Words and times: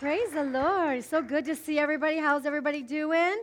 Praise 0.00 0.30
the 0.30 0.44
Lord. 0.44 1.04
So 1.04 1.20
good 1.20 1.44
to 1.44 1.54
see 1.54 1.78
everybody. 1.78 2.16
How's 2.16 2.46
everybody 2.46 2.80
doing? 2.80 3.42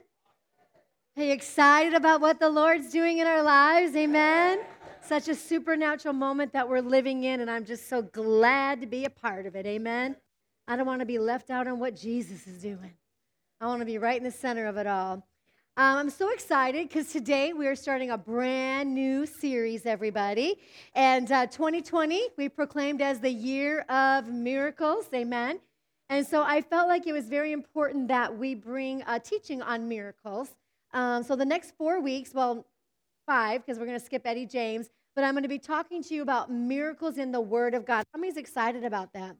Are 1.15 1.23
you 1.23 1.31
excited 1.31 1.93
about 1.93 2.19
what 2.19 2.39
the 2.39 2.49
Lord's 2.49 2.91
doing 2.91 3.19
in 3.19 3.27
our 3.27 3.43
lives? 3.43 3.95
Amen. 3.95 4.61
Such 5.03 5.27
a 5.27 5.35
supernatural 5.35 6.15
moment 6.15 6.53
that 6.53 6.67
we're 6.67 6.81
living 6.81 7.25
in, 7.25 7.41
and 7.41 7.51
I'm 7.51 7.63
just 7.63 7.87
so 7.87 8.01
glad 8.01 8.81
to 8.81 8.87
be 8.87 9.05
a 9.05 9.09
part 9.11 9.45
of 9.45 9.55
it. 9.55 9.67
Amen. 9.67 10.15
I 10.67 10.75
don't 10.75 10.87
want 10.87 11.01
to 11.01 11.05
be 11.05 11.19
left 11.19 11.51
out 11.51 11.67
on 11.67 11.77
what 11.77 11.95
Jesus 11.95 12.47
is 12.47 12.59
doing. 12.59 12.93
I 13.61 13.67
want 13.67 13.81
to 13.81 13.85
be 13.85 13.99
right 13.99 14.17
in 14.17 14.23
the 14.23 14.31
center 14.31 14.65
of 14.65 14.77
it 14.77 14.87
all. 14.87 15.13
Um, 15.13 15.23
I'm 15.77 16.09
so 16.09 16.31
excited 16.31 16.89
because 16.89 17.11
today 17.11 17.53
we 17.53 17.67
are 17.67 17.75
starting 17.75 18.09
a 18.09 18.17
brand 18.17 18.95
new 18.95 19.27
series, 19.27 19.85
everybody. 19.85 20.57
And 20.95 21.31
uh, 21.31 21.45
2020, 21.45 22.29
we 22.35 22.49
proclaimed 22.49 23.03
as 23.03 23.19
the 23.19 23.29
year 23.29 23.81
of 23.81 24.27
miracles. 24.27 25.05
Amen. 25.13 25.59
And 26.09 26.25
so 26.25 26.43
I 26.43 26.61
felt 26.61 26.87
like 26.87 27.05
it 27.05 27.13
was 27.13 27.25
very 27.25 27.51
important 27.51 28.07
that 28.07 28.37
we 28.37 28.55
bring 28.55 29.03
a 29.07 29.19
teaching 29.19 29.61
on 29.61 29.87
miracles. 29.87 30.55
Um, 30.93 31.23
so 31.23 31.35
the 31.35 31.45
next 31.45 31.75
four 31.77 31.99
weeks, 31.99 32.33
well, 32.33 32.65
five, 33.25 33.65
because 33.65 33.77
we're 33.77 33.85
going 33.85 33.99
to 33.99 34.05
skip 34.05 34.21
Eddie 34.25 34.45
James, 34.45 34.89
but 35.15 35.25
I'm 35.25 35.33
going 35.33 35.43
to 35.43 35.49
be 35.49 35.59
talking 35.59 36.01
to 36.03 36.13
you 36.13 36.21
about 36.21 36.49
miracles 36.49 37.17
in 37.17 37.31
the 37.31 37.41
Word 37.41 37.73
of 37.73 37.85
God. 37.85 38.05
Many's 38.15 38.37
excited 38.37 38.85
about 38.85 39.11
that? 39.13 39.35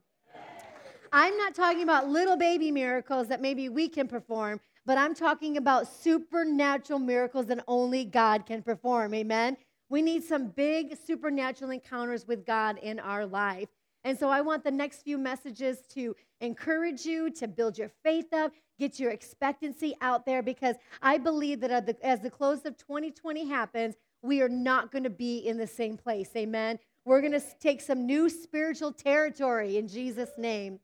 I'm 1.10 1.36
not 1.38 1.54
talking 1.54 1.82
about 1.82 2.08
little 2.08 2.36
baby 2.36 2.70
miracles 2.70 3.28
that 3.28 3.40
maybe 3.40 3.70
we 3.70 3.88
can 3.88 4.06
perform, 4.06 4.60
but 4.84 4.98
I'm 4.98 5.14
talking 5.14 5.56
about 5.56 5.86
supernatural 5.86 6.98
miracles 6.98 7.46
that 7.46 7.64
only 7.66 8.04
God 8.04 8.44
can 8.44 8.62
perform. 8.62 9.14
Amen? 9.14 9.56
We 9.88 10.02
need 10.02 10.22
some 10.22 10.48
big 10.48 10.98
supernatural 10.98 11.70
encounters 11.70 12.26
with 12.26 12.44
God 12.44 12.78
in 12.82 12.98
our 12.98 13.24
life. 13.24 13.68
And 14.04 14.18
so 14.18 14.28
I 14.28 14.42
want 14.42 14.64
the 14.64 14.70
next 14.70 15.02
few 15.02 15.16
messages 15.16 15.78
to 15.94 16.14
encourage 16.40 17.04
you, 17.04 17.30
to 17.30 17.48
build 17.48 17.78
your 17.78 17.90
faith 18.02 18.32
up, 18.32 18.52
get 18.78 18.98
your 18.98 19.10
expectancy 19.10 19.96
out 20.00 20.24
there, 20.24 20.42
because 20.42 20.76
I 21.02 21.18
believe 21.18 21.60
that 21.60 21.98
as 22.02 22.20
the 22.20 22.30
close 22.30 22.64
of 22.64 22.76
2020 22.76 23.46
happens, 23.48 23.96
we 24.22 24.42
are 24.42 24.48
not 24.48 24.90
going 24.90 25.04
to 25.04 25.10
be 25.10 25.38
in 25.38 25.58
the 25.58 25.66
same 25.66 25.96
place. 25.96 26.30
Amen. 26.36 26.78
We're 27.04 27.20
going 27.20 27.32
to 27.32 27.42
take 27.60 27.80
some 27.80 28.06
new 28.06 28.28
spiritual 28.28 28.92
territory 28.92 29.76
in 29.76 29.88
Jesus' 29.88 30.30
name. 30.36 30.80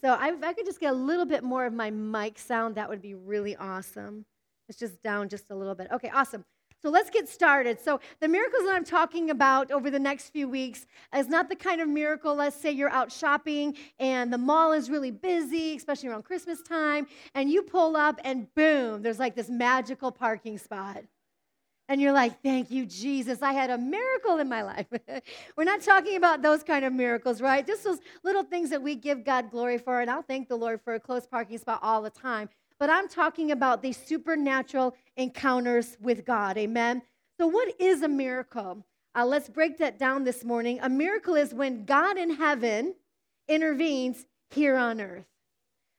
So 0.00 0.08
I, 0.10 0.32
if 0.32 0.42
I 0.42 0.52
could 0.52 0.66
just 0.66 0.80
get 0.80 0.92
a 0.92 0.96
little 0.96 1.26
bit 1.26 1.42
more 1.42 1.66
of 1.66 1.72
my 1.72 1.90
mic 1.90 2.38
sound, 2.38 2.76
that 2.76 2.88
would 2.88 3.02
be 3.02 3.14
really 3.14 3.56
awesome. 3.56 4.24
It's 4.68 4.78
just 4.78 5.02
down 5.02 5.28
just 5.28 5.50
a 5.50 5.54
little 5.54 5.74
bit. 5.74 5.88
Okay, 5.92 6.10
awesome. 6.10 6.44
So 6.80 6.90
let's 6.90 7.10
get 7.10 7.28
started. 7.28 7.80
So, 7.80 8.00
the 8.20 8.28
miracles 8.28 8.62
that 8.64 8.74
I'm 8.74 8.84
talking 8.84 9.30
about 9.30 9.72
over 9.72 9.90
the 9.90 9.98
next 9.98 10.30
few 10.30 10.48
weeks 10.48 10.86
is 11.14 11.28
not 11.28 11.48
the 11.48 11.56
kind 11.56 11.80
of 11.80 11.88
miracle, 11.88 12.36
let's 12.36 12.60
say 12.60 12.70
you're 12.70 12.90
out 12.90 13.10
shopping 13.10 13.76
and 13.98 14.32
the 14.32 14.38
mall 14.38 14.72
is 14.72 14.88
really 14.88 15.10
busy, 15.10 15.76
especially 15.76 16.08
around 16.08 16.24
Christmas 16.24 16.62
time, 16.62 17.08
and 17.34 17.50
you 17.50 17.62
pull 17.62 17.96
up 17.96 18.20
and 18.22 18.52
boom, 18.54 19.02
there's 19.02 19.18
like 19.18 19.34
this 19.34 19.48
magical 19.48 20.12
parking 20.12 20.56
spot. 20.56 21.02
And 21.90 22.02
you're 22.02 22.12
like, 22.12 22.42
thank 22.42 22.70
you, 22.70 22.84
Jesus. 22.84 23.40
I 23.40 23.54
had 23.54 23.70
a 23.70 23.78
miracle 23.78 24.38
in 24.38 24.48
my 24.48 24.60
life. 24.62 24.86
We're 25.56 25.64
not 25.64 25.80
talking 25.80 26.16
about 26.16 26.42
those 26.42 26.62
kind 26.62 26.84
of 26.84 26.92
miracles, 26.92 27.40
right? 27.40 27.66
Just 27.66 27.82
those 27.82 27.98
little 28.22 28.42
things 28.42 28.68
that 28.70 28.82
we 28.82 28.94
give 28.94 29.24
God 29.24 29.50
glory 29.50 29.78
for. 29.78 30.02
And 30.02 30.10
I'll 30.10 30.22
thank 30.22 30.48
the 30.48 30.56
Lord 30.56 30.82
for 30.82 30.94
a 30.94 31.00
close 31.00 31.26
parking 31.26 31.56
spot 31.56 31.80
all 31.82 32.02
the 32.02 32.10
time 32.10 32.50
but 32.78 32.90
I'm 32.90 33.08
talking 33.08 33.50
about 33.50 33.82
these 33.82 33.96
supernatural 33.96 34.94
encounters 35.16 35.96
with 36.00 36.24
God. 36.24 36.56
Amen. 36.56 37.02
So, 37.38 37.46
what 37.46 37.80
is 37.80 38.02
a 38.02 38.08
miracle? 38.08 38.84
Uh, 39.14 39.24
let's 39.24 39.48
break 39.48 39.78
that 39.78 39.98
down 39.98 40.24
this 40.24 40.44
morning. 40.44 40.78
A 40.82 40.88
miracle 40.88 41.34
is 41.34 41.52
when 41.52 41.84
God 41.84 42.16
in 42.16 42.30
heaven 42.30 42.94
intervenes 43.48 44.26
here 44.50 44.76
on 44.76 45.00
earth. 45.00 45.26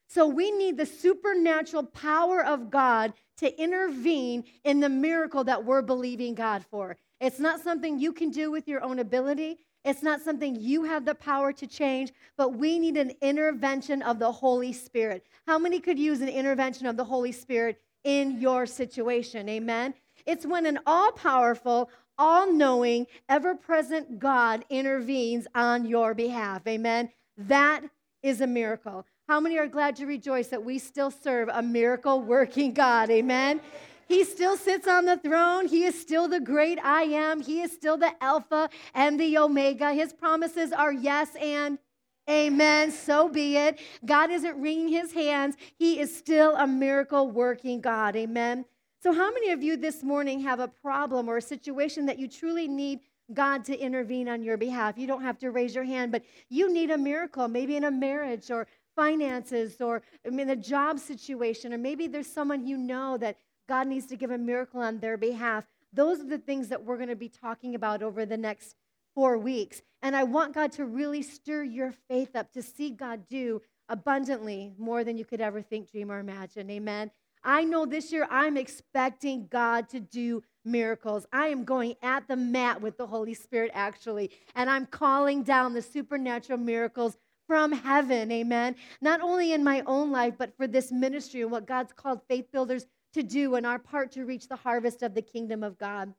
So, 0.09 0.27
we 0.27 0.51
need 0.51 0.77
the 0.77 0.85
supernatural 0.85 1.83
power 1.83 2.43
of 2.43 2.69
God 2.69 3.13
to 3.37 3.61
intervene 3.61 4.43
in 4.63 4.79
the 4.79 4.89
miracle 4.89 5.43
that 5.45 5.63
we're 5.63 5.81
believing 5.81 6.35
God 6.35 6.65
for. 6.69 6.97
It's 7.21 7.39
not 7.39 7.61
something 7.61 7.99
you 7.99 8.13
can 8.13 8.29
do 8.29 8.51
with 8.51 8.67
your 8.67 8.83
own 8.83 8.99
ability. 8.99 9.59
It's 9.85 10.03
not 10.03 10.21
something 10.21 10.55
you 10.59 10.83
have 10.83 11.05
the 11.05 11.15
power 11.15 11.53
to 11.53 11.65
change, 11.65 12.11
but 12.37 12.55
we 12.55 12.79
need 12.79 12.97
an 12.97 13.13
intervention 13.21 14.01
of 14.01 14.19
the 14.19 14.31
Holy 14.31 14.73
Spirit. 14.73 15.25
How 15.47 15.57
many 15.57 15.79
could 15.79 15.97
use 15.97 16.21
an 16.21 16.29
intervention 16.29 16.85
of 16.85 16.97
the 16.97 17.03
Holy 17.03 17.31
Spirit 17.31 17.79
in 18.03 18.41
your 18.41 18.65
situation? 18.65 19.47
Amen. 19.47 19.93
It's 20.25 20.45
when 20.45 20.65
an 20.65 20.79
all 20.85 21.11
powerful, 21.11 21.89
all 22.17 22.51
knowing, 22.51 23.07
ever 23.29 23.55
present 23.55 24.19
God 24.19 24.65
intervenes 24.69 25.47
on 25.55 25.85
your 25.85 26.13
behalf. 26.13 26.67
Amen. 26.67 27.09
That 27.37 27.83
is 28.21 28.41
a 28.41 28.47
miracle. 28.47 29.05
How 29.29 29.39
many 29.39 29.57
are 29.57 29.67
glad 29.67 29.95
to 29.97 30.05
rejoice 30.05 30.47
that 30.47 30.63
we 30.63 30.77
still 30.77 31.11
serve 31.11 31.49
a 31.53 31.61
miracle 31.61 32.21
working 32.21 32.73
God? 32.73 33.09
Amen. 33.09 33.61
He 34.09 34.23
still 34.23 34.57
sits 34.57 34.87
on 34.87 35.05
the 35.05 35.17
throne. 35.17 35.67
He 35.67 35.85
is 35.85 35.99
still 35.99 36.27
the 36.27 36.39
great 36.39 36.79
I 36.83 37.03
am. 37.03 37.41
He 37.41 37.61
is 37.61 37.71
still 37.71 37.95
the 37.95 38.11
Alpha 38.21 38.67
and 38.95 39.19
the 39.19 39.37
Omega. 39.37 39.93
His 39.93 40.13
promises 40.13 40.73
are 40.73 40.91
yes 40.91 41.35
and 41.39 41.77
amen. 42.27 42.89
So 42.89 43.29
be 43.29 43.55
it. 43.55 43.79
God 44.03 44.31
isn't 44.31 44.59
wringing 44.59 44.87
his 44.87 45.13
hands. 45.13 45.57
He 45.77 45.99
is 45.99 46.13
still 46.13 46.55
a 46.55 46.65
miracle 46.65 47.29
working 47.29 47.81
God. 47.81 48.15
Amen. 48.15 48.65
So, 49.03 49.13
how 49.13 49.31
many 49.31 49.51
of 49.51 49.61
you 49.61 49.77
this 49.77 50.03
morning 50.03 50.39
have 50.41 50.59
a 50.59 50.67
problem 50.67 51.29
or 51.29 51.37
a 51.37 51.41
situation 51.41 52.07
that 52.07 52.17
you 52.17 52.27
truly 52.27 52.67
need 52.67 53.01
God 53.31 53.63
to 53.65 53.77
intervene 53.77 54.27
on 54.27 54.41
your 54.41 54.57
behalf? 54.57 54.97
You 54.97 55.05
don't 55.05 55.21
have 55.21 55.37
to 55.37 55.51
raise 55.51 55.75
your 55.75 55.83
hand, 55.85 56.11
but 56.11 56.23
you 56.49 56.73
need 56.73 56.89
a 56.89 56.97
miracle, 56.97 57.47
maybe 57.47 57.77
in 57.77 57.83
a 57.83 57.91
marriage 57.91 58.49
or 58.49 58.65
finances 58.95 59.79
or 59.79 60.01
in 60.25 60.49
a 60.49 60.55
job 60.55 60.99
situation, 60.99 61.71
or 61.73 61.77
maybe 61.77 62.07
there's 62.07 62.27
someone 62.27 62.65
you 62.65 62.75
know 62.75 63.17
that 63.17 63.37
God 63.69 63.87
needs 63.87 64.07
to 64.07 64.17
give 64.17 64.31
a 64.31 64.37
miracle 64.37 64.81
on 64.81 64.97
their 64.97 65.15
behalf. 65.15 65.63
Those 65.93 66.19
are 66.19 66.27
the 66.27 66.39
things 66.39 66.69
that 66.69 66.83
we're 66.83 66.97
going 66.97 67.09
to 67.09 67.15
be 67.15 67.29
talking 67.29 67.75
about 67.75 68.01
over 68.01 68.25
the 68.25 68.35
next 68.35 68.75
four 69.13 69.37
weeks. 69.37 69.83
And 70.01 70.15
I 70.15 70.23
want 70.23 70.55
God 70.55 70.71
to 70.73 70.85
really 70.85 71.21
stir 71.21 71.63
your 71.63 71.93
faith 72.09 72.35
up 72.35 72.51
to 72.53 72.63
see 72.63 72.89
God 72.89 73.27
do 73.29 73.61
abundantly 73.87 74.73
more 74.79 75.03
than 75.03 75.17
you 75.17 75.23
could 75.23 75.39
ever 75.39 75.61
think, 75.61 75.91
dream, 75.91 76.11
or 76.11 76.17
imagine. 76.17 76.67
Amen. 76.71 77.11
I 77.43 77.63
know 77.63 77.85
this 77.85 78.11
year 78.11 78.27
I'm 78.31 78.57
expecting 78.57 79.47
God 79.51 79.87
to 79.89 79.99
do 79.99 80.43
miracles. 80.65 81.27
I 81.31 81.49
am 81.49 81.63
going 81.63 81.95
at 82.01 82.27
the 82.27 82.35
mat 82.35 82.81
with 82.81 82.97
the 82.97 83.05
Holy 83.05 83.35
Spirit, 83.35 83.69
actually, 83.75 84.31
and 84.55 84.67
I'm 84.67 84.87
calling 84.87 85.43
down 85.43 85.73
the 85.73 85.81
supernatural 85.83 86.57
miracles 86.57 87.17
from 87.47 87.71
heaven. 87.71 88.31
Amen. 88.31 88.75
Not 88.99 89.21
only 89.21 89.53
in 89.53 89.63
my 89.63 89.83
own 89.85 90.11
life, 90.11 90.35
but 90.37 90.57
for 90.57 90.67
this 90.67 90.91
ministry 90.91 91.41
and 91.41 91.51
what 91.51 91.67
God's 91.67 91.93
called 91.93 92.21
faith 92.27 92.51
builders 92.51 92.85
to 93.13 93.23
do 93.23 93.55
and 93.55 93.65
our 93.65 93.79
part 93.79 94.11
to 94.13 94.25
reach 94.25 94.47
the 94.47 94.55
harvest 94.55 95.01
of 95.01 95.13
the 95.13 95.21
kingdom 95.21 95.63
of 95.63 95.77
God. 95.77 96.13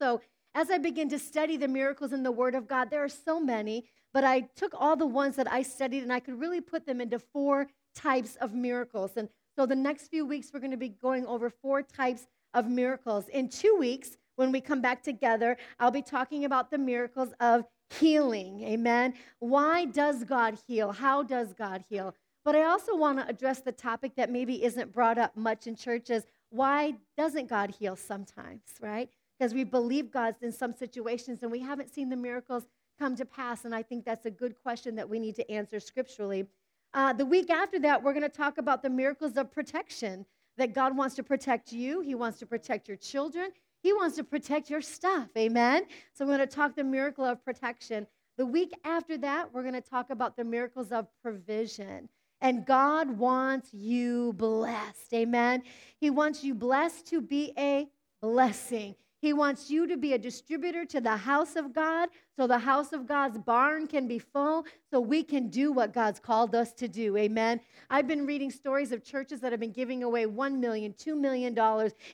So, 0.00 0.20
as 0.56 0.70
I 0.70 0.78
begin 0.78 1.08
to 1.08 1.18
study 1.18 1.56
the 1.56 1.66
miracles 1.66 2.12
in 2.12 2.22
the 2.22 2.30
Word 2.30 2.54
of 2.54 2.68
God, 2.68 2.88
there 2.90 3.02
are 3.02 3.08
so 3.08 3.40
many, 3.40 3.86
but 4.12 4.22
I 4.22 4.42
took 4.56 4.72
all 4.76 4.94
the 4.94 5.06
ones 5.06 5.34
that 5.36 5.50
I 5.50 5.62
studied 5.62 6.04
and 6.04 6.12
I 6.12 6.20
could 6.20 6.38
really 6.38 6.60
put 6.60 6.86
them 6.86 7.00
into 7.00 7.18
four 7.18 7.68
types 7.94 8.36
of 8.36 8.54
miracles. 8.54 9.12
And 9.16 9.28
so, 9.56 9.66
the 9.66 9.76
next 9.76 10.08
few 10.08 10.24
weeks, 10.26 10.50
we're 10.52 10.60
going 10.60 10.70
to 10.70 10.76
be 10.76 10.88
going 10.88 11.26
over 11.26 11.50
four 11.50 11.82
types 11.82 12.26
of 12.54 12.68
miracles. 12.68 13.28
In 13.28 13.48
two 13.48 13.76
weeks, 13.78 14.16
when 14.36 14.52
we 14.52 14.60
come 14.60 14.80
back 14.80 15.02
together, 15.02 15.56
I'll 15.78 15.90
be 15.90 16.02
talking 16.02 16.44
about 16.44 16.70
the 16.70 16.78
miracles 16.78 17.30
of 17.40 17.64
healing. 17.90 18.62
Amen. 18.64 19.14
Why 19.38 19.84
does 19.84 20.24
God 20.24 20.58
heal? 20.66 20.92
How 20.92 21.22
does 21.22 21.52
God 21.52 21.84
heal? 21.88 22.14
But 22.44 22.54
I 22.54 22.64
also 22.64 22.94
want 22.94 23.18
to 23.18 23.26
address 23.26 23.60
the 23.60 23.72
topic 23.72 24.16
that 24.16 24.30
maybe 24.30 24.62
isn't 24.64 24.92
brought 24.92 25.16
up 25.16 25.34
much 25.36 25.66
in 25.66 25.76
churches. 25.76 26.24
Why 26.50 26.94
doesn't 27.16 27.48
God 27.48 27.70
heal 27.70 27.96
sometimes, 27.96 28.62
right? 28.80 29.08
Because 29.38 29.54
we 29.54 29.64
believe 29.64 30.10
God's 30.10 30.42
in 30.42 30.52
some 30.52 30.74
situations 30.74 31.42
and 31.42 31.50
we 31.50 31.60
haven't 31.60 31.92
seen 31.92 32.10
the 32.10 32.16
miracles 32.16 32.64
come 32.98 33.16
to 33.16 33.24
pass. 33.24 33.64
And 33.64 33.74
I 33.74 33.82
think 33.82 34.04
that's 34.04 34.26
a 34.26 34.30
good 34.30 34.54
question 34.62 34.94
that 34.96 35.08
we 35.08 35.18
need 35.18 35.36
to 35.36 35.50
answer 35.50 35.80
scripturally. 35.80 36.46
Uh, 36.92 37.12
the 37.12 37.26
week 37.26 37.50
after 37.50 37.78
that, 37.80 38.02
we're 38.02 38.12
going 38.12 38.22
to 38.22 38.28
talk 38.28 38.58
about 38.58 38.82
the 38.82 38.90
miracles 38.90 39.36
of 39.36 39.50
protection 39.50 40.26
that 40.56 40.74
God 40.74 40.96
wants 40.96 41.16
to 41.16 41.22
protect 41.24 41.72
you, 41.72 42.00
He 42.00 42.14
wants 42.14 42.38
to 42.38 42.46
protect 42.46 42.86
your 42.86 42.96
children, 42.96 43.50
He 43.82 43.92
wants 43.92 44.16
to 44.16 44.22
protect 44.22 44.70
your 44.70 44.80
stuff. 44.80 45.28
Amen? 45.36 45.86
So 46.12 46.24
we're 46.24 46.36
going 46.36 46.48
to 46.48 46.54
talk 46.54 46.76
the 46.76 46.84
miracle 46.84 47.24
of 47.24 47.44
protection. 47.44 48.06
The 48.36 48.46
week 48.46 48.72
after 48.84 49.18
that, 49.18 49.52
we're 49.52 49.62
going 49.62 49.74
to 49.74 49.80
talk 49.80 50.10
about 50.10 50.36
the 50.36 50.44
miracles 50.44 50.92
of 50.92 51.08
provision. 51.22 52.08
And 52.44 52.66
God 52.66 53.16
wants 53.16 53.72
you 53.72 54.34
blessed. 54.34 55.14
Amen. 55.14 55.62
He 55.96 56.10
wants 56.10 56.44
you 56.44 56.54
blessed 56.54 57.06
to 57.06 57.22
be 57.22 57.54
a 57.56 57.88
blessing. 58.20 58.96
He 59.22 59.32
wants 59.32 59.70
you 59.70 59.86
to 59.86 59.96
be 59.96 60.12
a 60.12 60.18
distributor 60.18 60.84
to 60.84 61.00
the 61.00 61.16
house 61.16 61.56
of 61.56 61.72
God 61.72 62.10
so 62.36 62.46
the 62.46 62.58
house 62.58 62.92
of 62.92 63.06
God's 63.06 63.38
barn 63.38 63.86
can 63.86 64.06
be 64.06 64.18
full 64.18 64.66
so 64.90 65.00
we 65.00 65.22
can 65.22 65.48
do 65.48 65.72
what 65.72 65.94
God's 65.94 66.20
called 66.20 66.54
us 66.54 66.74
to 66.74 66.86
do. 66.86 67.16
Amen. 67.16 67.62
I've 67.88 68.06
been 68.06 68.26
reading 68.26 68.50
stories 68.50 68.92
of 68.92 69.02
churches 69.02 69.40
that 69.40 69.50
have 69.50 69.60
been 69.60 69.72
giving 69.72 70.02
away 70.02 70.26
$1 70.26 70.58
million, 70.58 70.92
$2 70.92 71.18
million 71.18 71.58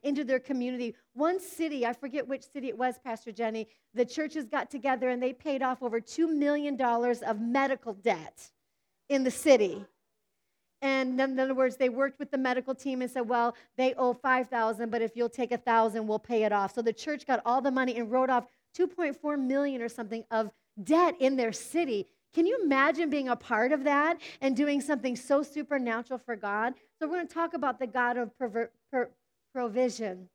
into 0.05 0.23
their 0.23 0.39
community. 0.39 0.95
One 1.15 1.41
city, 1.41 1.85
I 1.85 1.93
forget 1.93 2.29
which 2.29 2.45
city 2.45 2.69
it 2.69 2.79
was, 2.79 3.01
Pastor 3.03 3.33
Jenny, 3.33 3.67
the 3.95 4.05
churches 4.05 4.45
got 4.45 4.71
together 4.71 5.09
and 5.09 5.21
they 5.21 5.33
paid 5.33 5.61
off 5.61 5.83
over 5.83 6.01
$2 6.01 6.33
million 6.33 6.81
of 6.81 7.41
medical 7.41 7.95
debt 7.95 8.49
in 9.09 9.25
the 9.25 9.31
city 9.33 9.85
And 10.83 11.21
in 11.21 11.39
other 11.39 11.55
words, 11.55 11.77
they 11.77 11.91
worked 11.91 12.19
with 12.19 12.31
the 12.31 12.39
medical 12.39 12.75
team 12.75 13.03
and 13.03 13.11
said, 13.11 13.29
well, 13.29 13.55
they 13.77 13.95
owe 13.95 14.15
5,000, 14.15 14.91
but 14.91 15.03
if 15.03 15.15
you'll 15.15 15.29
take 15.29 15.51
a 15.53 15.57
1,000, 15.57 16.07
we'll 16.07 16.19
pay 16.19 16.45
it 16.45 16.53
off. 16.53 16.75
So 16.75 16.81
the 16.81 16.93
church 16.93 17.27
got 17.27 17.43
all 17.45 17.61
the 17.61 17.71
money 17.71 17.97
and 17.97 18.11
wrote 18.11 18.31
off 18.31 18.47
2.4 18.79 19.39
million 19.39 19.83
or 19.83 19.89
something 19.89 20.25
of 20.31 20.51
debt 20.83 21.17
in 21.21 21.37
their 21.37 21.53
city. 21.53 22.07
Can 22.33 22.47
you 22.47 22.61
imagine 22.63 23.11
being 23.11 23.29
a 23.29 23.37
part 23.37 23.73
of 23.73 23.85
that 23.85 24.19
and 24.41 24.57
doing 24.57 24.81
something 24.81 25.17
so 25.17 25.43
supernatural 25.43 26.21
for 26.25 26.37
God? 26.37 26.75
So 26.99 27.07
we're 27.07 27.17
going 27.17 27.29
to 27.29 27.35
talk 27.35 27.55
about 27.55 27.79
the 27.79 27.87
God 27.87 28.17
of 28.17 28.31
perver- 28.41 28.71
per- 28.91 29.11
provision. 29.53 30.29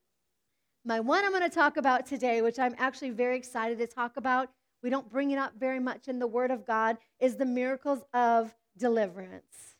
My 0.83 0.99
one 0.99 1.25
I'm 1.25 1.31
going 1.31 1.41
to 1.41 1.49
talk 1.49 1.77
about 1.77 2.05
today, 2.05 2.43
which 2.43 2.59
I'm 2.59 2.75
actually 2.77 3.11
very 3.11 3.37
excited 3.37 3.79
to 3.79 3.87
talk 3.87 4.17
about, 4.17 4.49
we 4.83 4.91
don't 4.91 5.09
bring 5.09 5.31
it 5.31 5.39
up 5.39 5.53
very 5.57 5.79
much 5.79 6.07
in 6.07 6.19
the 6.19 6.27
Word 6.27 6.51
of 6.51 6.67
God, 6.67 6.97
is 7.19 7.37
the 7.37 7.45
miracles 7.45 8.03
of 8.13 8.53
deliverance 8.77 9.74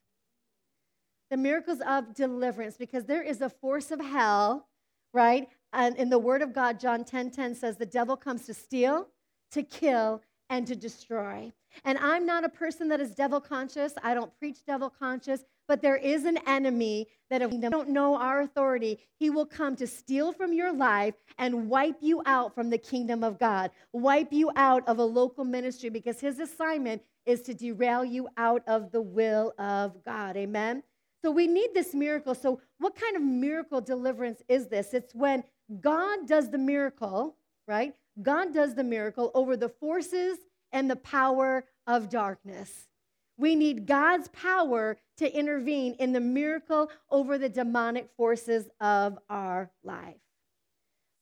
the 1.29 1.37
miracles 1.37 1.79
of 1.85 2.13
deliverance 2.13 2.77
because 2.77 3.05
there 3.05 3.23
is 3.23 3.41
a 3.41 3.49
force 3.49 3.91
of 3.91 3.99
hell, 3.99 4.67
right? 5.13 5.47
And 5.73 5.97
in 5.97 6.09
the 6.09 6.19
word 6.19 6.41
of 6.41 6.53
God, 6.53 6.79
John 6.79 7.03
10 7.03 7.31
10 7.31 7.55
says, 7.55 7.77
the 7.77 7.85
devil 7.85 8.15
comes 8.15 8.45
to 8.45 8.53
steal, 8.53 9.07
to 9.51 9.63
kill, 9.63 10.21
and 10.49 10.65
to 10.67 10.75
destroy. 10.75 11.51
And 11.83 11.97
I'm 11.97 12.25
not 12.25 12.45
a 12.45 12.49
person 12.49 12.87
that 12.89 13.01
is 13.01 13.15
devil 13.15 13.41
conscious. 13.41 13.93
I 14.03 14.13
don't 14.13 14.37
preach 14.39 14.65
devil 14.65 14.89
conscious, 14.89 15.43
but 15.67 15.81
there 15.81 15.97
is 15.97 16.25
an 16.25 16.37
enemy 16.45 17.07
that 17.29 17.41
if 17.41 17.51
we 17.51 17.57
don't 17.57 17.89
know 17.89 18.15
our 18.15 18.41
authority, 18.41 18.99
he 19.17 19.29
will 19.29 19.45
come 19.45 19.75
to 19.77 19.87
steal 19.87 20.31
from 20.31 20.53
your 20.53 20.71
life 20.71 21.15
and 21.37 21.67
wipe 21.69 21.97
you 22.01 22.21
out 22.25 22.53
from 22.53 22.69
the 22.69 22.77
kingdom 22.77 23.23
of 23.23 23.39
God, 23.39 23.71
wipe 23.91 24.31
you 24.31 24.51
out 24.55 24.87
of 24.87 24.99
a 24.99 25.03
local 25.03 25.43
ministry 25.43 25.89
because 25.89 26.19
his 26.19 26.39
assignment 26.39 27.01
is 27.25 27.41
to 27.41 27.53
derail 27.53 28.05
you 28.05 28.29
out 28.37 28.63
of 28.67 28.91
the 28.91 29.01
will 29.01 29.53
of 29.57 30.03
God. 30.05 30.37
Amen. 30.37 30.83
So 31.25 31.31
we 31.31 31.47
need 31.47 31.71
this 31.73 31.95
miracle. 31.95 32.35
So, 32.35 32.61
what 32.77 32.95
kind 32.95 33.15
of 33.15 33.23
miracle 33.23 33.81
deliverance 33.81 34.43
is 34.47 34.67
this? 34.67 34.93
It's 34.93 35.15
when 35.15 35.43
God 35.81 36.27
does 36.27 36.51
the 36.51 36.59
miracle, 36.59 37.35
right? 37.67 37.95
God 38.21 38.53
does 38.53 38.75
the 38.75 38.83
miracle 38.83 39.31
over 39.33 39.57
the 39.57 39.69
forces 39.69 40.37
and 40.71 40.87
the 40.87 40.97
power 40.97 41.65
of 41.87 42.09
darkness. 42.09 42.89
We 43.37 43.55
need 43.55 43.87
God's 43.87 44.27
power 44.27 44.97
to 45.17 45.35
intervene 45.35 45.95
in 45.97 46.13
the 46.13 46.19
miracle 46.19 46.91
over 47.09 47.39
the 47.39 47.49
demonic 47.49 48.11
forces 48.15 48.69
of 48.79 49.17
our 49.27 49.71
life. 49.83 50.21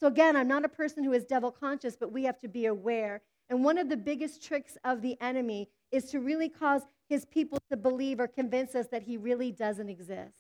So, 0.02 0.08
again, 0.08 0.36
I'm 0.36 0.50
not 0.50 0.66
a 0.66 0.70
person 0.70 1.06
who 1.06 1.14
is 1.14 1.24
devil 1.24 1.50
conscious, 1.50 1.96
but 1.96 2.12
we 2.12 2.26
have 2.26 2.40
to 2.40 2.50
be 2.50 2.66
aware. 2.66 3.22
And 3.50 3.64
one 3.64 3.78
of 3.78 3.88
the 3.88 3.96
biggest 3.96 4.44
tricks 4.44 4.78
of 4.84 5.02
the 5.02 5.16
enemy 5.22 5.70
is 5.94 6.12
to 6.12 6.20
really 6.20 6.50
cause 6.50 6.82
his 7.10 7.26
people 7.26 7.60
to 7.70 7.78
believe 7.78 8.20
or 8.20 8.28
convince 8.28 8.76
us 8.76 8.88
that 8.88 9.04
he 9.04 9.18
really 9.18 9.52
doesn't 9.52 9.90
exist. 9.90 10.34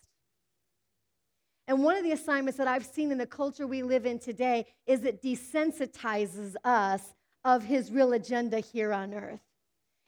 And 1.67 1.83
one 1.83 1.95
of 1.95 2.03
the 2.03 2.11
assignments 2.11 2.57
that 2.57 2.67
I've 2.67 2.85
seen 2.85 3.11
in 3.11 3.17
the 3.17 3.25
culture 3.25 3.65
we 3.65 3.83
live 3.83 4.05
in 4.05 4.19
today 4.19 4.65
is 4.85 5.03
it 5.03 5.21
desensitizes 5.21 6.55
us 6.63 7.13
of 7.45 7.63
his 7.63 7.91
real 7.91 8.13
agenda 8.13 8.59
here 8.59 8.93
on 8.93 9.13
earth. 9.13 9.39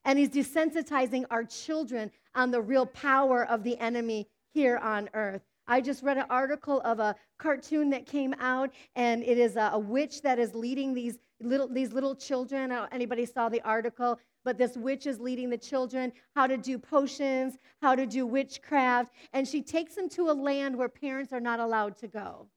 And 0.03 0.19
he's 0.19 0.29
desensitizing 0.29 1.25
our 1.31 1.43
children 1.43 2.11
on 2.35 2.51
the 2.51 2.61
real 2.61 2.85
power 2.85 3.45
of 3.45 3.63
the 3.63 3.77
enemy 3.79 4.27
here 4.53 4.77
on 4.77 5.09
earth. 5.13 5.41
I 5.67 5.81
just 5.81 6.03
read 6.03 6.17
an 6.17 6.25
article 6.29 6.81
of 6.81 6.99
a 6.99 7.15
cartoon 7.39 7.89
that 7.89 8.05
came 8.05 8.35
out, 8.39 8.71
and 8.95 9.23
it 9.23 9.37
is 9.37 9.55
a, 9.55 9.71
a 9.73 9.79
witch 9.79 10.21
that 10.21 10.37
is 10.37 10.53
leading 10.53 10.93
these 10.93 11.17
little, 11.41 11.67
these 11.67 11.91
little 11.91 12.15
children. 12.15 12.71
Uh, 12.71 12.87
anybody 12.91 13.25
saw 13.25 13.49
the 13.49 13.61
article? 13.61 14.19
But 14.45 14.57
this 14.57 14.77
witch 14.77 15.07
is 15.07 15.19
leading 15.19 15.49
the 15.49 15.57
children 15.57 16.13
how 16.35 16.47
to 16.47 16.55
do 16.55 16.77
potions, 16.77 17.57
how 17.81 17.95
to 17.95 18.05
do 18.05 18.25
witchcraft, 18.25 19.11
and 19.33 19.45
she 19.45 19.61
takes 19.61 19.95
them 19.95 20.07
to 20.07 20.29
a 20.29 20.33
land 20.33 20.77
where 20.77 20.87
parents 20.87 21.33
are 21.33 21.41
not 21.41 21.59
allowed 21.59 21.97
to 21.97 22.07
go. 22.07 22.47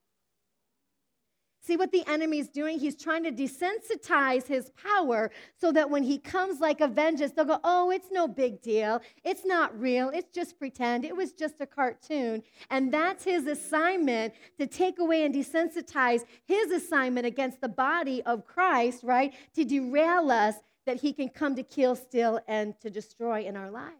See 1.60 1.76
what 1.76 1.92
the 1.92 2.06
enemy's 2.06 2.48
doing? 2.48 2.78
He's 2.78 2.96
trying 2.96 3.24
to 3.24 3.32
desensitize 3.32 4.46
his 4.46 4.70
power 4.70 5.30
so 5.60 5.70
that 5.72 5.90
when 5.90 6.02
he 6.02 6.18
comes 6.18 6.60
like 6.60 6.80
a 6.80 6.88
vengeance, 6.88 7.32
they'll 7.32 7.44
go, 7.44 7.60
Oh, 7.62 7.90
it's 7.90 8.10
no 8.10 8.26
big 8.26 8.62
deal. 8.62 9.02
It's 9.22 9.44
not 9.44 9.78
real. 9.78 10.08
It's 10.08 10.30
just 10.34 10.58
pretend. 10.58 11.04
It 11.04 11.14
was 11.14 11.32
just 11.32 11.56
a 11.60 11.66
cartoon. 11.66 12.42
And 12.70 12.90
that's 12.90 13.24
his 13.24 13.46
assignment 13.46 14.32
to 14.58 14.66
take 14.66 14.98
away 14.98 15.26
and 15.26 15.34
desensitize 15.34 16.22
his 16.46 16.70
assignment 16.70 17.26
against 17.26 17.60
the 17.60 17.68
body 17.68 18.22
of 18.22 18.46
Christ, 18.46 19.02
right? 19.02 19.34
To 19.56 19.64
derail 19.64 20.30
us 20.30 20.54
that 20.88 21.02
he 21.02 21.12
can 21.12 21.28
come 21.28 21.54
to 21.54 21.62
kill, 21.62 21.94
steal, 21.94 22.40
and 22.48 22.74
to 22.80 22.88
destroy 22.88 23.44
in 23.44 23.58
our 23.58 23.70
life. 23.70 23.92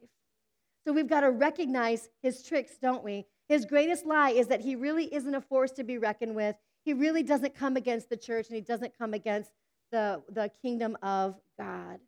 So 0.86 0.92
we've 0.94 1.06
got 1.06 1.20
to 1.20 1.30
recognize 1.30 2.08
his 2.22 2.42
tricks, 2.42 2.78
don't 2.80 3.04
we? 3.04 3.26
His 3.46 3.66
greatest 3.66 4.06
lie 4.06 4.30
is 4.30 4.46
that 4.46 4.62
he 4.62 4.74
really 4.74 5.12
isn't 5.14 5.34
a 5.34 5.42
force 5.42 5.70
to 5.72 5.84
be 5.84 5.98
reckoned 5.98 6.34
with. 6.34 6.56
He 6.86 6.94
really 6.94 7.22
doesn't 7.22 7.54
come 7.54 7.76
against 7.76 8.08
the 8.08 8.16
church 8.16 8.46
and 8.46 8.54
he 8.54 8.62
doesn't 8.62 8.96
come 8.96 9.12
against 9.12 9.50
the, 9.92 10.22
the 10.30 10.50
kingdom 10.62 10.96
of 11.02 11.38
God. 11.58 11.98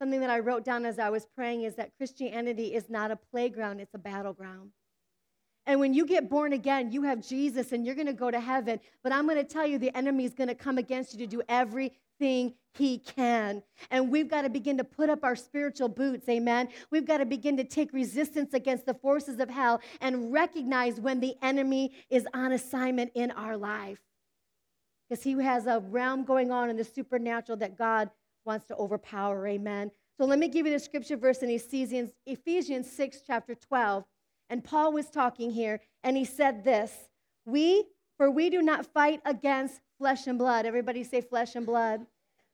Something 0.00 0.20
that 0.20 0.30
I 0.30 0.38
wrote 0.38 0.64
down 0.64 0.86
as 0.86 0.98
I 0.98 1.10
was 1.10 1.26
praying 1.36 1.64
is 1.64 1.74
that 1.74 1.94
Christianity 1.98 2.74
is 2.74 2.88
not 2.88 3.10
a 3.10 3.16
playground, 3.16 3.80
it's 3.80 3.94
a 3.94 3.98
battleground. 3.98 4.70
And 5.66 5.80
when 5.80 5.92
you 5.92 6.06
get 6.06 6.30
born 6.30 6.54
again, 6.54 6.92
you 6.92 7.02
have 7.02 7.26
Jesus 7.26 7.72
and 7.72 7.84
you're 7.84 7.94
going 7.94 8.06
to 8.06 8.14
go 8.14 8.30
to 8.30 8.40
heaven. 8.40 8.80
But 9.02 9.12
I'm 9.12 9.26
going 9.26 9.36
to 9.36 9.44
tell 9.44 9.66
you, 9.66 9.78
the 9.78 9.94
enemy 9.94 10.24
is 10.24 10.32
going 10.32 10.48
to 10.48 10.54
come 10.54 10.78
against 10.78 11.12
you 11.12 11.18
to 11.18 11.26
do 11.26 11.42
every 11.46 11.92
everything 12.18 12.54
he 12.74 12.98
can. 12.98 13.62
And 13.90 14.10
we've 14.10 14.28
got 14.28 14.42
to 14.42 14.50
begin 14.50 14.76
to 14.78 14.84
put 14.84 15.08
up 15.08 15.24
our 15.24 15.36
spiritual 15.36 15.88
boots, 15.88 16.28
amen. 16.28 16.68
We've 16.90 17.06
got 17.06 17.18
to 17.18 17.26
begin 17.26 17.56
to 17.56 17.64
take 17.64 17.92
resistance 17.92 18.52
against 18.52 18.86
the 18.86 18.94
forces 18.94 19.40
of 19.40 19.48
hell 19.48 19.80
and 20.00 20.32
recognize 20.32 21.00
when 21.00 21.20
the 21.20 21.34
enemy 21.42 21.92
is 22.10 22.26
on 22.34 22.52
assignment 22.52 23.12
in 23.14 23.30
our 23.30 23.56
life. 23.56 23.98
Because 25.08 25.24
he 25.24 25.32
has 25.42 25.66
a 25.66 25.80
realm 25.88 26.24
going 26.24 26.50
on 26.50 26.68
in 26.68 26.76
the 26.76 26.84
supernatural 26.84 27.56
that 27.58 27.78
God 27.78 28.10
wants 28.44 28.66
to 28.66 28.76
overpower, 28.76 29.46
amen. 29.46 29.90
So 30.18 30.26
let 30.26 30.38
me 30.38 30.48
give 30.48 30.66
you 30.66 30.72
the 30.72 30.78
scripture 30.78 31.16
verse 31.16 31.38
in 31.42 31.50
Ephesians, 31.50 32.12
Ephesians 32.26 32.90
6, 32.90 33.22
chapter 33.26 33.54
12. 33.54 34.04
And 34.48 34.62
Paul 34.62 34.92
was 34.92 35.10
talking 35.10 35.50
here, 35.50 35.80
and 36.04 36.16
he 36.16 36.24
said 36.24 36.64
this 36.64 36.92
We, 37.46 37.84
for 38.16 38.30
we 38.30 38.50
do 38.50 38.62
not 38.62 38.86
fight 38.86 39.20
against 39.24 39.80
flesh 39.98 40.26
and 40.26 40.38
blood. 40.38 40.66
Everybody 40.66 41.04
say 41.04 41.20
flesh 41.20 41.54
and 41.54 41.66
blood. 41.66 42.06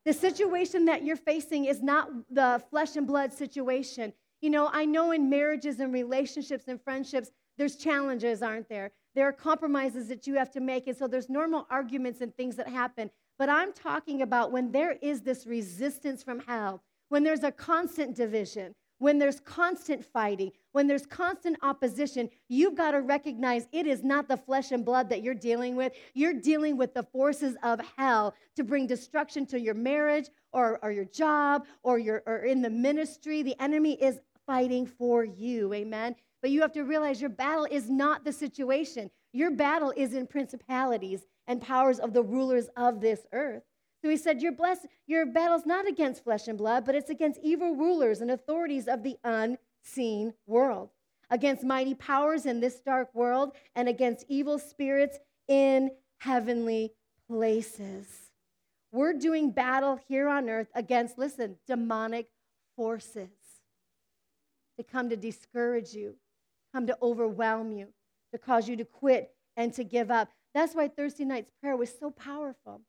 The 0.05 0.13
situation 0.13 0.85
that 0.87 1.05
you're 1.05 1.17
facing 1.17 1.67
is 1.67 1.83
not 1.83 2.09
the 2.31 2.63
flesh 2.71 2.97
and 2.97 3.07
blood 3.07 3.33
situation. 3.33 4.13
You 4.41 4.51
know, 4.51 4.69
I 4.73 4.85
know 4.85 5.13
in 5.13 5.31
marriages 5.31 5.79
and 5.79 5.93
relationships 5.93 6.65
and 6.67 6.83
friendships, 6.83 7.31
there's 7.57 7.77
challenges, 7.77 8.43
aren't 8.43 8.69
there? 8.69 8.91
There 9.15 9.29
are 9.29 9.33
compromises 9.33 10.09
that 10.09 10.27
you 10.27 10.35
have 10.35 10.51
to 10.53 10.61
make. 10.61 10.89
And 10.89 10.97
so 10.97 11.07
there's 11.07 11.29
normal 11.29 11.67
arguments 11.71 12.21
and 12.21 12.35
things 12.35 12.57
that 12.57 12.69
happen. 12.69 13.11
But 13.39 13.49
I'm 13.49 13.73
talking 13.73 14.23
about 14.23 14.51
when 14.51 14.73
there 14.73 14.97
is 15.01 15.21
this 15.21 15.47
resistance 15.47 16.23
from 16.23 16.41
hell, 16.41 16.83
when 17.09 17.23
there's 17.23 17.45
a 17.45 17.53
constant 17.53 18.17
division, 18.17 18.75
when 19.03 19.19
there's 19.19 19.41
constant 19.41 20.05
fighting, 20.05 20.53
when 20.71 20.87
there's 20.87 21.07
constant 21.07 21.57
opposition, 21.63 22.31
you've 22.49 22.77
got 22.77 22.93
to 22.93 23.01
recognize 23.01 23.67
it 23.73 23.85
is 23.85 24.05
not 24.05 24.29
the 24.29 24.37
flesh 24.37 24.71
and 24.71 24.85
blood 24.85 25.09
that 25.09 25.25
you're 25.25 25.35
dealing 25.35 25.75
with. 25.75 25.93
You're 26.15 26.35
dealing 26.35 26.77
with 26.77 26.95
the 26.95 27.03
forces 27.03 27.57
of 27.65 27.81
hell 27.97 28.33
to 28.55 28.63
bring 28.63 28.87
destruction 28.87 29.45
to 29.47 29.59
your 29.59 29.75
marriage 29.75 30.29
or, 30.53 30.79
or 30.85 30.93
your 30.93 31.05
job 31.07 31.67
or, 31.83 31.99
your, 31.99 32.23
or 32.27 32.45
in 32.45 32.63
the 32.63 32.71
ministry. 32.71 33.43
The 33.43 33.61
enemy 33.61 34.01
is 34.01 34.21
fighting 34.47 34.87
for 34.87 35.25
you. 35.25 35.75
Amen. 35.75 36.15
But 36.41 36.53
you 36.53 36.61
have 36.61 36.73
to 36.75 36.83
realize 36.83 37.21
your 37.21 37.31
battle 37.31 37.67
is 37.69 37.91
not 37.91 38.25
the 38.25 38.33
situation. 38.33 39.11
Your 39.33 39.51
battle 39.51 39.93
is 39.97 40.15
in 40.15 40.29
principalities 40.29 41.27
and 41.49 41.61
powers 41.61 41.99
of 41.99 42.13
the 42.13 42.23
rulers 42.23 42.69
of 42.77 43.01
this 43.01 43.27
earth. 43.33 43.65
So 44.03 44.11
he 44.11 44.17
said, 44.17 44.43
Your, 44.43 44.53
blessed, 44.53 44.87
your 45.07 45.25
battle's 45.27 45.65
not 45.65 45.87
against 45.87 46.25
flesh 46.25 46.49
and 46.49 46.59
blood, 46.59 46.85
but 46.85 46.95
it's 46.95 47.11
against 47.11 47.39
evil 47.43 47.77
rulers 47.77 48.21
and 48.21 48.31
authorities 48.31 48.89
of 48.89 49.05
the 49.05 49.17
unseen 49.23 50.35
world, 50.47 50.91
against 51.31 51.63
mighty 51.63 51.95
powers 51.95 52.45
in 52.45 52.61
this 52.61 52.81
dark 52.81 53.15
world, 53.15 53.53
and 53.77 53.89
against 53.89 54.27
evil 54.29 54.59
spirits 54.59 55.19
in 55.47 55.91
heavenly 56.19 56.93
places. 57.29 58.09
We're 58.91 59.15
doing 59.15 59.53
battle 59.53 60.01
here 60.09 60.29
on 60.29 60.51
earth 60.51 60.69
against, 60.75 61.17
listen, 61.17 61.57
demonic 61.67 62.29
forces 62.77 63.31
to 64.77 64.83
come 64.83 65.09
to 65.11 65.17
discourage 65.17 65.95
you, 65.95 66.17
come 66.75 66.89
to 66.89 66.99
overwhelm 67.01 67.73
you, 67.73 67.89
to 68.33 68.39
cause 68.39 68.69
you 68.69 68.77
to 68.77 68.85
quit 68.85 69.31
and 69.57 69.73
to 69.75 69.85
give 69.85 70.11
up. 70.11 70.29
That's 70.55 70.75
why 70.75 70.89
Thursday 70.89 71.25
night's 71.25 71.51
prayer 71.61 71.77
was 71.77 71.93
so 71.99 72.11
powerful 72.11 72.83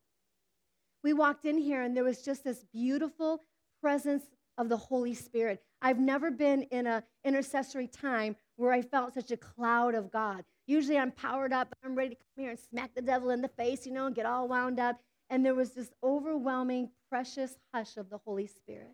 we 1.03 1.13
walked 1.13 1.45
in 1.45 1.57
here 1.57 1.81
and 1.81 1.95
there 1.95 2.03
was 2.03 2.21
just 2.21 2.43
this 2.43 2.63
beautiful 2.71 3.41
presence 3.81 4.23
of 4.57 4.69
the 4.69 4.77
Holy 4.77 5.13
Spirit. 5.13 5.61
I've 5.81 5.99
never 5.99 6.31
been 6.31 6.63
in 6.63 6.87
an 6.87 7.03
intercessory 7.25 7.87
time 7.87 8.35
where 8.55 8.71
I 8.71 8.81
felt 8.81 9.13
such 9.13 9.31
a 9.31 9.37
cloud 9.37 9.95
of 9.95 10.11
God. 10.11 10.43
Usually 10.65 10.97
I'm 10.97 11.11
powered 11.11 11.51
up, 11.51 11.75
I'm 11.83 11.95
ready 11.95 12.11
to 12.11 12.15
come 12.15 12.43
here 12.43 12.51
and 12.51 12.59
smack 12.59 12.95
the 12.95 13.01
devil 13.01 13.31
in 13.31 13.41
the 13.41 13.49
face, 13.49 13.85
you 13.85 13.91
know, 13.91 14.05
and 14.05 14.15
get 14.15 14.25
all 14.25 14.47
wound 14.47 14.79
up. 14.79 14.99
And 15.29 15.45
there 15.45 15.55
was 15.55 15.71
this 15.71 15.91
overwhelming, 16.03 16.89
precious 17.09 17.57
hush 17.73 17.97
of 17.97 18.09
the 18.09 18.19
Holy 18.19 18.47
Spirit. 18.47 18.91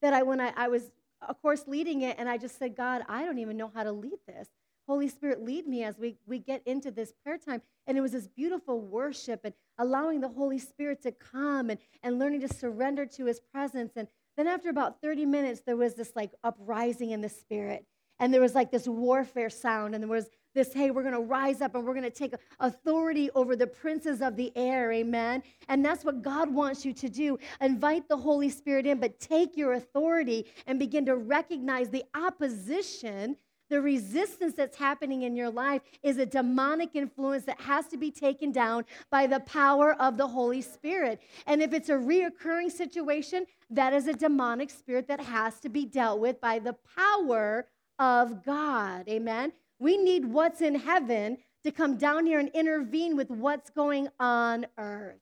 That 0.00 0.14
I, 0.14 0.22
when 0.22 0.40
I, 0.40 0.52
I 0.56 0.68
was 0.68 0.90
of 1.28 1.40
course, 1.40 1.64
leading 1.66 2.02
it, 2.02 2.16
and 2.18 2.28
I 2.28 2.36
just 2.36 2.58
said, 2.58 2.76
God, 2.76 3.02
I 3.08 3.24
don't 3.24 3.38
even 3.38 3.56
know 3.56 3.70
how 3.74 3.84
to 3.84 3.92
lead 3.92 4.18
this. 4.26 4.48
Holy 4.86 5.08
Spirit, 5.08 5.42
lead 5.42 5.66
me 5.66 5.84
as 5.84 5.98
we, 5.98 6.16
we 6.26 6.38
get 6.38 6.62
into 6.66 6.90
this 6.90 7.12
prayer 7.22 7.38
time. 7.38 7.62
And 7.86 7.96
it 7.96 8.00
was 8.00 8.12
this 8.12 8.28
beautiful 8.28 8.80
worship 8.80 9.40
and 9.44 9.54
allowing 9.78 10.20
the 10.20 10.28
Holy 10.28 10.58
Spirit 10.58 11.02
to 11.02 11.12
come 11.12 11.70
and, 11.70 11.78
and 12.02 12.18
learning 12.18 12.40
to 12.40 12.48
surrender 12.48 13.06
to 13.06 13.26
his 13.26 13.40
presence. 13.40 13.92
And 13.96 14.08
then 14.36 14.46
after 14.46 14.70
about 14.70 15.00
30 15.00 15.26
minutes, 15.26 15.62
there 15.64 15.76
was 15.76 15.94
this 15.94 16.12
like 16.16 16.32
uprising 16.42 17.10
in 17.10 17.20
the 17.20 17.28
spirit. 17.28 17.86
And 18.18 18.32
there 18.32 18.40
was 18.40 18.54
like 18.54 18.70
this 18.70 18.86
warfare 18.86 19.50
sound, 19.50 19.94
and 19.94 20.04
there 20.04 20.08
was 20.08 20.30
this, 20.54 20.72
hey, 20.72 20.90
we're 20.90 21.02
going 21.02 21.14
to 21.14 21.20
rise 21.20 21.60
up 21.60 21.74
and 21.74 21.84
we're 21.84 21.94
going 21.94 22.04
to 22.04 22.10
take 22.10 22.34
authority 22.60 23.30
over 23.34 23.56
the 23.56 23.66
princes 23.66 24.20
of 24.20 24.36
the 24.36 24.52
air. 24.54 24.92
Amen. 24.92 25.42
And 25.68 25.84
that's 25.84 26.04
what 26.04 26.22
God 26.22 26.52
wants 26.52 26.84
you 26.84 26.92
to 26.92 27.08
do. 27.08 27.38
Invite 27.60 28.08
the 28.08 28.16
Holy 28.16 28.50
Spirit 28.50 28.86
in, 28.86 29.00
but 29.00 29.18
take 29.18 29.56
your 29.56 29.72
authority 29.72 30.46
and 30.66 30.78
begin 30.78 31.06
to 31.06 31.16
recognize 31.16 31.88
the 31.88 32.04
opposition. 32.14 33.36
The 33.72 33.80
resistance 33.80 34.52
that's 34.52 34.76
happening 34.76 35.22
in 35.22 35.34
your 35.34 35.48
life 35.48 35.80
is 36.02 36.18
a 36.18 36.26
demonic 36.26 36.90
influence 36.92 37.44
that 37.44 37.58
has 37.58 37.86
to 37.86 37.96
be 37.96 38.10
taken 38.10 38.52
down 38.52 38.84
by 39.10 39.26
the 39.26 39.40
power 39.40 39.94
of 39.94 40.18
the 40.18 40.26
Holy 40.26 40.60
Spirit. 40.60 41.22
And 41.46 41.62
if 41.62 41.72
it's 41.72 41.88
a 41.88 41.94
reoccurring 41.94 42.70
situation, 42.70 43.46
that 43.70 43.94
is 43.94 44.08
a 44.08 44.12
demonic 44.12 44.68
spirit 44.68 45.08
that 45.08 45.22
has 45.22 45.58
to 45.60 45.70
be 45.70 45.86
dealt 45.86 46.20
with 46.20 46.38
by 46.38 46.58
the 46.58 46.76
power 46.94 47.66
of 47.98 48.44
God. 48.44 49.08
Amen. 49.08 49.54
We 49.78 49.96
need 49.96 50.26
what's 50.26 50.60
in 50.60 50.74
heaven 50.74 51.38
to 51.64 51.70
come 51.70 51.96
down 51.96 52.26
here 52.26 52.40
and 52.40 52.50
intervene 52.50 53.16
with 53.16 53.30
what's 53.30 53.70
going 53.70 54.08
on 54.20 54.66
earth. 54.76 55.16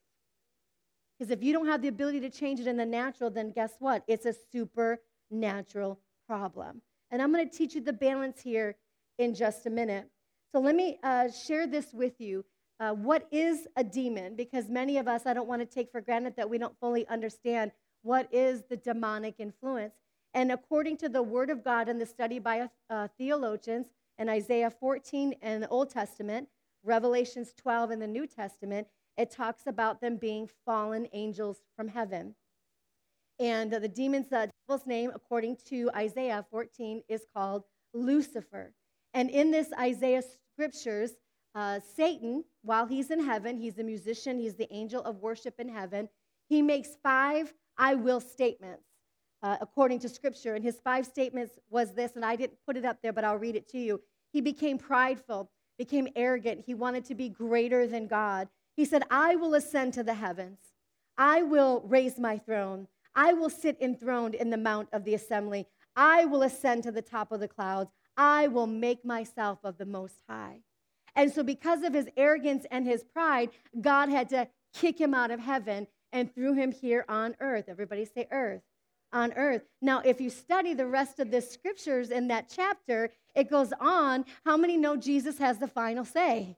Because 1.16 1.30
if 1.30 1.40
you 1.40 1.52
don't 1.52 1.69
have 1.69 1.83
the 1.83 1.88
ability 1.88 2.19
to 2.19 2.30
change 2.30 2.59
it 2.59 2.66
in 2.66 2.76
the 2.76 2.85
natural, 2.85 3.30
then 3.30 3.52
guess 3.52 3.75
what? 3.78 4.02
It's 4.09 4.26
a 4.26 4.35
supernatural 4.50 6.00
problem. 6.26 6.83
And 7.11 7.21
I'm 7.21 7.33
going 7.33 7.49
to 7.49 7.57
teach 7.57 7.75
you 7.75 7.81
the 7.81 7.93
balance 7.93 8.40
here 8.40 8.76
in 9.19 9.35
just 9.35 9.67
a 9.67 9.71
minute. 9.71 10.09
So 10.52 10.61
let 10.61 10.75
me 10.75 10.99
uh, 11.02 11.31
share 11.31 11.67
this 11.67 11.93
with 11.93 12.21
you. 12.21 12.45
Uh, 12.79 12.93
what 12.93 13.26
is 13.31 13.69
a 13.76 13.85
demon? 13.85 14.35
Because 14.37 14.69
many 14.69 14.97
of 14.97 15.07
us, 15.07 15.26
I 15.26 15.35
don't 15.35 15.49
want 15.49 15.61
to 15.61 15.67
take 15.67 15.93
for 15.93 16.00
granted 16.00 16.35
that 16.37 16.49
we 16.49 16.59
don't 16.59 16.79
fully 16.81 17.07
understand 17.09 17.73
what 18.02 18.29
is 18.33 18.62
the 18.69 18.76
demonic 18.76 19.35
influence. 19.38 19.95
And 20.33 20.52
according 20.52 20.97
to 20.99 21.09
the 21.09 21.23
Word 21.23 21.50
of 21.50 21.62
God 21.64 21.88
and 21.88 22.00
the 22.00 22.07
study 22.07 22.38
by 22.38 22.69
uh, 22.88 23.09
theologians, 23.19 23.88
in 24.21 24.29
Isaiah 24.29 24.71
14 24.71 25.33
in 25.40 25.61
the 25.62 25.69
Old 25.69 25.88
Testament, 25.88 26.47
Revelations 26.85 27.55
12 27.57 27.93
in 27.93 27.99
the 28.00 28.07
New 28.07 28.26
Testament, 28.26 28.87
it 29.17 29.31
talks 29.31 29.67
about 29.67 30.00
them 30.00 30.17
being 30.17 30.49
fallen 30.67 31.09
angels 31.12 31.62
from 31.75 31.88
heaven. 31.88 32.35
And 33.38 33.71
the 33.71 33.88
demon's 33.88 34.29
the 34.29 34.50
devil's 34.70 34.86
name, 34.86 35.10
according 35.12 35.56
to 35.68 35.90
Isaiah 35.96 36.46
14, 36.48 37.02
is 37.08 37.26
called 37.34 37.64
Lucifer. 37.92 38.72
And 39.14 39.28
in 39.28 39.50
this 39.50 39.66
Isaiah 39.76 40.22
scriptures, 40.54 41.10
uh, 41.56 41.80
Satan, 41.96 42.44
while 42.62 42.86
he's 42.86 43.10
in 43.10 43.18
heaven, 43.18 43.56
he's 43.56 43.78
a 43.80 43.82
musician, 43.82 44.38
he's 44.38 44.54
the 44.54 44.72
angel 44.72 45.02
of 45.02 45.16
worship 45.16 45.54
in 45.58 45.68
heaven, 45.68 46.08
he 46.48 46.62
makes 46.62 46.90
five 47.02 47.52
I 47.76 47.96
will 47.96 48.20
statements 48.20 48.84
uh, 49.42 49.56
according 49.60 49.98
to 50.00 50.08
scripture. 50.08 50.54
And 50.54 50.62
his 50.62 50.78
five 50.84 51.04
statements 51.04 51.58
was 51.68 51.92
this, 51.92 52.14
and 52.14 52.24
I 52.24 52.36
didn't 52.36 52.58
put 52.64 52.76
it 52.76 52.84
up 52.84 52.98
there, 53.02 53.12
but 53.12 53.24
I'll 53.24 53.38
read 53.38 53.56
it 53.56 53.68
to 53.70 53.78
you. 53.78 54.00
He 54.32 54.40
became 54.40 54.78
prideful, 54.78 55.50
became 55.78 56.06
arrogant. 56.14 56.62
He 56.64 56.74
wanted 56.74 57.04
to 57.06 57.16
be 57.16 57.28
greater 57.28 57.88
than 57.88 58.06
God. 58.06 58.46
He 58.76 58.84
said, 58.84 59.02
I 59.10 59.34
will 59.34 59.54
ascend 59.54 59.94
to 59.94 60.04
the 60.04 60.14
heavens. 60.14 60.58
I 61.18 61.42
will 61.42 61.82
raise 61.88 62.20
my 62.20 62.38
throne. 62.38 62.86
I 63.14 63.33
will 63.33 63.50
sit 63.50 63.76
enthroned 63.81 64.35
in 64.35 64.50
the 64.50 64.57
mount 64.57 64.88
of 64.93 65.05
the 65.05 65.14
assembly. 65.14 65.67
I 65.97 66.25
will 66.25 66.43
ascend 66.43 66.85
to 66.85 66.93
the 66.93 67.02
top 67.02 67.33
of 67.33 67.40
the 67.40 67.49
clouds. 67.49 67.90
I 68.17 68.49
will 68.49 68.67
make 68.67 69.05
myself 69.05 69.59
of 69.64 69.79
the 69.79 69.87
Most 69.87 70.21
High. 70.29 70.61
And 71.17 71.33
so, 71.33 71.43
because 71.43 71.83
of 71.83 71.93
his 71.93 72.09
arrogance 72.17 72.64
and 72.71 72.87
his 72.87 73.02
pride, 73.02 73.50
God 73.81 74.09
had 74.09 74.29
to 74.31 74.49
kick 74.73 75.00
him 75.00 75.14
out 75.14 75.31
of 75.31 75.40
heaven 75.40 75.87
and 76.12 76.33
threw 76.33 76.55
him 76.55 76.73
here 76.73 77.05
on 77.09 77.35
earth. 77.40 77.64
Everybody 77.69 78.05
say 78.05 78.29
earth 78.31 78.62
on 79.12 79.33
earth. 79.35 79.62
Now, 79.83 80.00
if 80.05 80.21
you 80.21 80.31
study 80.31 80.75
the 80.75 80.87
rest 80.87 81.19
of 81.19 81.31
the 81.31 81.40
scriptures 81.40 82.11
in 82.11 82.29
that 82.29 82.52
chapter, 82.55 83.11
it 83.35 83.50
goes 83.50 83.73
on. 83.81 84.25
How 84.45 84.57
many 84.57 84.76
know 84.76 84.97
Jesus 84.97 85.38
has 85.38 85.59
the 85.59 85.69
final 85.69 86.05
say? 86.05 86.57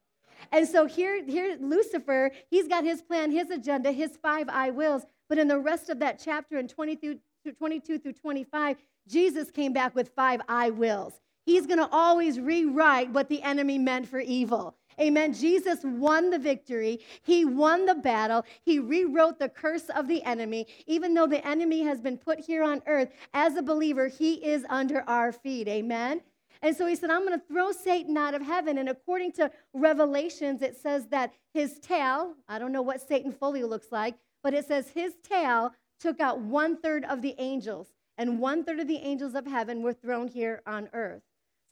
And 0.50 0.66
so 0.66 0.86
here, 0.86 1.24
here, 1.24 1.56
Lucifer, 1.60 2.32
he's 2.50 2.66
got 2.66 2.84
his 2.84 3.00
plan, 3.00 3.30
his 3.30 3.50
agenda, 3.50 3.92
his 3.92 4.18
five 4.20 4.48
I 4.48 4.70
wills. 4.70 5.04
But 5.32 5.38
in 5.38 5.48
the 5.48 5.58
rest 5.58 5.88
of 5.88 5.98
that 6.00 6.20
chapter, 6.22 6.58
in 6.58 6.68
20 6.68 6.94
through, 6.94 7.18
22 7.56 7.98
through 8.00 8.12
25, 8.12 8.76
Jesus 9.08 9.50
came 9.50 9.72
back 9.72 9.94
with 9.94 10.10
five 10.14 10.42
I 10.46 10.68
wills. 10.68 11.14
He's 11.46 11.66
going 11.66 11.78
to 11.78 11.88
always 11.90 12.38
rewrite 12.38 13.08
what 13.12 13.30
the 13.30 13.40
enemy 13.40 13.78
meant 13.78 14.06
for 14.06 14.20
evil. 14.20 14.76
Amen. 15.00 15.32
Jesus 15.32 15.78
won 15.84 16.28
the 16.28 16.38
victory. 16.38 17.00
He 17.22 17.46
won 17.46 17.86
the 17.86 17.94
battle. 17.94 18.44
He 18.62 18.78
rewrote 18.78 19.38
the 19.38 19.48
curse 19.48 19.88
of 19.96 20.06
the 20.06 20.22
enemy. 20.24 20.66
Even 20.86 21.14
though 21.14 21.26
the 21.26 21.48
enemy 21.48 21.82
has 21.82 22.02
been 22.02 22.18
put 22.18 22.38
here 22.38 22.62
on 22.62 22.82
earth, 22.86 23.08
as 23.32 23.56
a 23.56 23.62
believer, 23.62 24.08
he 24.08 24.34
is 24.34 24.66
under 24.68 25.00
our 25.08 25.32
feet. 25.32 25.66
Amen. 25.66 26.20
And 26.60 26.76
so 26.76 26.84
he 26.84 26.94
said, 26.94 27.08
I'm 27.08 27.26
going 27.26 27.40
to 27.40 27.46
throw 27.46 27.72
Satan 27.72 28.18
out 28.18 28.34
of 28.34 28.42
heaven. 28.42 28.76
And 28.76 28.90
according 28.90 29.32
to 29.32 29.50
Revelations, 29.72 30.60
it 30.60 30.76
says 30.76 31.06
that 31.06 31.32
his 31.54 31.78
tail, 31.78 32.34
I 32.50 32.58
don't 32.58 32.70
know 32.70 32.82
what 32.82 33.00
Satan 33.00 33.32
fully 33.32 33.64
looks 33.64 33.86
like, 33.90 34.16
but 34.42 34.54
it 34.54 34.66
says 34.66 34.88
his 34.88 35.14
tail 35.22 35.72
took 36.00 36.20
out 36.20 36.40
one 36.40 36.76
third 36.76 37.04
of 37.04 37.22
the 37.22 37.34
angels, 37.38 37.88
and 38.18 38.38
one 38.38 38.64
third 38.64 38.80
of 38.80 38.88
the 38.88 38.98
angels 38.98 39.34
of 39.34 39.46
heaven 39.46 39.82
were 39.82 39.92
thrown 39.92 40.28
here 40.28 40.62
on 40.66 40.88
earth. 40.92 41.22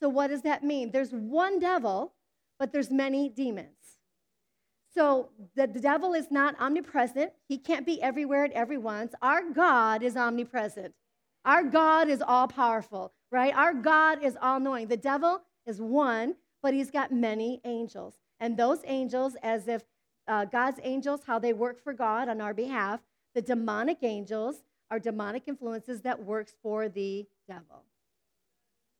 So 0.00 0.09
what 0.09 0.29
does 0.29 0.43
that 0.43 0.65
mean? 0.65 0.91
There's 0.91 1.12
one 1.12 1.59
devil 1.59 2.15
but 2.61 2.73
there's 2.73 2.91
many 2.91 3.31
demons. 3.31 3.99
So 4.95 5.31
the, 5.57 5.67
devil 5.67 6.12
is 6.12 6.31
not 6.31 6.55
omnipresent. 6.61 7.33
He 7.49 7.57
can't 7.57 7.87
be 7.87 8.00
everywhere 8.03 8.45
at 8.45 8.53
every 8.53 8.77
once. 8.77 9.15
Our 9.23 9.50
God 9.50 10.03
is 10.03 10.17
omnipresent. 10.17 10.93
Our 11.45 11.65
God 11.65 12.09
is 12.09 12.21
all 12.21 12.47
powerful, 12.49 13.12
right? 13.33 13.55
Our 13.55 13.73
God 13.73 14.23
is 14.23 14.37
all 14.43 14.61
knowing. 14.61 14.89
The 14.89 14.97
devil 14.99 15.41
is 15.67 15.81
one, 15.81 16.35
but 16.62 16.75
he's 16.75 16.91
got 16.91 17.12
many 17.12 17.62
angels. 17.65 18.17
And 18.41 18.57
those 18.57 18.81
angels, 18.85 19.37
as 19.43 19.69
if 19.69 19.83
uh, 20.31 20.45
God's 20.45 20.79
angels, 20.85 21.23
how 21.27 21.41
they 21.41 21.53
work 21.53 21.83
for 21.83 21.93
God 21.93 22.29
on 22.29 22.41
our 22.41 22.55
behalf, 22.55 23.01
the 23.35 23.43
demonic 23.43 23.99
angels 24.03 24.63
are 24.91 25.01
demonic 25.01 25.43
influences 25.47 26.03
that 26.03 26.25
works 26.25 26.55
for 26.63 26.89
the 26.89 27.27
devil. 27.49 27.83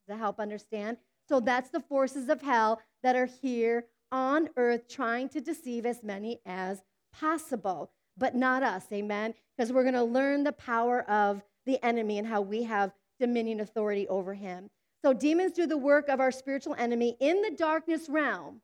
To 0.09 0.17
help 0.17 0.41
understand? 0.41 0.97
So 1.29 1.39
that's 1.39 1.71
the 1.71 1.81
forces 1.81 2.29
of 2.29 2.43
hell 2.43 2.81
that 3.05 3.15
are 3.15 3.29
here 3.41 3.87
on 4.11 4.49
earth 4.57 4.89
trying 4.89 5.29
to 5.29 5.41
deceive 5.41 5.87
as 5.87 6.03
many 6.03 6.41
as 6.45 6.83
possible, 7.13 7.93
but 8.19 8.35
not 8.35 8.65
us, 8.65 8.87
amen? 8.93 9.35
Because 9.57 9.73
we're 9.73 9.85
going 9.85 9.95
to 9.95 10.03
learn 10.03 10.43
the 10.43 10.53
power 10.53 11.09
of 11.09 11.43
the 11.65 11.83
enemy 11.85 12.19
and 12.19 12.27
how 12.27 12.41
we 12.41 12.65
have 12.65 12.93
dominion 13.21 13.61
authority 13.61 14.09
over 14.09 14.35
him. 14.35 14.69
So 15.05 15.13
demons 15.13 15.53
do 15.53 15.67
the 15.67 15.79
work 15.79 16.09
of 16.09 16.19
our 16.19 16.33
spiritual 16.33 16.75
enemy 16.77 17.17
in 17.21 17.41
the 17.43 17.53
darkness 17.57 18.09
realm. 18.09 18.63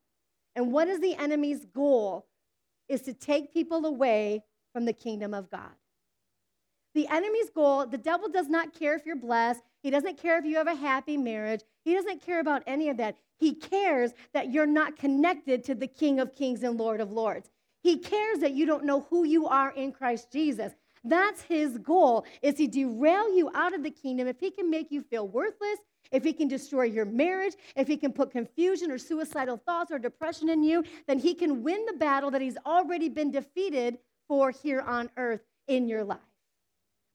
And 0.57 0.73
what 0.73 0.89
is 0.89 1.01
the 1.01 1.15
enemy's 1.15 1.65
goal? 1.65 2.27
Is 2.88 3.02
to 3.02 3.12
take 3.12 3.52
people 3.52 3.85
away 3.85 4.45
from 4.73 4.85
the 4.85 4.93
kingdom 4.93 5.35
of 5.35 5.50
God. 5.50 5.73
The 6.95 7.09
enemy's 7.09 7.50
goal, 7.50 7.87
the 7.87 7.99
devil 7.99 8.28
does 8.28 8.49
not 8.49 8.73
care 8.73 8.95
if 8.95 9.05
you're 9.05 9.16
blessed. 9.16 9.61
He 9.83 9.90
doesn't 9.90 10.19
care 10.21 10.38
if 10.38 10.45
you 10.45 10.57
have 10.57 10.66
a 10.66 10.75
happy 10.75 11.16
marriage. 11.16 11.61
He 11.85 11.95
doesn't 11.95 12.25
care 12.25 12.40
about 12.40 12.62
any 12.66 12.88
of 12.88 12.97
that. 12.97 13.16
He 13.38 13.55
cares 13.55 14.12
that 14.33 14.50
you're 14.50 14.66
not 14.66 14.97
connected 14.97 15.62
to 15.64 15.75
the 15.75 15.87
King 15.87 16.21
of 16.21 16.35
Kings 16.35 16.62
and 16.62 16.78
Lord 16.78 17.00
of 17.00 17.12
Lords. 17.12 17.50
He 17.83 17.99
cares 17.99 18.38
that 18.38 18.52
you 18.52 18.66
don't 18.66 18.85
know 18.85 19.07
who 19.11 19.25
you 19.25 19.47
are 19.47 19.73
in 19.73 19.93
Christ 19.93 20.33
Jesus. 20.33 20.73
That's 21.05 21.43
his 21.43 21.78
goal, 21.78 22.25
is 22.43 22.55
to 22.55 22.66
derail 22.66 23.37
you 23.37 23.50
out 23.55 23.75
of 23.75 23.83
the 23.83 23.90
kingdom. 23.90 24.26
If 24.26 24.40
he 24.40 24.50
can 24.50 24.71
make 24.71 24.90
you 24.90 25.02
feel 25.02 25.28
worthless, 25.28 25.78
if 26.11 26.25
he 26.25 26.33
can 26.33 26.49
destroy 26.49 26.85
your 26.85 27.05
marriage, 27.05 27.55
if 27.75 27.87
he 27.87 27.97
can 27.97 28.13
put 28.13 28.31
confusion 28.31 28.91
or 28.91 28.99
suicidal 28.99 29.57
thoughts 29.57 29.91
or 29.91 29.99
depression 29.99 30.49
in 30.49 30.63
you, 30.63 30.85
then 31.07 31.19
he 31.19 31.35
can 31.35 31.63
win 31.63 31.85
the 31.87 31.95
battle 31.95 32.31
that 32.31 32.41
he's 32.41 32.57
already 32.67 33.09
been 33.09 33.31
defeated 33.31 33.99
for 34.29 34.51
here 34.51 34.81
on 34.81 35.11
earth 35.17 35.43
in 35.69 35.89
your 35.89 36.05
life. 36.05 36.19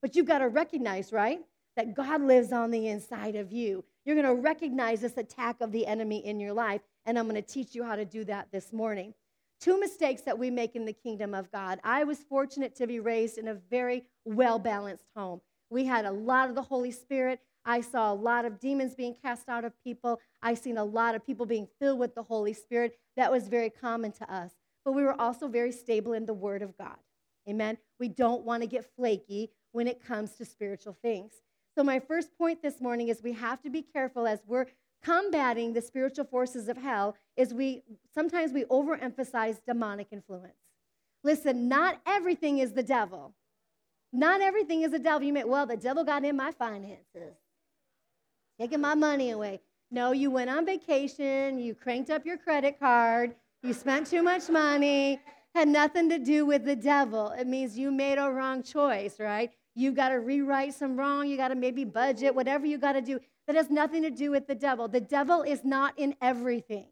But 0.02 0.16
you've 0.16 0.28
got 0.28 0.40
to 0.40 0.48
recognize, 0.48 1.12
right? 1.12 1.42
that 1.76 1.94
God 1.94 2.22
lives 2.22 2.52
on 2.52 2.72
the 2.72 2.88
inside 2.88 3.36
of 3.36 3.52
you. 3.52 3.84
You're 4.06 4.16
going 4.16 4.36
to 4.36 4.42
recognize 4.42 5.02
this 5.02 5.18
attack 5.18 5.62
of 5.62 5.72
the 5.72 5.86
enemy 5.86 6.26
in 6.26 6.40
your 6.40 6.54
life, 6.54 6.82
and 7.06 7.18
I'm 7.18 7.28
going 7.30 7.42
to 7.42 7.48
teach 7.48 7.76
you 7.76 7.84
how 7.84 7.96
to 7.96 8.06
do 8.06 8.24
that 8.26 8.52
this 8.52 8.74
morning. 8.74 9.14
Two 9.60 9.80
mistakes 9.80 10.24
that 10.24 10.38
we 10.38 10.50
make 10.50 10.76
in 10.76 10.86
the 10.86 10.94
kingdom 10.94 11.34
of 11.34 11.52
God. 11.52 11.80
I 11.84 12.04
was 12.04 12.20
fortunate 12.20 12.76
to 12.78 12.88
be 12.88 13.00
raised 13.00 13.38
in 13.38 13.48
a 13.48 13.54
very 13.54 14.04
well 14.26 14.58
balanced 14.58 15.06
home. 15.16 15.42
We 15.70 15.86
had 15.86 16.06
a 16.06 16.12
lot 16.12 16.50
of 16.50 16.56
the 16.56 16.64
Holy 16.64 16.92
Spirit. 16.92 17.40
I 17.66 17.82
saw 17.82 18.12
a 18.12 18.16
lot 18.16 18.46
of 18.46 18.60
demons 18.60 18.96
being 18.96 19.16
cast 19.22 19.48
out 19.48 19.66
of 19.66 19.74
people. 19.84 20.20
I 20.42 20.54
seen 20.54 20.78
a 20.78 20.84
lot 20.84 21.16
of 21.16 21.26
people 21.26 21.46
being 21.46 21.68
filled 21.80 22.00
with 22.00 22.16
the 22.16 22.24
Holy 22.24 22.54
Spirit. 22.54 22.98
That 23.18 23.32
was 23.32 23.48
very 23.48 23.70
common 23.70 24.12
to 24.14 24.34
us. 24.34 24.52
But 24.84 24.94
we 24.94 25.04
were 25.04 25.20
also 25.20 25.48
very 25.48 25.72
stable 25.72 26.14
in 26.14 26.26
the 26.26 26.34
Word 26.34 26.62
of 26.62 26.78
God. 26.78 26.98
Amen. 27.48 27.78
We 28.00 28.08
don't 28.08 28.44
want 28.44 28.64
to 28.64 28.68
get 28.68 28.90
flaky 28.96 29.52
when 29.72 29.88
it 29.88 30.04
comes 30.04 30.32
to 30.34 30.46
spiritual 30.46 30.98
things. 31.02 31.34
So, 31.76 31.84
my 31.84 32.00
first 32.00 32.38
point 32.38 32.62
this 32.62 32.82
morning 32.82 33.08
is 33.08 33.22
we 33.24 33.34
have 33.34 33.62
to 33.62 33.70
be 33.70 33.82
careful 33.82 34.28
as 34.28 34.40
we're 34.46 34.68
combating 35.04 35.74
the 35.74 35.82
spiritual 35.82 36.26
forces 36.26 36.68
of 36.68 36.78
hell 36.78 37.16
is 37.36 37.54
we 37.54 37.84
sometimes 38.14 38.52
we 38.52 38.66
overemphasize 38.66 39.58
demonic 39.66 40.08
influence. 40.12 40.54
Listen, 41.24 41.68
not 41.68 42.00
everything 42.06 42.60
is 42.60 42.74
the 42.74 42.84
devil. 42.84 43.34
Not 44.14 44.42
everything 44.42 44.82
is 44.82 44.92
the 44.92 45.00
devil. 45.00 45.26
You 45.26 45.34
may, 45.34 45.44
well, 45.44 45.66
the 45.66 45.78
devil 45.78 46.04
got 46.04 46.26
in 46.26 46.36
my 46.36 46.52
finances, 46.52 47.36
taking 48.60 48.82
my 48.82 48.96
money 48.96 49.32
away. 49.32 49.62
No, 49.90 50.12
you 50.14 50.32
went 50.32 50.50
on 50.50 50.66
vacation, 50.66 51.60
you 51.60 51.76
cranked 51.76 52.10
up 52.10 52.26
your 52.26 52.38
credit 52.38 52.80
card, 52.80 53.36
you 53.62 53.74
spent 53.74 54.08
too 54.08 54.24
much 54.24 54.50
money, 54.50 55.20
had 55.54 55.68
nothing 55.68 56.10
to 56.10 56.18
do 56.18 56.46
with 56.46 56.64
the 56.64 56.76
devil. 56.76 57.30
It 57.30 57.46
means 57.46 57.78
you 57.78 57.92
made 57.92 58.18
a 58.18 58.32
wrong 58.32 58.64
choice, 58.64 59.20
right? 59.20 59.52
You 59.76 59.92
got 59.92 60.10
to 60.10 60.16
rewrite 60.16 60.74
some 60.74 60.98
wrong, 60.98 61.28
you 61.28 61.38
got 61.38 61.50
to 61.50 61.56
maybe 61.56 61.84
budget, 61.84 62.34
whatever 62.34 62.66
you 62.66 62.78
got 62.78 62.94
to 62.94 63.02
do. 63.02 63.20
That 63.48 63.56
has 63.56 63.70
nothing 63.70 64.04
to 64.04 64.12
do 64.12 64.32
with 64.32 64.48
the 64.48 64.56
devil. 64.56 64.88
The 64.88 65.02
devil 65.02 65.42
is 65.42 65.66
not 65.66 65.98
in 65.98 66.16
everything, 66.22 66.88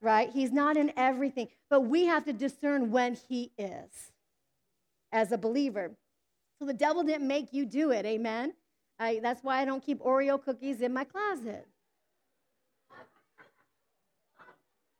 right? 0.00 0.30
He's 0.30 0.52
not 0.52 0.76
in 0.76 0.92
everything, 0.96 1.48
but 1.68 1.82
we 1.82 2.06
have 2.06 2.24
to 2.24 2.32
discern 2.32 2.90
when 2.90 3.18
he 3.28 3.52
is 3.58 4.12
as 5.12 5.32
a 5.32 5.38
believer. 5.38 5.90
So 6.58 6.66
the 6.66 6.74
devil 6.74 7.02
didn't 7.02 7.28
make 7.28 7.52
you 7.52 7.66
do 7.66 7.90
it, 7.90 8.06
amen? 8.06 8.54
I, 8.98 9.20
that's 9.22 9.42
why 9.42 9.60
I 9.60 9.64
don't 9.64 9.82
keep 9.82 10.00
Oreo 10.00 10.42
cookies 10.42 10.80
in 10.80 10.92
my 10.92 11.04
closet. 11.04 11.66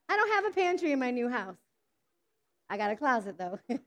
I 0.08 0.16
don't 0.16 0.32
have 0.32 0.46
a 0.46 0.50
pantry 0.50 0.92
in 0.92 0.98
my 0.98 1.10
new 1.10 1.28
house. 1.28 1.56
I 2.70 2.76
got 2.76 2.90
a 2.90 2.96
closet 2.96 3.36
though. 3.38 3.58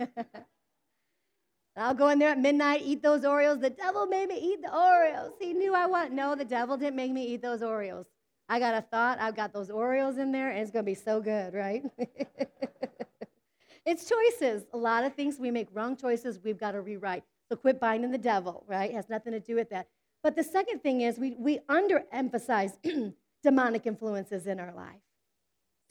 I'll 1.77 1.93
go 1.93 2.09
in 2.09 2.19
there 2.19 2.29
at 2.29 2.39
midnight, 2.39 2.81
eat 2.83 3.01
those 3.01 3.21
Oreos. 3.21 3.61
The 3.61 3.69
devil 3.69 4.05
made 4.05 4.27
me 4.27 4.37
eat 4.37 4.61
the 4.61 4.67
Oreos. 4.67 5.31
He 5.39 5.53
knew 5.53 5.73
I 5.73 5.85
want. 5.85 6.11
No, 6.11 6.35
the 6.35 6.45
devil 6.45 6.75
didn't 6.77 6.97
make 6.97 7.11
me 7.11 7.25
eat 7.25 7.41
those 7.41 7.61
Oreos. 7.61 8.05
I 8.49 8.59
got 8.59 8.75
a 8.75 8.81
thought. 8.81 9.19
I've 9.19 9.35
got 9.35 9.53
those 9.53 9.69
Oreos 9.69 10.17
in 10.19 10.33
there, 10.33 10.49
and 10.49 10.59
it's 10.59 10.71
going 10.71 10.83
to 10.83 10.91
be 10.91 10.95
so 10.95 11.21
good, 11.21 11.53
right? 11.53 11.83
it's 13.85 14.09
choices. 14.09 14.65
A 14.73 14.77
lot 14.77 15.05
of 15.05 15.15
things 15.15 15.39
we 15.39 15.49
make 15.49 15.69
wrong 15.73 15.95
choices, 15.95 16.39
we've 16.43 16.59
got 16.59 16.73
to 16.73 16.81
rewrite. 16.81 17.23
So 17.47 17.55
quit 17.55 17.79
binding 17.79 18.11
the 18.11 18.17
devil, 18.17 18.65
right? 18.67 18.91
It 18.91 18.95
has 18.95 19.09
nothing 19.09 19.31
to 19.31 19.39
do 19.39 19.55
with 19.55 19.69
that. 19.69 19.87
But 20.23 20.35
the 20.35 20.43
second 20.43 20.79
thing 20.79 21.01
is 21.01 21.17
we, 21.17 21.35
we 21.37 21.59
underemphasize 21.69 22.73
demonic 23.43 23.85
influences 23.85 24.47
in 24.47 24.59
our 24.59 24.73
life. 24.73 25.01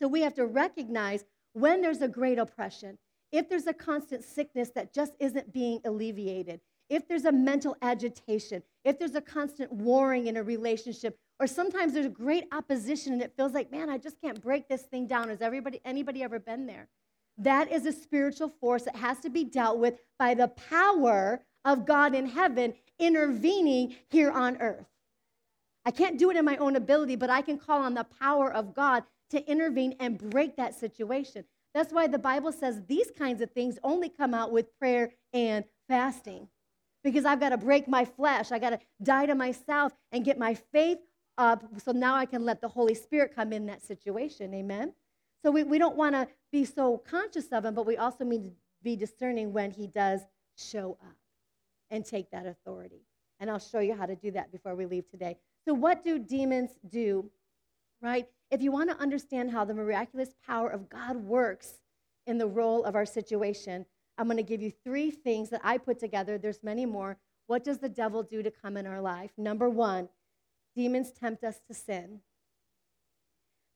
So 0.01 0.09
we 0.09 0.23
have 0.23 0.35
to 0.35 0.47
recognize 0.47 1.25
when 1.53 1.83
there's 1.83 2.01
a 2.01 2.09
great 2.09 2.39
oppression, 2.39 2.99
if 3.33 3.49
there's 3.49 3.67
a 3.67 3.75
constant 3.75 4.25
sickness 4.25 4.71
that 4.75 4.95
just 4.95 5.13
isn't 5.19 5.53
being 5.53 5.81
alleviated, 5.85 6.61
if 6.89 7.07
there's 7.07 7.25
a 7.25 7.33
mental 7.33 7.77
agitation, 7.83 8.63
if 8.85 8.99
there's 8.99 9.15
a 9.15 9.21
constant 9.21 9.73
warring 9.73 10.27
in 10.27 10.37
a 10.37 10.43
relationship, 10.43 11.19
or 11.39 11.47
sometimes 11.47 11.93
there's 11.93 12.07
a 12.07 12.11
great 12.11 12.45
opposition 12.53 13.13
and 13.13 13.23
it 13.23 13.33
feels 13.37 13.53
like, 13.53 13.71
man, 13.71 13.89
I 13.89 13.99
just 13.99 14.21
can't 14.21 14.41
break 14.41 14.69
this 14.69 14.83
thing 14.83 15.07
down. 15.07 15.29
Has 15.29 15.41
everybody, 15.41 15.81
anybody 15.85 16.23
ever 16.23 16.39
been 16.39 16.67
there? 16.67 16.89
That 17.39 17.71
is 17.71 17.87
a 17.87 17.93
spiritual 17.93 18.49
force 18.49 18.83
that 18.85 18.97
has 18.97 19.21
to 19.21 19.31
be 19.31 19.45
dealt 19.45 19.79
with 19.79 20.01
by 20.19 20.35
the 20.35 20.49
power 20.49 21.43
of 21.65 21.87
God 21.87 22.15
in 22.15 22.27
heaven 22.27 22.75
intervening 22.99 23.97
here 24.09 24.31
on 24.31 24.57
earth. 24.61 24.87
I 25.85 25.91
can't 25.91 26.19
do 26.19 26.31
it 26.31 26.37
in 26.37 26.45
my 26.45 26.57
own 26.59 26.77
ability, 26.77 27.17
but 27.17 27.31
I 27.31 27.41
can 27.41 27.59
call 27.59 27.83
on 27.83 27.95
the 27.95 28.07
power 28.21 28.53
of 28.53 28.75
God 28.75 29.05
to 29.31 29.51
intervene 29.51 29.97
and 29.99 30.19
break 30.19 30.57
that 30.57 30.79
situation. 30.79 31.45
That's 31.73 31.93
why 31.93 32.07
the 32.07 32.19
Bible 32.19 32.53
says 32.53 32.83
these 32.87 33.11
kinds 33.17 33.41
of 33.41 33.51
things 33.53 33.79
only 33.83 34.09
come 34.09 34.35
out 34.35 34.53
with 34.53 34.77
prayer 34.79 35.13
and 35.33 35.65
fasting. 35.89 36.49
Because 37.03 37.25
I've 37.25 37.41
got 37.41 37.51
to 37.51 37.57
break 37.57 37.89
my 37.89 38.05
flesh, 38.05 38.53
I 38.53 38.59
got 38.59 38.71
to 38.71 38.81
die 39.03 39.27
to 39.27 39.35
myself 39.35 39.93
and 40.13 40.25
get 40.25 40.39
my 40.39 40.55
faith 40.55 40.99
up 41.39 41.65
so 41.83 41.93
now 41.93 42.15
I 42.15 42.27
can 42.27 42.45
let 42.45 42.61
the 42.61 42.69
Holy 42.69 42.95
Spirit 42.95 43.35
come 43.35 43.53
in 43.53 43.67
that 43.67 43.83
situation. 43.83 44.53
Amen? 44.53 44.93
So 45.43 45.51
we, 45.51 45.63
we 45.63 45.79
don't 45.79 45.97
want 45.97 46.15
to 46.15 46.29
be 46.53 46.67
so 46.67 46.99
conscious 46.99 47.47
of 47.47 47.65
him, 47.65 47.75
but 47.75 47.87
we 47.87 47.97
also 47.97 48.25
need 48.25 48.43
to 48.45 48.51
be 48.83 48.97
discerning 48.97 49.53
when 49.55 49.71
he 49.71 49.87
does 49.87 50.21
show 50.57 50.99
up 51.01 51.20
and 51.91 52.05
take 52.05 52.31
that 52.31 52.47
authority. 52.47 53.07
And 53.39 53.51
I'll 53.51 53.59
show 53.59 53.81
you 53.81 53.95
how 53.95 54.07
to 54.07 54.17
do 54.17 54.31
that 54.33 54.53
before 54.53 54.75
we 54.75 54.87
leave 54.87 55.09
today. 55.11 55.37
So, 55.67 55.75
what 55.75 56.05
do 56.05 56.19
demons 56.19 56.71
do, 56.89 57.31
right? 58.01 58.29
If 58.51 58.63
you 58.63 58.73
want 58.73 58.91
to 58.91 58.99
understand 58.99 59.51
how 59.51 59.65
the 59.65 59.75
miraculous 59.75 60.31
power 60.47 60.69
of 60.69 60.89
God 60.89 61.17
works 61.17 61.75
in 62.27 62.39
the 62.39 62.47
role 62.47 62.85
of 62.85 62.95
our 62.95 63.07
situation, 63.07 63.87
I'm 64.19 64.27
going 64.27 64.37
to 64.37 64.43
give 64.43 64.61
you 64.61 64.73
three 64.85 65.11
things 65.11 65.49
that 65.51 65.63
I 65.65 65.79
put 65.79 65.99
together. 65.99 66.37
There's 66.37 66.63
many 66.63 66.85
more. 66.85 67.17
What 67.47 67.65
does 67.65 67.79
the 67.79 67.89
devil 67.89 68.23
do 68.23 68.43
to 68.43 68.51
come 68.51 68.77
in 68.77 68.87
our 68.87 69.01
life? 69.01 69.31
Number 69.39 69.71
one, 69.71 70.09
demons 70.77 71.11
tempt 71.11 71.43
us 71.45 71.61
to 71.69 71.75
sin. 71.75 72.21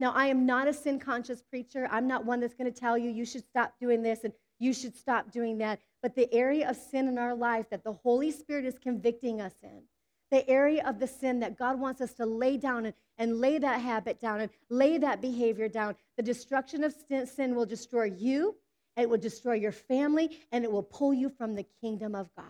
Now, 0.01 0.13
I 0.13 0.27
am 0.27 0.45
not 0.45 0.69
a 0.69 0.75
sin 0.75 0.99
conscious 0.99 1.41
preacher. 1.41 1.89
I'm 1.91 2.07
not 2.07 2.25
one 2.25 2.41
that's 2.41 2.55
going 2.55 2.73
to 2.73 2.79
tell 2.79 2.99
you 2.99 3.11
you 3.11 3.25
should 3.25 3.45
stop 3.45 3.75
doing 3.81 4.03
this 4.03 4.25
and 4.25 4.33
you 4.65 4.73
should 4.73 4.97
stop 4.97 5.31
doing 5.31 5.59
that. 5.59 5.81
But 6.03 6.15
the 6.15 6.33
area 6.33 6.69
of 6.69 6.77
sin 6.77 7.07
in 7.09 7.19
our 7.19 7.35
life 7.35 7.67
that 7.71 7.85
the 7.85 7.93
Holy 7.93 8.31
Spirit 8.31 8.65
is 8.65 8.79
convicting 8.79 9.41
us 9.41 9.55
in, 9.63 9.83
the 10.31 10.49
area 10.49 10.83
of 10.87 10.99
the 10.99 11.07
sin 11.07 11.41
that 11.41 11.59
God 11.59 11.79
wants 11.79 12.01
us 12.01 12.15
to 12.15 12.27
lay 12.27 12.57
down 12.57 12.87
and, 12.87 12.95
and 13.19 13.41
lay 13.41 13.59
that 13.59 13.81
habit 13.81 14.21
down 14.21 14.41
and 14.41 14.51
lay 14.71 14.99
that 14.99 15.21
behavior 15.21 15.69
down. 15.69 15.95
The 16.17 16.23
destruction 16.23 16.83
of 16.83 16.95
sin 17.09 17.55
will 17.55 17.67
destroy 17.67 18.05
you, 18.05 18.57
it 18.97 19.09
will 19.09 19.19
destroy 19.19 19.55
your 19.55 19.73
family, 19.73 20.39
and 20.51 20.65
it 20.65 20.73
will 20.73 20.83
pull 20.83 21.13
you 21.13 21.29
from 21.29 21.55
the 21.55 21.67
kingdom 21.81 22.15
of 22.15 22.29
God. 22.37 22.47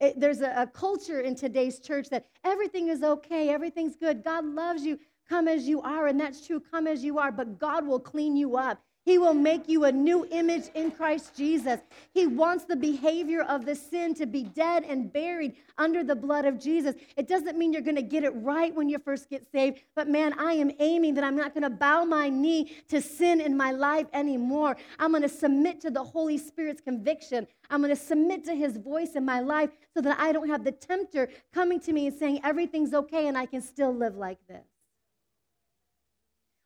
It, 0.00 0.18
there's 0.18 0.40
a, 0.40 0.62
a 0.62 0.66
culture 0.66 1.20
in 1.20 1.34
today's 1.34 1.78
church 1.78 2.08
that 2.10 2.26
everything 2.44 2.88
is 2.88 3.02
okay, 3.02 3.50
everything's 3.50 3.96
good, 3.96 4.24
God 4.24 4.44
loves 4.44 4.82
you, 4.82 4.98
come 5.28 5.46
as 5.46 5.68
you 5.68 5.80
are, 5.82 6.06
and 6.06 6.18
that's 6.18 6.46
true, 6.46 6.60
come 6.60 6.86
as 6.86 7.04
you 7.04 7.18
are, 7.18 7.30
but 7.30 7.58
God 7.58 7.86
will 7.86 8.00
clean 8.00 8.36
you 8.36 8.56
up. 8.56 8.82
He 9.10 9.18
will 9.18 9.34
make 9.34 9.68
you 9.68 9.86
a 9.86 9.90
new 9.90 10.24
image 10.30 10.66
in 10.76 10.92
Christ 10.92 11.34
Jesus. 11.36 11.80
He 12.14 12.28
wants 12.28 12.64
the 12.64 12.76
behavior 12.76 13.42
of 13.42 13.66
the 13.66 13.74
sin 13.74 14.14
to 14.14 14.24
be 14.24 14.44
dead 14.44 14.84
and 14.84 15.12
buried 15.12 15.56
under 15.78 16.04
the 16.04 16.14
blood 16.14 16.44
of 16.44 16.60
Jesus. 16.60 16.94
It 17.16 17.26
doesn't 17.26 17.58
mean 17.58 17.72
you're 17.72 17.82
going 17.82 17.96
to 17.96 18.02
get 18.02 18.22
it 18.22 18.30
right 18.36 18.72
when 18.72 18.88
you 18.88 19.00
first 19.00 19.28
get 19.28 19.50
saved, 19.50 19.80
but 19.96 20.06
man, 20.06 20.38
I 20.38 20.52
am 20.52 20.70
aiming 20.78 21.14
that 21.14 21.24
I'm 21.24 21.34
not 21.34 21.54
going 21.54 21.64
to 21.64 21.70
bow 21.70 22.04
my 22.04 22.28
knee 22.28 22.76
to 22.86 23.02
sin 23.02 23.40
in 23.40 23.56
my 23.56 23.72
life 23.72 24.06
anymore. 24.12 24.76
I'm 25.00 25.10
going 25.10 25.24
to 25.24 25.28
submit 25.28 25.80
to 25.80 25.90
the 25.90 26.04
Holy 26.04 26.38
Spirit's 26.38 26.80
conviction. 26.80 27.48
I'm 27.68 27.80
going 27.80 27.90
to 27.92 28.00
submit 28.00 28.44
to 28.44 28.54
his 28.54 28.76
voice 28.76 29.16
in 29.16 29.24
my 29.24 29.40
life 29.40 29.70
so 29.92 30.02
that 30.02 30.20
I 30.20 30.30
don't 30.30 30.48
have 30.48 30.62
the 30.62 30.70
tempter 30.70 31.30
coming 31.52 31.80
to 31.80 31.92
me 31.92 32.06
and 32.06 32.16
saying 32.16 32.42
everything's 32.44 32.94
okay 32.94 33.26
and 33.26 33.36
I 33.36 33.46
can 33.46 33.60
still 33.60 33.92
live 33.92 34.14
like 34.14 34.38
this. 34.46 34.68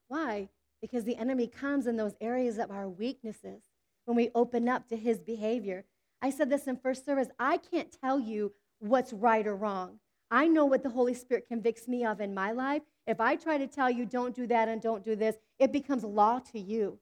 Why? 0.09 0.51
Because 0.85 1.05
the 1.05 1.17
enemy 1.17 1.47
comes 1.47 1.87
in 1.87 1.97
those 1.97 2.13
areas 2.21 2.59
of 2.59 2.71
our 2.71 2.87
weaknesses 2.87 3.63
when 4.05 4.15
we 4.15 4.31
open 4.35 4.69
up 4.69 4.87
to 4.87 4.99
his 4.99 5.19
behavior. 5.19 5.83
I 6.21 6.29
said 6.29 6.51
this 6.51 6.67
in 6.67 6.77
first 6.77 7.07
service 7.07 7.29
I 7.39 7.57
can't 7.57 7.89
tell 8.03 8.21
you 8.21 8.53
what's 8.81 9.11
right 9.15 9.47
or 9.47 9.57
wrong. 9.57 9.99
I 10.31 10.47
know 10.47 10.67
what 10.67 10.83
the 10.83 10.91
Holy 10.91 11.15
Spirit 11.15 11.49
convicts 11.49 11.89
me 11.89 12.05
of 12.05 12.21
in 12.21 12.35
my 12.35 12.53
life. 12.53 12.83
If 13.07 13.19
I 13.19 13.35
try 13.37 13.57
to 13.57 13.67
tell 13.67 13.89
you, 13.89 14.05
don't 14.05 14.37
do 14.37 14.47
that 14.47 14.69
and 14.69 14.83
don't 14.83 15.03
do 15.03 15.17
this, 15.17 15.37
it 15.59 15.73
becomes 15.73 16.05
law 16.05 16.39
to 16.53 16.61
you. 16.61 16.99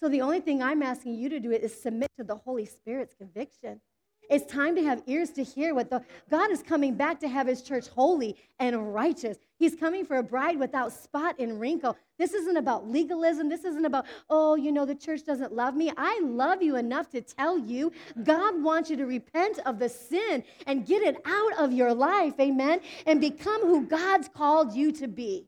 So 0.00 0.08
the 0.08 0.22
only 0.22 0.40
thing 0.40 0.62
I'm 0.62 0.82
asking 0.82 1.16
you 1.16 1.28
to 1.28 1.38
do 1.38 1.52
is 1.52 1.78
submit 1.78 2.10
to 2.16 2.24
the 2.24 2.36
Holy 2.36 2.64
Spirit's 2.64 3.12
conviction. 3.12 3.82
It's 4.28 4.50
time 4.50 4.74
to 4.76 4.82
have 4.82 5.02
ears 5.06 5.30
to 5.32 5.44
hear 5.44 5.74
what 5.74 5.90
the 5.90 6.02
God 6.30 6.50
is 6.50 6.62
coming 6.62 6.94
back 6.94 7.20
to 7.20 7.28
have 7.28 7.46
his 7.46 7.62
church 7.62 7.88
holy 7.88 8.36
and 8.58 8.94
righteous. 8.94 9.38
He's 9.58 9.74
coming 9.74 10.04
for 10.04 10.16
a 10.16 10.22
bride 10.22 10.58
without 10.58 10.92
spot 10.92 11.36
and 11.38 11.60
wrinkle. 11.60 11.96
This 12.18 12.32
isn't 12.34 12.56
about 12.56 12.88
legalism. 12.88 13.48
This 13.48 13.64
isn't 13.64 13.84
about, 13.84 14.06
oh, 14.28 14.54
you 14.54 14.72
know, 14.72 14.84
the 14.84 14.94
church 14.94 15.24
doesn't 15.24 15.52
love 15.52 15.74
me. 15.74 15.92
I 15.96 16.20
love 16.22 16.62
you 16.62 16.76
enough 16.76 17.10
to 17.10 17.20
tell 17.20 17.58
you 17.58 17.92
God 18.22 18.62
wants 18.62 18.90
you 18.90 18.96
to 18.96 19.06
repent 19.06 19.58
of 19.66 19.78
the 19.78 19.88
sin 19.88 20.44
and 20.66 20.86
get 20.86 21.02
it 21.02 21.16
out 21.24 21.58
of 21.58 21.72
your 21.72 21.94
life, 21.94 22.34
amen, 22.40 22.80
and 23.06 23.20
become 23.20 23.62
who 23.62 23.86
God's 23.86 24.28
called 24.28 24.74
you 24.74 24.92
to 24.92 25.08
be. 25.08 25.46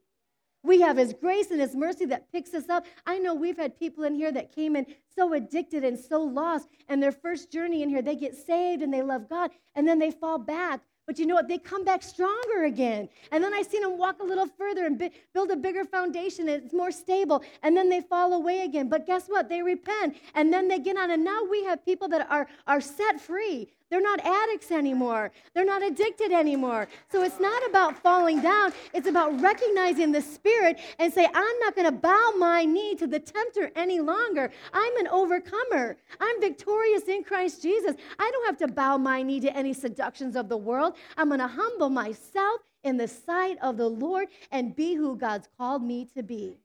We 0.69 0.83
have 0.83 0.99
His 0.99 1.15
grace 1.15 1.51
and 1.51 1.63
His 1.63 1.75
mercy 1.75 2.05
that 2.05 2.31
picks 2.31 2.53
us 2.53 2.69
up. 2.69 2.85
I 3.07 3.19
know 3.19 3.35
we've 3.35 3.57
had 3.57 3.79
people 3.79 4.05
in 4.05 4.15
here 4.15 4.31
that 4.33 4.55
came 4.55 4.77
in 4.77 4.85
so 5.17 5.33
addicted 5.33 5.83
and 5.83 5.99
so 5.99 6.23
lost, 6.23 6.69
and 6.91 7.03
their 7.03 7.11
first 7.11 7.51
journey 7.51 7.83
in 7.83 7.89
here, 7.89 8.03
they 8.03 8.15
get 8.15 8.37
saved 8.37 8.83
and 8.83 8.93
they 8.93 9.01
love 9.01 9.31
God, 9.31 9.51
and 9.75 9.89
then 9.89 9.99
they 9.99 10.11
fall 10.11 10.39
back. 10.39 10.83
But 11.07 11.19
you 11.19 11.25
know 11.25 11.37
what? 11.37 11.49
They 11.49 11.57
come 11.57 11.87
back 11.87 12.03
stronger 12.03 12.65
again. 12.65 13.09
And 13.33 13.43
then 13.43 13.55
I 13.55 13.63
seen 13.63 13.81
them 13.81 13.97
walk 13.97 14.21
a 14.21 14.25
little 14.25 14.47
further 14.47 14.85
and 14.85 14.99
bi- 14.99 15.11
build 15.33 15.51
a 15.51 15.57
bigger 15.57 15.87
foundation, 15.87 16.51
and 16.51 16.63
it's 16.63 16.75
more 16.75 16.91
stable. 16.91 17.43
And 17.63 17.75
then 17.75 17.89
they 17.89 18.03
fall 18.03 18.35
away 18.35 18.61
again. 18.61 18.91
But 18.91 19.07
guess 19.07 19.27
what? 19.27 19.49
They 19.49 19.63
repent, 19.63 20.19
and 20.35 20.53
then 20.53 20.69
they 20.69 20.79
get 20.81 20.99
on. 20.99 21.11
And 21.11 21.25
now 21.25 21.45
we 21.51 21.65
have 21.65 21.83
people 21.83 22.09
that 22.09 22.31
are, 22.31 22.47
are 22.67 22.83
set 22.83 23.23
free. 23.23 23.71
They're 23.91 24.03
not 24.03 24.21
addicts 24.25 24.71
anymore. 24.71 25.33
They're 25.55 25.65
not 25.65 25.83
addicted 25.83 26.31
anymore. 26.31 26.89
So 27.11 27.23
it's 27.23 27.41
not 27.41 27.67
about 27.69 27.97
falling 28.03 28.43
down. 28.43 28.73
It's 28.93 29.09
about 29.09 29.41
recognizing 29.41 30.13
the 30.13 30.21
Spirit 30.21 30.79
and 30.99 31.13
say, 31.13 31.27
I'm 31.33 31.59
not 31.61 31.75
going 31.75 31.87
to 31.87 31.93
bow 31.93 32.35
my 32.37 32.65
knee 32.65 32.95
to 32.97 33.07
the 33.07 33.19
tempter 33.19 33.71
any 33.75 34.01
longer. 34.01 34.51
I'm 34.75 34.97
an 34.99 35.09
overcomer. 35.09 35.97
I'm 36.21 36.41
victorious 36.41 37.05
in 37.05 37.25
Christ 37.25 37.63
Jesus. 37.63 37.97
I 38.19 38.31
don't 38.31 38.47
have 38.47 38.59
to 38.59 38.69
bow 38.69 38.99
my 38.99 39.23
knee 39.23 39.41
to 39.41 39.57
any 39.57 39.73
seductions 39.73 40.37
of 40.37 40.51
the 40.51 40.57
world. 40.57 40.95
I'm 41.17 41.29
going 41.29 41.41
to 41.41 41.49
humble 41.49 41.89
myself 41.89 42.61
in 42.85 42.99
the 42.99 43.09
sight 43.09 43.57
of 43.63 43.79
the 43.79 43.89
Lord 43.89 44.29
and 44.51 44.77
be 44.77 44.95
who 44.95 45.17
God's 45.17 45.49
called 45.59 45.83
me 45.83 46.09
to 46.15 46.23
be. 46.23 46.59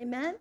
Amen. 0.00 0.36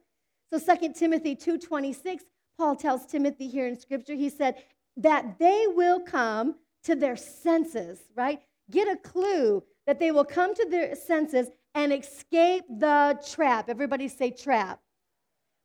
So 0.51 0.59
2 0.59 0.93
Timothy 0.93 1.35
2:26 1.35 2.21
Paul 2.57 2.75
tells 2.75 3.05
Timothy 3.05 3.47
here 3.47 3.67
in 3.67 3.79
scripture 3.79 4.15
he 4.15 4.29
said 4.29 4.55
that 4.97 5.39
they 5.39 5.65
will 5.67 5.99
come 5.99 6.55
to 6.83 6.95
their 6.95 7.15
senses, 7.15 7.99
right? 8.15 8.41
Get 8.69 8.87
a 8.87 8.95
clue 8.95 9.63
that 9.87 9.99
they 9.99 10.11
will 10.11 10.25
come 10.25 10.53
to 10.53 10.67
their 10.69 10.95
senses 10.95 11.49
and 11.73 11.93
escape 11.93 12.63
the 12.69 13.19
trap. 13.31 13.69
Everybody 13.69 14.07
say 14.07 14.31
trap. 14.31 14.79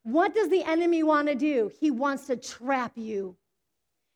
What 0.03 0.35
does 0.35 0.49
the 0.49 0.63
enemy 0.65 1.03
want 1.03 1.29
to 1.29 1.35
do? 1.35 1.71
He 1.81 1.91
wants 1.91 2.27
to 2.27 2.37
trap 2.37 2.93
you. 2.97 3.37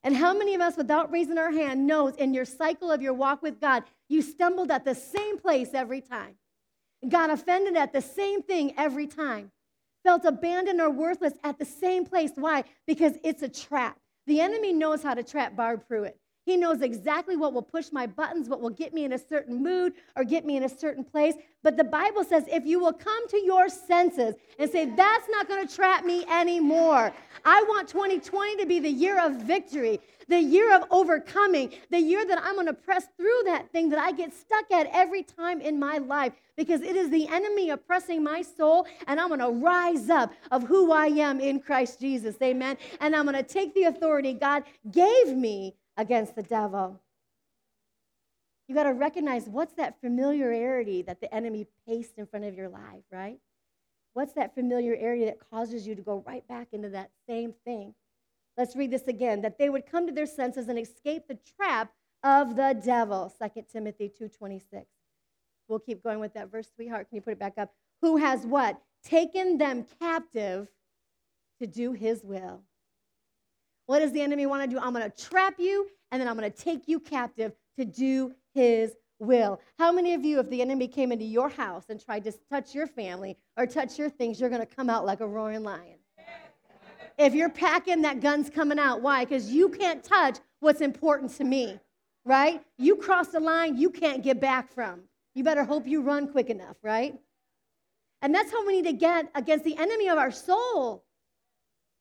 And 0.05 0.15
how 0.15 0.33
many 0.37 0.55
of 0.55 0.61
us, 0.61 0.77
without 0.77 1.11
raising 1.11 1.39
our 1.39 1.51
hand, 1.51 1.87
knows 1.87 2.15
in 2.17 2.33
your 2.33 2.45
cycle 2.45 2.91
of 2.91 3.03
your 3.03 3.15
walk 3.15 3.43
with 3.43 3.61
God, 3.61 3.85
you 4.09 4.23
stumbled 4.23 4.71
at 4.71 4.85
the 4.85 4.95
same 4.95 5.39
place 5.39 5.71
every 5.75 6.01
time, 6.01 6.37
got 7.09 7.31
offended 7.31 7.77
at 7.77 7.93
the 7.93 8.01
same 8.01 8.43
thing 8.43 8.75
every 8.77 9.07
time, 9.07 9.51
felt 10.05 10.25
abandoned 10.25 10.81
or 10.81 10.91
worthless 10.91 11.35
at 11.43 11.59
the 11.59 11.65
same 11.65 12.05
place. 12.05 12.31
Why? 12.37 12.65
Because 12.87 13.15
it's 13.25 13.43
a 13.43 13.49
trap. 13.49 13.99
The 14.29 14.43
enemy 14.43 14.75
knows 14.75 15.03
how 15.03 15.15
to 15.15 15.23
trap 15.23 15.57
Barb 15.57 15.89
Pruitt. 15.89 16.21
He 16.49 16.57
knows 16.57 16.81
exactly 16.81 17.37
what 17.37 17.53
will 17.53 17.61
push 17.61 17.93
my 17.93 18.07
buttons, 18.07 18.49
what 18.49 18.63
will 18.63 18.71
get 18.71 18.95
me 18.95 19.05
in 19.05 19.13
a 19.13 19.19
certain 19.19 19.63
mood 19.63 19.93
or 20.17 20.25
get 20.25 20.47
me 20.47 20.57
in 20.57 20.63
a 20.63 20.69
certain 20.69 21.05
place. 21.05 21.35
But 21.63 21.77
the 21.77 21.85
Bible 21.85 22.25
says 22.25 22.45
if 22.49 22.65
you 22.65 22.81
will 22.81 22.95
come 22.95 23.29
to 23.29 23.45
your 23.45 23.69
senses 23.69 24.35
and 24.59 24.71
say, 24.71 24.87
that's 24.87 25.29
not 25.29 25.47
going 25.47 25.69
to 25.69 25.75
trap 25.75 26.07
me 26.07 26.25
anymore. 26.25 27.13
I 27.45 27.63
want 27.69 27.87
2020 27.89 28.57
to 28.57 28.65
be 28.65 28.81
the 28.81 28.89
year 28.89 29.23
of 29.23 29.43
victory, 29.43 30.01
the 30.29 30.41
year 30.41 30.75
of 30.75 30.85
overcoming, 30.91 31.75
the 31.91 32.01
year 32.01 32.27
that 32.27 32.43
I'm 32.43 32.55
going 32.55 32.67
to 32.67 32.73
press 32.73 33.09
through 33.19 33.43
that 33.45 33.71
thing 33.71 33.91
that 33.91 33.99
I 33.99 34.13
get 34.13 34.33
stuck 34.33 34.71
at 34.71 34.89
every 34.91 35.25
time 35.25 35.61
in 35.61 35.79
my 35.79 35.99
life 35.99 36.33
because 36.57 36.81
it 36.81 36.97
is 36.97 37.11
the 37.11 37.29
enemy 37.29 37.71
oppressing 37.71 38.25
my 38.25 38.43
soul, 38.43 38.87
and 39.07 39.21
I'm 39.21 39.29
going 39.29 39.41
to 39.41 39.51
rise 39.51 40.09
up 40.09 40.33
of 40.51 40.65
who 40.65 40.93
I 40.93 41.07
am 41.07 41.41
in 41.41 41.61
Christ 41.61 42.01
Jesus. 42.01 42.37
Amen. 42.43 42.79
And 43.01 43.15
I'm 43.15 43.27
going 43.27 43.37
to 43.37 43.43
take 43.43 43.75
the 43.75 43.85
authority 43.85 44.33
God 44.33 44.65
gave 44.91 45.37
me 45.37 45.75
against 45.99 46.35
the 46.35 46.43
devil. 46.43 46.99
You 48.69 48.75
got 48.75 48.85
to 48.85 48.95
recognize 48.95 49.47
what's 49.47 49.75
that 49.75 50.01
familiarity 50.01 51.03
that 51.03 51.21
the 51.21 51.35
enemy 51.35 51.67
pastes 51.87 52.17
in 52.17 52.27
front 52.27 52.45
of 52.47 52.55
your 52.55 52.69
life, 52.69 53.03
right? 53.11 53.39
What's 54.15 54.33
that 54.35 54.55
familiar 54.55 54.95
area 54.95 55.27
that 55.27 55.39
causes 55.51 55.87
you 55.87 55.95
to 55.95 56.03
go 56.03 56.23
right 56.27 56.47
back 56.49 56.69
into 56.73 56.89
that 56.91 57.11
same 57.29 57.55
thing? 57.65 57.95
Let's 58.57 58.77
read 58.77 58.91
this 58.91 59.07
again. 59.09 59.43
That 59.43 59.59
they 59.59 59.69
would 59.69 59.87
come 59.87 60.07
to 60.07 60.13
their 60.13 60.27
senses 60.27 60.69
and 60.69 60.79
escape 60.79 61.29
the 61.29 61.39
trap 61.57 61.93
of 62.23 62.57
the 62.57 62.81
devil. 62.85 63.33
2 63.39 63.63
Timothy 63.73 64.09
2:26. 64.09 64.87
We'll 65.69 65.79
keep 65.79 66.03
going 66.03 66.19
with 66.19 66.35
that 66.35 66.51
verse, 66.51 66.69
sweetheart. 66.75 67.09
Can 67.09 67.17
you 67.17 67.23
put 67.23 67.35
it 67.35 67.39
back 67.39 67.59
up? 67.59 67.73
Who 68.01 68.17
has 68.17 68.47
what? 68.47 68.81
Taken 69.05 69.59
them 69.59 69.87
captive 70.01 70.69
to 71.61 71.67
do 71.67 71.93
his 71.93 72.25
will. 72.25 72.63
What 73.89 74.01
does 74.01 74.13
the 74.13 74.21
enemy 74.21 74.45
want 74.45 74.63
to 74.63 74.69
do? 74.69 74.79
I'm 74.79 74.93
going 74.93 75.11
to 75.11 75.25
trap 75.25 75.55
you 75.57 75.89
and 76.13 76.21
then 76.21 76.29
I'm 76.29 76.37
going 76.37 76.53
to 76.53 76.57
take 76.57 76.89
you 76.89 77.01
captive 77.01 77.53
to 77.79 77.87
do 77.87 78.35
his 78.53 78.93
will. 79.19 79.63
How 79.79 79.91
many 79.91 80.13
of 80.13 80.27
you, 80.27 80.41
if 80.41 80.51
the 80.51 80.61
enemy 80.61 80.89
came 80.89 81.11
into 81.11 81.25
your 81.25 81.49
house 81.49 81.85
and 81.89 81.99
tried 81.99 82.25
to 82.25 82.33
touch 82.51 82.75
your 82.75 82.87
family 82.87 83.39
or 83.57 83.67
touch 83.67 83.99
your 83.99 84.11
things, 84.11 84.39
you're 84.39 84.51
going 84.51 84.61
to 84.61 84.67
come 84.67 84.91
out 84.91 85.07
like 85.07 85.21
a 85.21 85.27
roaring 85.27 85.63
lion? 85.63 85.97
If 87.17 87.35
you're 87.35 87.49
packing, 87.49 88.03
that 88.03 88.21
gun's 88.21 88.51
coming 88.51 88.79
out. 88.79 89.01
Why? 89.01 89.25
Because 89.25 89.51
you 89.51 89.71
can't 89.71 90.05
touch 90.05 90.37
what's 90.61 90.83
important 90.83 91.35
to 91.39 91.45
me, 91.45 91.81
right? 92.27 92.63
You 92.77 92.95
cross 92.95 93.29
the 93.29 93.41
line 93.41 93.79
you 93.79 93.89
can't 93.89 94.23
get 94.23 94.39
back 94.39 94.71
from. 94.71 95.01
You 95.35 95.45
better 95.45 95.65
hope 95.65 95.87
you 95.87 96.03
run 96.03 96.29
quick 96.29 96.51
enough, 96.51 96.77
right? 96.83 97.19
And 98.21 98.35
that's 98.35 98.53
how 98.53 98.67
we 98.67 98.83
need 98.83 98.91
to 98.91 98.93
get 98.93 99.31
against 99.35 99.65
the 99.65 99.79
enemy 99.79 100.11
of 100.11 100.19
our 100.19 100.31
soul 100.31 101.07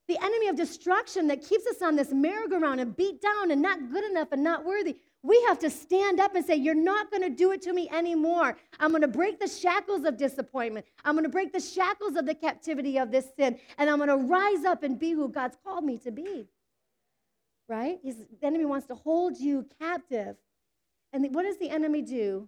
the 0.07 0.17
enemy 0.23 0.47
of 0.47 0.55
destruction 0.55 1.27
that 1.27 1.43
keeps 1.43 1.67
us 1.67 1.81
on 1.81 1.95
this 1.95 2.11
merry-go-round 2.11 2.79
and 2.79 2.95
beat 2.95 3.21
down 3.21 3.51
and 3.51 3.61
not 3.61 3.91
good 3.91 4.05
enough 4.05 4.29
and 4.31 4.43
not 4.43 4.63
worthy. 4.63 4.97
We 5.21 5.43
have 5.47 5.59
to 5.59 5.69
stand 5.69 6.21
up 6.21 6.35
and 6.35 6.45
say, 6.45 6.55
You're 6.55 6.75
not 6.75 7.11
going 7.11 7.23
to 7.23 7.29
do 7.29 7.51
it 7.51 7.61
to 7.63 7.73
me 7.73 7.89
anymore. 7.89 8.55
I'm 8.79 8.91
going 8.91 9.01
to 9.01 9.07
break 9.07 9.39
the 9.39 9.47
shackles 9.47 10.05
of 10.05 10.15
disappointment. 10.15 10.85
I'm 11.03 11.15
going 11.15 11.25
to 11.25 11.29
break 11.29 11.51
the 11.51 11.59
shackles 11.59 12.15
of 12.15 12.25
the 12.25 12.35
captivity 12.35 12.97
of 12.97 13.11
this 13.11 13.27
sin. 13.35 13.59
And 13.77 13.89
I'm 13.89 13.97
going 13.97 14.09
to 14.09 14.17
rise 14.17 14.63
up 14.63 14.83
and 14.83 14.97
be 14.97 15.11
who 15.11 15.27
God's 15.27 15.57
called 15.65 15.83
me 15.83 15.97
to 15.99 16.11
be. 16.11 16.47
Right? 17.67 17.99
He's, 18.01 18.15
the 18.39 18.47
enemy 18.47 18.63
wants 18.63 18.87
to 18.87 18.95
hold 18.95 19.37
you 19.37 19.65
captive. 19.81 20.37
And 21.11 21.25
the, 21.25 21.29
what 21.29 21.43
does 21.43 21.57
the 21.57 21.69
enemy 21.69 22.01
do? 22.01 22.47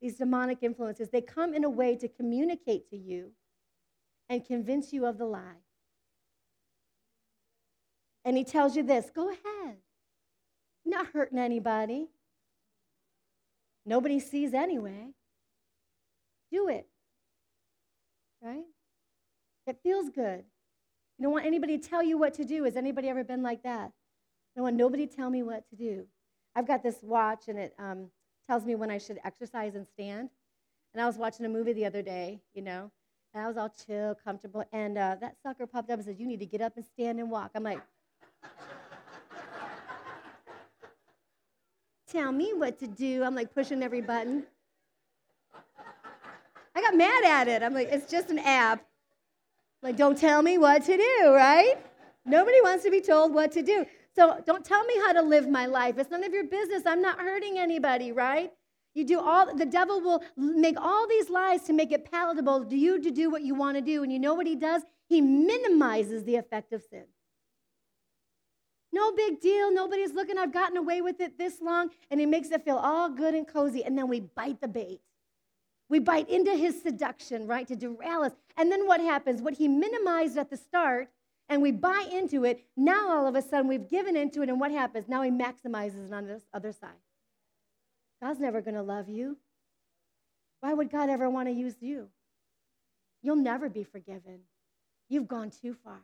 These 0.00 0.16
demonic 0.16 0.58
influences, 0.62 1.10
they 1.10 1.20
come 1.20 1.52
in 1.52 1.64
a 1.64 1.70
way 1.70 1.96
to 1.96 2.08
communicate 2.08 2.88
to 2.90 2.96
you 2.96 3.32
and 4.28 4.44
convince 4.44 4.92
you 4.92 5.06
of 5.06 5.18
the 5.18 5.24
lie. 5.24 5.65
And 8.26 8.36
he 8.36 8.42
tells 8.42 8.76
you 8.76 8.82
this 8.82 9.08
go 9.14 9.28
ahead. 9.28 9.76
You're 10.84 10.98
not 10.98 11.06
hurting 11.12 11.38
anybody. 11.38 12.08
Nobody 13.86 14.18
sees 14.18 14.52
anyway. 14.52 15.14
Do 16.50 16.68
it. 16.68 16.88
Right? 18.42 18.64
It 19.68 19.78
feels 19.82 20.10
good. 20.10 20.44
You 21.18 21.22
don't 21.22 21.32
want 21.32 21.46
anybody 21.46 21.78
to 21.78 21.88
tell 21.88 22.02
you 22.02 22.18
what 22.18 22.34
to 22.34 22.44
do. 22.44 22.64
Has 22.64 22.76
anybody 22.76 23.08
ever 23.08 23.24
been 23.24 23.42
like 23.42 23.62
that? 23.62 23.92
I 23.92 24.56
don't 24.56 24.64
want 24.64 24.76
nobody 24.76 25.06
to 25.06 25.16
tell 25.16 25.30
me 25.30 25.42
what 25.42 25.68
to 25.70 25.76
do. 25.76 26.06
I've 26.56 26.66
got 26.66 26.82
this 26.82 26.98
watch 27.02 27.48
and 27.48 27.58
it 27.58 27.74
um, 27.78 28.10
tells 28.48 28.64
me 28.64 28.74
when 28.74 28.90
I 28.90 28.98
should 28.98 29.18
exercise 29.24 29.76
and 29.76 29.86
stand. 29.86 30.30
And 30.94 31.02
I 31.02 31.06
was 31.06 31.16
watching 31.16 31.46
a 31.46 31.48
movie 31.48 31.72
the 31.72 31.86
other 31.86 32.02
day, 32.02 32.40
you 32.54 32.62
know, 32.62 32.90
and 33.34 33.44
I 33.44 33.46
was 33.46 33.56
all 33.56 33.72
chill, 33.86 34.16
comfortable. 34.24 34.64
And 34.72 34.98
uh, 34.98 35.16
that 35.20 35.36
sucker 35.42 35.66
popped 35.66 35.90
up 35.90 35.98
and 35.98 36.06
said, 36.06 36.16
You 36.18 36.26
need 36.26 36.40
to 36.40 36.46
get 36.46 36.60
up 36.60 36.76
and 36.76 36.84
stand 36.84 37.20
and 37.20 37.30
walk. 37.30 37.52
I'm 37.54 37.62
like, 37.62 37.80
Tell 42.16 42.32
me 42.32 42.54
what 42.54 42.78
to 42.78 42.86
do. 42.86 43.22
I'm 43.24 43.34
like 43.34 43.52
pushing 43.52 43.82
every 43.82 44.00
button. 44.00 44.44
I 46.74 46.80
got 46.80 46.96
mad 46.96 47.24
at 47.26 47.46
it. 47.46 47.62
I'm 47.62 47.74
like, 47.74 47.88
it's 47.92 48.10
just 48.10 48.30
an 48.30 48.38
app. 48.38 48.82
Like, 49.82 49.98
don't 49.98 50.16
tell 50.16 50.40
me 50.40 50.56
what 50.56 50.82
to 50.86 50.96
do, 50.96 51.34
right? 51.34 51.74
Nobody 52.24 52.58
wants 52.62 52.84
to 52.84 52.90
be 52.90 53.02
told 53.02 53.34
what 53.34 53.52
to 53.52 53.60
do. 53.60 53.84
So 54.14 54.42
don't 54.46 54.64
tell 54.64 54.82
me 54.86 54.94
how 55.04 55.12
to 55.12 55.20
live 55.20 55.46
my 55.46 55.66
life. 55.66 55.98
It's 55.98 56.10
none 56.10 56.24
of 56.24 56.32
your 56.32 56.44
business. 56.44 56.84
I'm 56.86 57.02
not 57.02 57.18
hurting 57.18 57.58
anybody, 57.58 58.12
right? 58.12 58.50
You 58.94 59.04
do 59.04 59.20
all 59.20 59.54
the 59.54 59.66
devil 59.66 60.00
will 60.00 60.22
make 60.38 60.80
all 60.80 61.06
these 61.06 61.28
lies 61.28 61.64
to 61.64 61.74
make 61.74 61.92
it 61.92 62.10
palatable 62.10 62.64
to 62.64 62.76
you 62.78 62.98
to 62.98 63.10
do 63.10 63.28
what 63.28 63.42
you 63.42 63.54
want 63.54 63.76
to 63.76 63.82
do. 63.82 64.02
And 64.02 64.10
you 64.10 64.18
know 64.18 64.32
what 64.32 64.46
he 64.46 64.56
does? 64.56 64.80
He 65.06 65.20
minimizes 65.20 66.24
the 66.24 66.36
effect 66.36 66.72
of 66.72 66.82
sin. 66.88 67.04
No 68.96 69.12
big 69.12 69.42
deal. 69.42 69.70
Nobody's 69.70 70.14
looking. 70.14 70.38
I've 70.38 70.54
gotten 70.54 70.78
away 70.78 71.02
with 71.02 71.20
it 71.20 71.36
this 71.36 71.60
long. 71.60 71.90
And 72.10 72.18
he 72.18 72.24
makes 72.24 72.50
it 72.50 72.64
feel 72.64 72.78
all 72.78 73.10
good 73.10 73.34
and 73.34 73.46
cozy. 73.46 73.84
And 73.84 73.96
then 73.98 74.08
we 74.08 74.20
bite 74.20 74.62
the 74.62 74.68
bait. 74.68 75.02
We 75.90 75.98
bite 75.98 76.30
into 76.30 76.52
his 76.56 76.80
seduction, 76.82 77.46
right, 77.46 77.68
to 77.68 77.76
derail 77.76 78.22
us. 78.22 78.32
And 78.56 78.72
then 78.72 78.86
what 78.86 79.00
happens? 79.00 79.42
What 79.42 79.52
he 79.52 79.68
minimized 79.68 80.38
at 80.38 80.48
the 80.48 80.56
start, 80.56 81.10
and 81.50 81.60
we 81.60 81.72
buy 81.72 82.08
into 82.10 82.44
it, 82.46 82.64
now 82.74 83.10
all 83.10 83.26
of 83.26 83.36
a 83.36 83.42
sudden 83.42 83.68
we've 83.68 83.88
given 83.88 84.16
into 84.16 84.40
it, 84.42 84.48
and 84.48 84.58
what 84.58 84.72
happens? 84.72 85.06
Now 85.08 85.20
he 85.20 85.30
maximizes 85.30 86.08
it 86.08 86.14
on 86.14 86.26
this 86.26 86.42
other 86.54 86.72
side. 86.72 87.02
God's 88.22 88.40
never 88.40 88.62
going 88.62 88.74
to 88.74 88.82
love 88.82 89.10
you. 89.10 89.36
Why 90.60 90.72
would 90.72 90.90
God 90.90 91.10
ever 91.10 91.28
want 91.28 91.48
to 91.48 91.52
use 91.52 91.76
you? 91.80 92.08
You'll 93.22 93.36
never 93.36 93.68
be 93.68 93.84
forgiven. 93.84 94.40
You've 95.10 95.28
gone 95.28 95.50
too 95.50 95.76
far. 95.84 96.00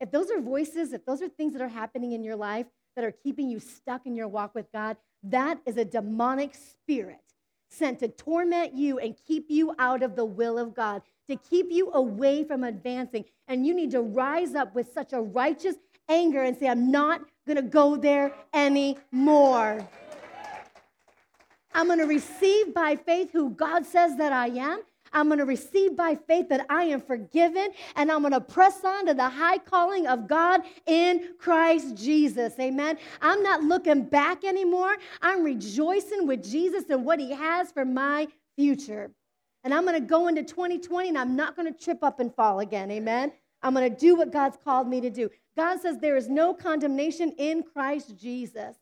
If 0.00 0.10
those 0.10 0.30
are 0.30 0.40
voices, 0.40 0.92
if 0.92 1.04
those 1.04 1.20
are 1.22 1.28
things 1.28 1.52
that 1.52 1.62
are 1.62 1.68
happening 1.68 2.12
in 2.12 2.24
your 2.24 2.36
life 2.36 2.66
that 2.96 3.04
are 3.04 3.12
keeping 3.12 3.48
you 3.48 3.60
stuck 3.60 4.06
in 4.06 4.14
your 4.14 4.28
walk 4.28 4.54
with 4.54 4.72
God, 4.72 4.96
that 5.24 5.60
is 5.66 5.76
a 5.76 5.84
demonic 5.84 6.54
spirit 6.54 7.20
sent 7.68 8.00
to 8.00 8.08
torment 8.08 8.74
you 8.74 8.98
and 8.98 9.14
keep 9.26 9.46
you 9.48 9.74
out 9.78 10.02
of 10.02 10.16
the 10.16 10.24
will 10.24 10.58
of 10.58 10.74
God, 10.74 11.02
to 11.28 11.36
keep 11.36 11.66
you 11.70 11.92
away 11.92 12.42
from 12.44 12.64
advancing. 12.64 13.24
And 13.46 13.66
you 13.66 13.74
need 13.74 13.92
to 13.92 14.00
rise 14.00 14.54
up 14.54 14.74
with 14.74 14.92
such 14.92 15.12
a 15.12 15.20
righteous 15.20 15.76
anger 16.08 16.42
and 16.42 16.56
say, 16.56 16.68
I'm 16.68 16.90
not 16.90 17.20
going 17.46 17.56
to 17.56 17.62
go 17.62 17.96
there 17.96 18.34
anymore. 18.52 19.86
I'm 21.72 21.86
going 21.86 22.00
to 22.00 22.06
receive 22.06 22.74
by 22.74 22.96
faith 22.96 23.30
who 23.32 23.50
God 23.50 23.86
says 23.86 24.16
that 24.16 24.32
I 24.32 24.48
am. 24.48 24.82
I'm 25.12 25.26
going 25.26 25.38
to 25.38 25.44
receive 25.44 25.96
by 25.96 26.14
faith 26.14 26.48
that 26.50 26.66
I 26.68 26.84
am 26.84 27.00
forgiven, 27.00 27.70
and 27.96 28.10
I'm 28.10 28.20
going 28.20 28.32
to 28.32 28.40
press 28.40 28.84
on 28.84 29.06
to 29.06 29.14
the 29.14 29.28
high 29.28 29.58
calling 29.58 30.06
of 30.06 30.28
God 30.28 30.62
in 30.86 31.34
Christ 31.38 31.96
Jesus. 31.96 32.54
Amen. 32.60 32.98
I'm 33.20 33.42
not 33.42 33.62
looking 33.62 34.04
back 34.04 34.44
anymore. 34.44 34.96
I'm 35.20 35.42
rejoicing 35.42 36.26
with 36.26 36.44
Jesus 36.44 36.84
and 36.90 37.04
what 37.04 37.18
he 37.18 37.32
has 37.32 37.72
for 37.72 37.84
my 37.84 38.28
future. 38.56 39.10
And 39.64 39.74
I'm 39.74 39.84
going 39.84 40.00
to 40.00 40.06
go 40.06 40.28
into 40.28 40.42
2020 40.42 41.10
and 41.10 41.18
I'm 41.18 41.36
not 41.36 41.56
going 41.56 41.72
to 41.72 41.78
trip 41.78 42.02
up 42.02 42.20
and 42.20 42.34
fall 42.34 42.60
again. 42.60 42.90
Amen. 42.90 43.32
I'm 43.62 43.74
going 43.74 43.92
to 43.92 43.98
do 43.98 44.16
what 44.16 44.32
God's 44.32 44.56
called 44.62 44.88
me 44.88 45.00
to 45.02 45.10
do. 45.10 45.28
God 45.56 45.80
says 45.80 45.98
there 45.98 46.16
is 46.16 46.28
no 46.28 46.54
condemnation 46.54 47.34
in 47.36 47.62
Christ 47.62 48.16
Jesus. 48.18 48.76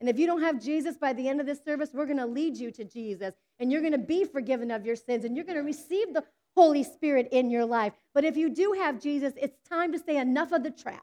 And 0.00 0.08
if 0.08 0.18
you 0.18 0.26
don't 0.26 0.42
have 0.42 0.62
Jesus 0.62 0.96
by 0.96 1.12
the 1.12 1.28
end 1.28 1.40
of 1.40 1.46
this 1.46 1.64
service, 1.64 1.90
we're 1.92 2.06
going 2.06 2.18
to 2.18 2.26
lead 2.26 2.56
you 2.56 2.70
to 2.72 2.84
Jesus. 2.84 3.34
And 3.58 3.70
you're 3.70 3.80
going 3.80 3.92
to 3.92 3.98
be 3.98 4.24
forgiven 4.24 4.70
of 4.70 4.84
your 4.84 4.96
sins. 4.96 5.24
And 5.24 5.36
you're 5.36 5.44
going 5.44 5.58
to 5.58 5.64
receive 5.64 6.12
the 6.12 6.24
Holy 6.56 6.82
Spirit 6.82 7.28
in 7.32 7.50
your 7.50 7.64
life. 7.64 7.92
But 8.12 8.24
if 8.24 8.36
you 8.36 8.48
do 8.48 8.72
have 8.78 9.00
Jesus, 9.00 9.32
it's 9.36 9.56
time 9.68 9.92
to 9.92 9.98
say 9.98 10.16
enough 10.16 10.52
of 10.52 10.62
the 10.62 10.70
traps. 10.70 11.02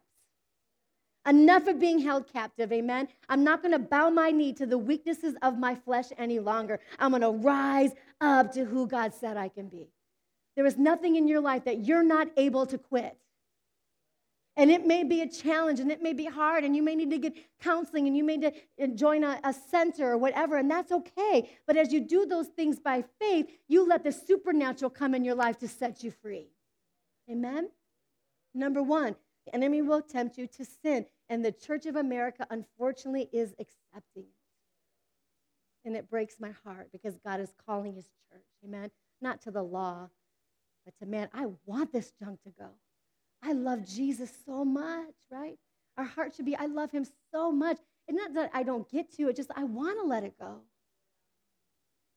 Enough 1.27 1.67
of 1.67 1.79
being 1.79 1.99
held 1.99 2.31
captive, 2.31 2.71
amen. 2.71 3.07
I'm 3.29 3.43
not 3.43 3.61
going 3.61 3.73
to 3.73 3.79
bow 3.79 4.09
my 4.09 4.31
knee 4.31 4.53
to 4.53 4.65
the 4.65 4.77
weaknesses 4.77 5.35
of 5.43 5.57
my 5.57 5.75
flesh 5.75 6.07
any 6.17 6.39
longer. 6.39 6.79
I'm 6.97 7.11
going 7.11 7.21
to 7.21 7.29
rise 7.29 7.91
up 8.21 8.51
to 8.53 8.65
who 8.65 8.87
God 8.87 9.13
said 9.13 9.37
I 9.37 9.47
can 9.47 9.67
be. 9.67 9.89
There 10.55 10.65
is 10.65 10.77
nothing 10.77 11.15
in 11.15 11.27
your 11.27 11.39
life 11.39 11.65
that 11.65 11.85
you're 11.85 12.03
not 12.03 12.27
able 12.37 12.65
to 12.65 12.77
quit. 12.77 13.17
And 14.57 14.69
it 14.69 14.85
may 14.85 15.03
be 15.03 15.21
a 15.21 15.27
challenge 15.27 15.79
and 15.79 15.89
it 15.89 16.03
may 16.03 16.11
be 16.11 16.25
hard, 16.25 16.65
and 16.65 16.75
you 16.75 16.83
may 16.83 16.95
need 16.95 17.09
to 17.11 17.17
get 17.17 17.35
counseling 17.61 18.07
and 18.07 18.17
you 18.17 18.23
may 18.23 18.35
need 18.35 18.53
to 18.79 18.87
join 18.89 19.23
a, 19.23 19.39
a, 19.43 19.53
center 19.53 20.11
or 20.11 20.17
whatever, 20.17 20.57
and 20.57 20.69
that's 20.69 20.91
okay. 20.91 21.49
But 21.65 21.77
as 21.77 21.93
you 21.93 22.01
do 22.01 22.25
those 22.25 22.47
things 22.47 22.77
by 22.77 23.05
faith, 23.19 23.47
you 23.69 23.87
let 23.87 24.03
the 24.03 24.11
supernatural 24.11 24.89
come 24.89 25.15
in 25.15 25.23
your 25.23 25.35
life 25.35 25.57
to 25.59 25.67
set 25.69 26.03
you 26.03 26.11
free. 26.11 26.49
Amen? 27.29 27.69
Number 28.53 28.83
one, 28.83 29.15
the 29.45 29.55
enemy 29.55 29.81
will 29.81 30.01
tempt 30.01 30.37
you 30.37 30.47
to 30.47 30.65
sin, 30.65 31.05
and 31.29 31.43
the 31.43 31.53
Church 31.53 31.85
of 31.85 31.95
America, 31.95 32.45
unfortunately, 32.49 33.29
is 33.31 33.53
accepting 33.57 34.23
it. 34.23 35.85
And 35.85 35.95
it 35.95 36.09
breaks 36.09 36.35
my 36.39 36.51
heart 36.63 36.89
because 36.91 37.17
God 37.25 37.39
is 37.39 37.53
calling 37.65 37.95
his 37.95 38.09
church, 38.29 38.45
amen? 38.63 38.91
Not 39.21 39.41
to 39.43 39.51
the 39.51 39.63
law, 39.63 40.09
but 40.85 40.93
to 40.99 41.05
man, 41.05 41.29
I 41.33 41.47
want 41.65 41.91
this 41.91 42.11
junk 42.19 42.41
to 42.43 42.49
go. 42.49 42.69
I 43.43 43.53
love 43.53 43.85
Jesus 43.85 44.31
so 44.45 44.63
much, 44.63 45.15
right? 45.31 45.57
Our 45.97 46.05
heart 46.05 46.33
should 46.35 46.45
be, 46.45 46.55
I 46.55 46.67
love 46.67 46.91
him 46.91 47.05
so 47.33 47.51
much. 47.51 47.77
It's 48.07 48.17
not 48.17 48.33
that 48.35 48.51
I 48.53 48.63
don't 48.63 48.89
get 48.89 49.11
to, 49.17 49.29
it's 49.29 49.37
just 49.37 49.51
I 49.55 49.63
want 49.63 49.99
to 49.99 50.05
let 50.05 50.23
it 50.23 50.37
go. 50.39 50.61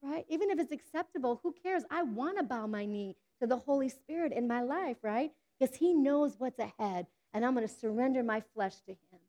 Right? 0.02 0.26
Even 0.28 0.50
if 0.50 0.58
it's 0.58 0.72
acceptable, 0.72 1.40
who 1.42 1.54
cares? 1.62 1.82
I 1.90 2.02
want 2.02 2.36
to 2.36 2.44
bow 2.44 2.66
my 2.66 2.84
knee 2.84 3.16
to 3.40 3.46
the 3.46 3.56
Holy 3.56 3.88
Spirit 3.88 4.32
in 4.32 4.46
my 4.46 4.60
life, 4.60 4.98
right? 5.02 5.32
Because 5.58 5.74
he 5.74 5.94
knows 5.94 6.34
what's 6.38 6.58
ahead. 6.58 7.06
And 7.32 7.44
I'm 7.44 7.54
going 7.54 7.66
to 7.66 7.74
surrender 7.74 8.22
my 8.22 8.42
flesh 8.54 8.74
to 8.86 8.92
him. 8.92 9.20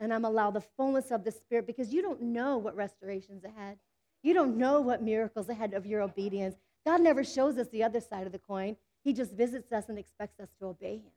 And 0.00 0.12
I'm 0.12 0.24
allow 0.24 0.50
the 0.50 0.64
fullness 0.76 1.12
of 1.12 1.24
the 1.24 1.30
Spirit 1.30 1.66
because 1.66 1.92
you 1.92 2.02
don't 2.02 2.20
know 2.20 2.58
what 2.58 2.74
restoration's 2.74 3.44
ahead. 3.44 3.78
You 4.22 4.34
don't 4.34 4.56
know 4.56 4.80
what 4.80 5.02
miracles 5.02 5.48
ahead 5.48 5.74
of 5.74 5.86
your 5.86 6.02
obedience. 6.02 6.56
God 6.84 7.00
never 7.00 7.22
shows 7.22 7.56
us 7.56 7.68
the 7.68 7.84
other 7.84 8.00
side 8.00 8.26
of 8.26 8.32
the 8.32 8.38
coin. 8.38 8.76
He 9.04 9.12
just 9.12 9.32
visits 9.32 9.72
us 9.72 9.88
and 9.88 9.98
expects 9.98 10.40
us 10.40 10.48
to 10.58 10.66
obey 10.66 10.96
him 10.96 11.12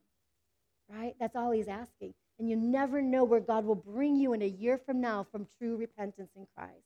right? 0.95 1.15
That's 1.19 1.35
all 1.35 1.51
he's 1.51 1.67
asking. 1.67 2.13
And 2.39 2.49
you 2.49 2.55
never 2.55 3.01
know 3.01 3.23
where 3.23 3.39
God 3.39 3.65
will 3.65 3.75
bring 3.75 4.15
you 4.15 4.33
in 4.33 4.41
a 4.41 4.47
year 4.47 4.77
from 4.77 5.01
now 5.01 5.25
from 5.31 5.47
true 5.57 5.77
repentance 5.77 6.31
in 6.35 6.47
Christ. 6.55 6.85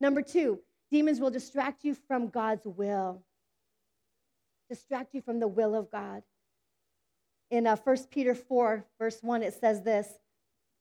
Number 0.00 0.22
two, 0.22 0.60
demons 0.90 1.20
will 1.20 1.30
distract 1.30 1.84
you 1.84 1.94
from 1.94 2.28
God's 2.28 2.64
will. 2.64 3.22
Distract 4.68 5.14
you 5.14 5.22
from 5.22 5.40
the 5.40 5.48
will 5.48 5.74
of 5.74 5.90
God. 5.90 6.22
In 7.50 7.66
uh, 7.66 7.76
1 7.76 7.96
Peter 8.10 8.34
4, 8.34 8.84
verse 8.98 9.18
1, 9.22 9.42
it 9.42 9.54
says 9.54 9.82
this 9.82 10.08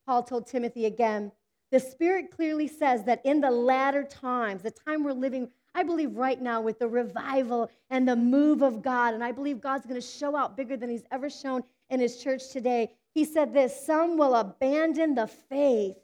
Paul 0.08 0.24
told 0.24 0.48
Timothy 0.48 0.86
again, 0.86 1.32
the 1.72 1.80
Spirit 1.80 2.32
clearly 2.32 2.68
says 2.68 3.04
that 3.04 3.22
in 3.26 3.42
the 3.42 3.52
latter 3.52 4.04
times, 4.04 4.62
the 4.62 4.72
time 4.72 5.04
we're 5.04 5.14
living, 5.14 5.50
I 5.74 5.84
believe 5.84 6.16
right 6.16 6.42
now 6.42 6.62
with 6.62 6.80
the 6.80 6.88
revival 6.88 7.70
and 7.90 8.08
the 8.08 8.16
move 8.16 8.62
of 8.62 8.82
God, 8.82 9.14
and 9.14 9.24
I 9.24 9.32
believe 9.32 9.60
God's 9.60 9.86
going 9.86 10.00
to 10.00 10.08
show 10.08 10.36
out 10.36 10.56
bigger 10.56 10.78
than 10.78 10.90
He's 10.90 11.04
ever 11.12 11.30
shown 11.30 11.64
in 11.90 12.00
his 12.00 12.18
church 12.18 12.50
today. 12.50 12.92
He 13.14 13.26
said 13.26 13.54
this 13.54 13.86
Some 13.86 14.18
will 14.18 14.36
abandon 14.36 15.16
the 15.16 15.28
faith 15.28 15.98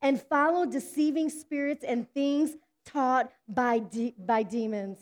and 0.00 0.20
follow 0.20 0.66
deceiving 0.66 1.30
spirits 1.30 1.84
and 1.84 2.10
things 2.12 2.56
taught 2.84 3.30
by, 3.48 3.78
de- 3.78 4.14
by 4.18 4.42
demons. 4.42 4.98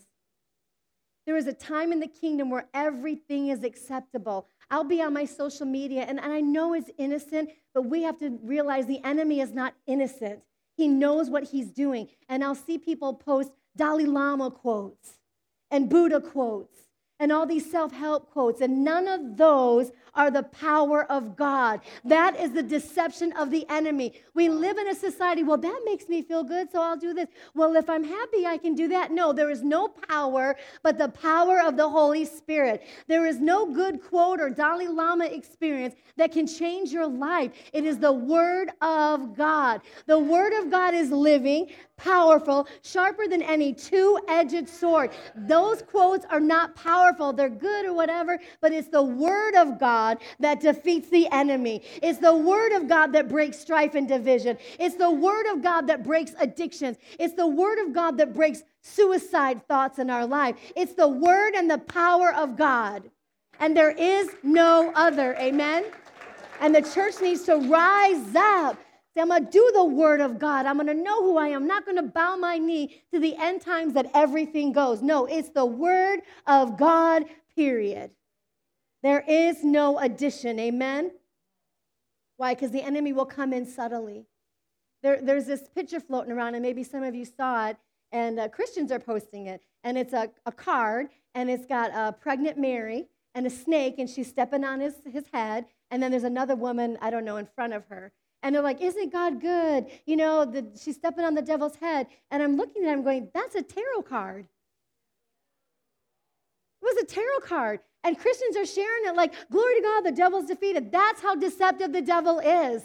There 1.26 1.36
is 1.36 1.46
a 1.46 1.52
time 1.52 1.92
in 1.92 2.00
the 2.00 2.06
kingdom 2.06 2.50
where 2.50 2.68
everything 2.74 3.48
is 3.48 3.64
acceptable. 3.64 4.46
I'll 4.70 4.84
be 4.84 5.02
on 5.02 5.12
my 5.12 5.24
social 5.24 5.66
media, 5.66 6.02
and, 6.02 6.20
and 6.20 6.32
I 6.32 6.40
know 6.40 6.74
it's 6.74 6.90
innocent, 6.98 7.50
but 7.74 7.82
we 7.82 8.02
have 8.02 8.18
to 8.20 8.38
realize 8.42 8.86
the 8.86 9.04
enemy 9.04 9.40
is 9.40 9.52
not 9.52 9.74
innocent. 9.86 10.40
He 10.76 10.88
knows 10.88 11.28
what 11.28 11.44
he's 11.44 11.70
doing. 11.70 12.08
And 12.28 12.42
I'll 12.42 12.54
see 12.54 12.78
people 12.78 13.14
post 13.14 13.52
Dalai 13.76 14.06
Lama 14.06 14.50
quotes 14.50 15.18
and 15.70 15.88
Buddha 15.88 16.20
quotes 16.20 16.76
and 17.20 17.30
all 17.30 17.46
these 17.46 17.70
self 17.70 17.92
help 17.92 18.32
quotes, 18.32 18.60
and 18.60 18.82
none 18.82 19.06
of 19.06 19.36
those 19.36 19.92
are 20.14 20.30
the 20.30 20.42
power 20.42 21.04
of 21.04 21.36
God. 21.36 21.80
That 22.04 22.38
is 22.38 22.52
the 22.52 22.62
deception 22.62 23.32
of 23.32 23.50
the 23.50 23.64
enemy. 23.68 24.14
We 24.34 24.48
live 24.48 24.78
in 24.78 24.88
a 24.88 24.94
society, 24.94 25.44
well, 25.44 25.58
that 25.58 25.82
makes 25.84 26.08
me 26.08 26.22
feel 26.22 26.42
good, 26.42 26.70
so 26.70 26.82
I'll 26.82 26.96
do 26.96 27.14
this. 27.14 27.28
Well, 27.54 27.76
if 27.76 27.88
I'm 27.88 28.04
happy, 28.04 28.46
I 28.46 28.58
can 28.58 28.74
do 28.74 28.88
that. 28.88 29.12
No, 29.12 29.32
there 29.32 29.50
is 29.50 29.62
no 29.62 29.88
power 29.88 30.56
but 30.82 30.98
the 30.98 31.08
power 31.10 31.60
of 31.60 31.76
the 31.76 31.88
Holy 31.88 32.24
Spirit. 32.24 32.82
There 33.06 33.26
is 33.26 33.38
no 33.40 33.66
good 33.66 34.02
quote 34.02 34.40
or 34.40 34.50
Dalai 34.50 34.88
Lama 34.88 35.26
experience 35.26 35.94
that 36.16 36.32
can 36.32 36.46
change 36.46 36.90
your 36.90 37.06
life. 37.06 37.52
It 37.72 37.84
is 37.84 37.98
the 37.98 38.12
Word 38.12 38.70
of 38.80 39.36
God. 39.36 39.82
The 40.06 40.18
Word 40.18 40.52
of 40.54 40.70
God 40.70 40.94
is 40.94 41.10
living, 41.10 41.70
powerful, 41.96 42.66
sharper 42.82 43.28
than 43.28 43.42
any 43.42 43.72
two 43.72 44.18
edged 44.28 44.68
sword. 44.68 45.10
Those 45.36 45.82
quotes 45.82 46.24
are 46.30 46.40
not 46.40 46.74
powerful, 46.74 47.09
they're 47.36 47.48
good 47.48 47.86
or 47.86 47.92
whatever, 47.92 48.38
but 48.60 48.72
it's 48.72 48.88
the 48.88 49.02
Word 49.02 49.54
of 49.54 49.78
God 49.78 50.10
God 50.10 50.18
that 50.38 50.60
defeats 50.60 51.08
the 51.08 51.28
enemy. 51.32 51.82
It's 52.02 52.18
the 52.18 52.34
word 52.34 52.72
of 52.72 52.88
God 52.88 53.12
that 53.12 53.28
breaks 53.28 53.58
strife 53.58 53.94
and 53.94 54.08
division. 54.08 54.56
It's 54.78 54.96
the 54.96 55.10
word 55.10 55.46
of 55.52 55.62
God 55.62 55.86
that 55.88 56.04
breaks 56.04 56.32
addictions. 56.38 56.96
It's 57.18 57.34
the 57.34 57.46
word 57.46 57.78
of 57.78 57.92
God 57.92 58.16
that 58.18 58.32
breaks 58.32 58.62
suicide 58.82 59.66
thoughts 59.68 59.98
in 59.98 60.10
our 60.10 60.26
life. 60.26 60.56
It's 60.76 60.94
the 60.94 61.08
word 61.08 61.54
and 61.54 61.70
the 61.70 61.78
power 61.78 62.32
of 62.34 62.56
God. 62.56 63.10
And 63.58 63.76
there 63.76 63.90
is 63.90 64.30
no 64.42 64.92
other. 64.94 65.34
Amen. 65.36 65.84
And 66.60 66.74
the 66.74 66.82
church 66.82 67.14
needs 67.20 67.42
to 67.42 67.56
rise 67.56 68.34
up. 68.34 68.78
I'm 69.18 69.28
going 69.28 69.44
to 69.44 69.50
do 69.50 69.70
the 69.74 69.84
word 69.84 70.20
of 70.20 70.38
God. 70.38 70.66
I'm 70.66 70.76
going 70.76 70.86
to 70.86 70.94
know 70.94 71.22
who 71.22 71.36
I 71.36 71.48
am. 71.48 71.62
I'm 71.62 71.68
not 71.68 71.84
going 71.84 71.96
to 71.96 72.02
bow 72.02 72.36
my 72.36 72.58
knee 72.58 73.02
to 73.12 73.18
the 73.18 73.36
end 73.36 73.60
times 73.60 73.94
that 73.94 74.10
everything 74.14 74.72
goes. 74.72 75.02
No, 75.02 75.26
it's 75.26 75.50
the 75.50 75.66
word 75.66 76.20
of 76.46 76.78
God, 76.78 77.24
period. 77.56 78.12
There 79.02 79.24
is 79.26 79.64
no 79.64 79.98
addition. 79.98 80.58
Amen? 80.60 81.10
Why? 82.36 82.54
Because 82.54 82.70
the 82.70 82.82
enemy 82.82 83.12
will 83.12 83.26
come 83.26 83.52
in 83.52 83.66
subtly. 83.66 84.26
There, 85.02 85.20
there's 85.20 85.46
this 85.46 85.68
picture 85.74 86.00
floating 86.00 86.32
around, 86.32 86.54
and 86.54 86.62
maybe 86.62 86.84
some 86.84 87.02
of 87.02 87.14
you 87.14 87.24
saw 87.24 87.68
it, 87.68 87.78
and 88.12 88.38
uh, 88.38 88.48
Christians 88.48 88.92
are 88.92 88.98
posting 88.98 89.46
it. 89.46 89.62
And 89.82 89.98
it's 89.98 90.12
a, 90.12 90.30
a 90.46 90.52
card, 90.52 91.08
and 91.34 91.50
it's 91.50 91.66
got 91.66 91.90
a 91.94 92.12
pregnant 92.12 92.58
Mary 92.58 93.08
and 93.34 93.46
a 93.46 93.50
snake, 93.50 93.96
and 93.98 94.08
she's 94.08 94.28
stepping 94.28 94.64
on 94.64 94.80
his, 94.80 94.94
his 95.10 95.24
head. 95.32 95.66
And 95.90 96.02
then 96.02 96.10
there's 96.10 96.24
another 96.24 96.54
woman, 96.54 96.98
I 97.00 97.10
don't 97.10 97.24
know, 97.24 97.38
in 97.38 97.46
front 97.46 97.72
of 97.72 97.86
her. 97.86 98.12
And 98.42 98.54
they're 98.54 98.62
like, 98.62 98.80
Isn't 98.80 99.12
God 99.12 99.40
good? 99.40 99.86
You 100.06 100.16
know, 100.16 100.44
the, 100.44 100.66
she's 100.82 100.96
stepping 100.96 101.24
on 101.24 101.34
the 101.34 101.42
devil's 101.42 101.76
head. 101.76 102.06
And 102.30 102.42
I'm 102.42 102.56
looking 102.56 102.84
at 102.84 102.92
him 102.92 103.02
going, 103.02 103.28
That's 103.34 103.54
a 103.54 103.62
tarot 103.62 104.02
card. 104.02 104.46
It 106.82 106.84
was 106.84 107.02
a 107.02 107.06
tarot 107.06 107.40
card. 107.44 107.80
And 108.02 108.18
Christians 108.18 108.56
are 108.56 108.66
sharing 108.66 109.06
it 109.06 109.14
like, 109.14 109.34
glory 109.50 109.74
to 109.76 109.82
God, 109.82 110.00
the 110.02 110.12
devil's 110.12 110.46
defeated. 110.46 110.90
That's 110.90 111.20
how 111.20 111.34
deceptive 111.34 111.92
the 111.92 112.00
devil 112.00 112.38
is. 112.38 112.82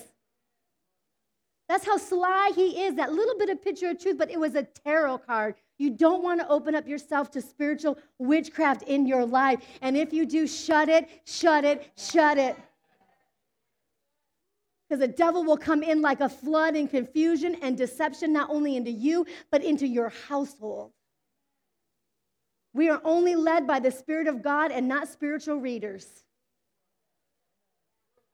That's 1.67 1.85
how 1.85 1.97
sly 1.97 2.51
he 2.53 2.83
is. 2.83 2.95
That 2.95 3.11
little 3.11 3.37
bit 3.37 3.49
of 3.49 3.63
picture 3.63 3.89
of 3.89 3.99
truth, 3.99 4.17
but 4.17 4.29
it 4.29 4.39
was 4.39 4.55
a 4.55 4.63
tarot 4.63 5.19
card. 5.19 5.55
You 5.77 5.89
don't 5.89 6.21
want 6.21 6.39
to 6.41 6.47
open 6.47 6.75
up 6.75 6.87
yourself 6.87 7.31
to 7.31 7.41
spiritual 7.41 7.97
witchcraft 8.19 8.83
in 8.83 9.07
your 9.07 9.25
life. 9.25 9.61
And 9.81 9.97
if 9.97 10.13
you 10.13 10.25
do, 10.25 10.47
shut 10.47 10.89
it, 10.89 11.09
shut 11.25 11.65
it, 11.65 11.91
shut 11.97 12.37
it. 12.37 12.55
Because 14.87 14.99
the 14.99 15.07
devil 15.07 15.43
will 15.43 15.57
come 15.57 15.81
in 15.81 16.01
like 16.01 16.21
a 16.21 16.29
flood 16.29 16.75
in 16.75 16.87
confusion 16.87 17.55
and 17.61 17.77
deception, 17.77 18.31
not 18.31 18.49
only 18.49 18.75
into 18.75 18.91
you, 18.91 19.25
but 19.51 19.63
into 19.63 19.87
your 19.87 20.09
household. 20.09 20.91
We 22.73 22.89
are 22.89 23.01
only 23.03 23.35
led 23.35 23.65
by 23.65 23.79
the 23.79 23.89
Spirit 23.89 24.27
of 24.27 24.43
God 24.43 24.71
and 24.71 24.87
not 24.87 25.07
spiritual 25.07 25.57
readers. 25.57 26.25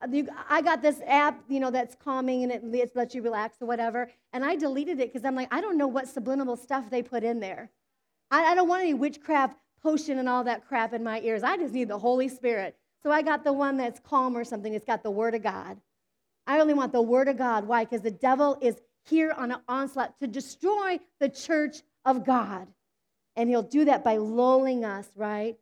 Uh, 0.02 0.24
I 0.50 0.62
got 0.62 0.82
this 0.82 1.00
app, 1.06 1.40
you 1.48 1.60
know, 1.60 1.72
that's 1.72 1.96
calming 1.96 2.44
and 2.44 2.52
it 2.52 2.96
lets 2.96 3.14
you 3.14 3.22
relax 3.22 3.58
or 3.62 3.68
whatever. 3.68 4.10
And 4.34 4.44
I 4.44 4.56
deleted 4.56 5.00
it 5.00 5.14
because 5.14 5.26
I'm 5.26 5.36
like, 5.36 5.54
I 5.54 5.62
don't 5.62 5.78
know 5.78 5.88
what 5.88 6.08
subliminal 6.08 6.58
stuff 6.58 6.90
they 6.90 7.04
put 7.04 7.24
in 7.24 7.40
there. 7.40 7.70
I, 8.32 8.56
don't 8.56 8.68
want 8.68 8.82
any 8.82 8.94
witchcraft 8.94 9.58
potion 9.84 10.18
and 10.18 10.30
all 10.30 10.44
that 10.46 10.66
crap 10.68 10.94
in 10.94 11.04
my 11.04 11.20
ears. 11.22 11.44
I 11.44 11.58
just 11.58 11.74
need 11.74 11.90
the 11.90 12.00
Holy 12.00 12.30
Spirit. 12.30 12.78
So 13.04 13.12
I 13.12 13.22
got 13.22 13.44
the 13.44 13.54
one 13.54 13.78
that's 13.78 14.00
calm 14.00 14.38
or 14.38 14.44
something. 14.44 14.74
It's 14.74 14.86
got 14.86 15.04
the 15.04 15.12
Word 15.12 15.36
of 15.36 15.44
God. 15.44 15.78
I 16.52 16.60
only 16.60 16.74
want 16.74 16.92
the 16.92 17.02
Word 17.02 17.30
of 17.30 17.38
God. 17.38 17.66
Why? 17.66 17.86
Because 17.86 18.02
the 18.02 18.12
devil 18.12 18.58
is 18.62 18.76
here 19.06 19.32
on 19.32 19.52
an 19.52 19.62
onslaught 19.70 20.20
to 20.20 20.28
destroy 20.28 21.00
the 21.22 21.30
church 21.30 21.78
of 22.04 22.26
God. 22.26 22.68
And 23.38 23.50
he'll 23.50 23.64
do 23.64 23.86
that 23.86 24.04
by 24.04 24.18
lulling 24.18 24.84
us, 24.84 25.08
right? 25.16 25.56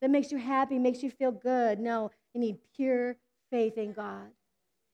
That 0.00 0.10
makes 0.10 0.30
you 0.30 0.38
happy, 0.38 0.78
makes 0.78 1.02
you 1.02 1.10
feel 1.10 1.32
good. 1.32 1.80
No, 1.80 2.12
you 2.34 2.40
need 2.40 2.58
pure 2.76 3.16
faith 3.50 3.76
in 3.76 3.92
God. 3.92 4.28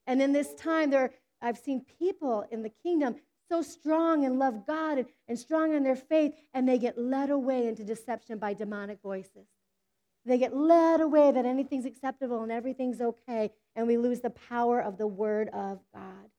And 0.07 0.19
in 0.19 0.33
this 0.33 0.51
time, 0.55 0.89
there 0.89 1.11
I've 1.43 1.59
seen 1.59 1.85
people 1.99 2.43
in 2.49 2.63
the 2.63 2.71
kingdom 2.81 3.17
so 3.47 3.61
strong 3.61 4.25
and 4.25 4.39
love 4.39 4.65
God 4.65 4.97
and, 4.97 5.07
and 5.27 5.37
strong 5.37 5.75
in 5.75 5.83
their 5.83 5.95
faith, 5.95 6.33
and 6.55 6.67
they 6.67 6.79
get 6.79 6.97
led 6.97 7.29
away 7.29 7.67
into 7.67 7.83
deception 7.83 8.39
by 8.39 8.55
demonic 8.55 8.99
voices. 9.03 9.45
They 10.25 10.39
get 10.39 10.57
led 10.57 11.01
away 11.01 11.31
that 11.31 11.45
anything's 11.45 11.85
acceptable 11.85 12.41
and 12.41 12.51
everything's 12.51 12.99
okay, 12.99 13.51
and 13.75 13.87
we 13.87 13.97
lose 13.97 14.21
the 14.21 14.29
power 14.29 14.79
of 14.79 14.97
the 14.97 15.07
Word 15.07 15.49
of 15.49 15.79
God. 15.93 16.29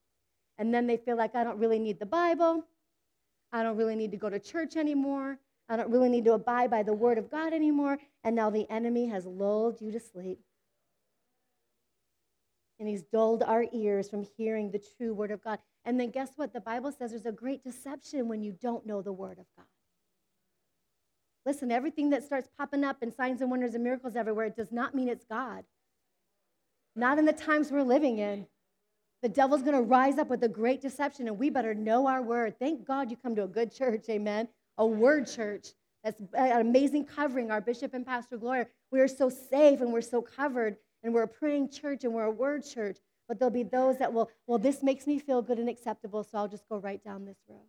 And 0.59 0.73
then 0.73 0.87
they 0.87 0.97
feel 0.97 1.17
like, 1.17 1.35
I 1.35 1.45
don't 1.45 1.59
really 1.59 1.79
need 1.79 1.99
the 1.99 2.07
Bible. 2.07 2.65
I 3.53 3.63
don't 3.63 3.77
really 3.77 3.97
need 3.97 4.11
to 4.13 4.17
go 4.17 4.31
to 4.31 4.39
church 4.39 4.77
anymore. 4.77 5.39
I 5.69 5.77
don't 5.77 5.91
really 5.91 6.09
need 6.09 6.25
to 6.25 6.33
abide 6.33 6.71
by 6.71 6.83
the 6.83 6.95
Word 6.95 7.19
of 7.19 7.31
God 7.31 7.53
anymore. 7.53 7.99
And 8.25 8.35
now 8.35 8.51
the 8.51 8.69
enemy 8.71 9.07
has 9.09 9.27
lulled 9.27 9.81
you 9.81 9.93
to 9.93 10.01
sleep. 10.01 10.41
And 12.79 12.89
he's 12.89 13.03
dulled 13.03 13.43
our 13.43 13.65
ears 13.73 14.09
from 14.09 14.27
hearing 14.37 14.71
the 14.71 14.83
true 14.97 15.15
Word 15.15 15.31
of 15.31 15.43
God. 15.43 15.59
And 15.85 15.99
then 15.99 16.11
guess 16.11 16.31
what? 16.37 16.53
The 16.53 16.61
Bible 16.61 16.93
says 16.93 17.11
there's 17.11 17.27
a 17.27 17.33
great 17.33 17.65
deception 17.65 18.29
when 18.29 18.43
you 18.43 18.53
don't 18.53 18.87
know 18.87 19.03
the 19.03 19.13
Word 19.13 19.39
of 19.39 19.47
God. 19.57 19.67
Listen, 21.45 21.71
everything 21.71 22.11
that 22.11 22.25
starts 22.25 22.49
popping 22.59 22.83
up 22.83 23.03
and 23.03 23.15
signs 23.15 23.41
and 23.41 23.51
wonders 23.51 23.75
and 23.75 23.85
miracles 23.85 24.17
everywhere, 24.17 24.47
it 24.47 24.57
does 24.57 24.73
not 24.73 24.95
mean 24.95 25.09
it's 25.09 25.25
God. 25.25 25.65
Not 26.97 27.19
in 27.19 27.27
the 27.27 27.33
times 27.33 27.71
we're 27.71 27.83
living 27.83 28.19
in. 28.19 28.47
The 29.23 29.29
devil's 29.29 29.63
going 29.63 29.75
to 29.77 29.83
rise 29.83 30.19
up 30.19 30.29
with 30.29 30.43
a 30.45 30.49
great 30.49 30.81
deception, 30.81 31.29
and 31.29 31.39
we 31.39 31.51
better 31.51 31.75
know 31.75 32.07
our 32.07 32.23
word. 32.23 32.59
Thank 32.59 32.87
God 32.87 33.11
you 33.11 33.17
come 33.17 33.37
to 33.37 33.45
a 33.45 33.49
good 33.49 33.75
church, 33.75 34.07
amen. 34.09 34.49
A 34.79 34.87
word 34.87 35.27
church. 35.27 35.69
That's 36.03 36.21
an 36.35 36.61
amazing 36.61 37.05
covering. 37.05 37.51
Our 37.51 37.61
bishop 37.61 37.93
and 37.95 38.07
Pastor 38.07 38.37
Gloria, 38.37 38.67
we 38.91 39.01
are 39.01 39.09
so 39.09 39.29
safe 39.29 39.81
and 39.81 39.93
we're 39.93 40.01
so 40.01 40.23
covered, 40.23 40.77
and 41.03 41.13
we're 41.13 41.25
a 41.25 41.29
praying 41.29 41.71
church 41.71 42.05
and 42.05 42.13
we're 42.13 42.25
a 42.25 42.31
word 42.31 42.65
church. 42.65 42.99
But 43.29 43.39
there'll 43.39 43.53
be 43.53 43.65
those 43.65 43.99
that 43.99 44.13
will, 44.13 44.31
well, 44.47 44.59
this 44.59 44.83
makes 44.83 45.07
me 45.07 45.19
feel 45.19 45.43
good 45.43 45.59
and 45.59 45.69
acceptable, 45.69 46.23
so 46.23 46.39
I'll 46.39 46.49
just 46.49 46.69
go 46.69 46.79
right 46.79 47.03
down 47.03 47.25
this 47.25 47.39
road. 47.49 47.61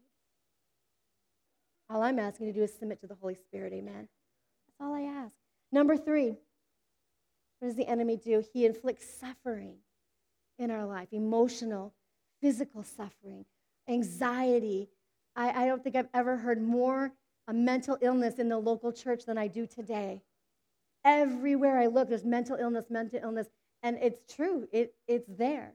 All 1.90 2.04
I'm 2.04 2.20
asking 2.20 2.48
you 2.48 2.54
to 2.54 2.60
do 2.60 2.64
is 2.64 2.74
submit 2.78 3.02
to 3.02 3.08
the 3.08 3.16
Holy 3.16 3.36
Spirit. 3.36 3.74
Amen. 3.74 4.08
That's 4.68 4.82
all 4.82 4.94
I 4.94 5.02
ask. 5.02 5.34
Number 5.72 5.98
three, 5.98 6.36
what 7.60 7.68
does 7.68 7.76
the 7.76 7.88
enemy 7.88 8.18
do? 8.18 8.44
He 8.54 8.66
inflicts 8.66 9.06
suffering 9.20 9.78
in 10.60 10.72
our 10.72 10.86
life 10.86 11.10
emotional, 11.12 11.94
physical 12.42 12.84
suffering, 12.84 13.46
anxiety. 13.88 14.90
I, 15.36 15.64
I 15.64 15.68
don't 15.68 15.84
think 15.84 15.96
I've 15.96 16.10
ever 16.14 16.38
heard 16.38 16.62
more 16.62 17.12
a 17.48 17.54
mental 17.54 17.98
illness 18.02 18.40
in 18.40 18.50
the 18.50 18.58
local 18.58 18.92
church 18.92 19.26
than 19.26 19.38
I 19.38 19.48
do 19.48 19.66
today. 19.66 20.22
Everywhere 21.06 21.80
I 21.80 21.88
look, 21.88 22.10
there's 22.10 22.26
mental 22.26 22.58
illness, 22.58 22.86
mental 22.90 23.20
illness. 23.24 23.48
And 23.84 23.98
it's 24.02 24.34
true, 24.34 24.68
it, 24.72 24.94
it's 25.08 25.30
there. 25.38 25.74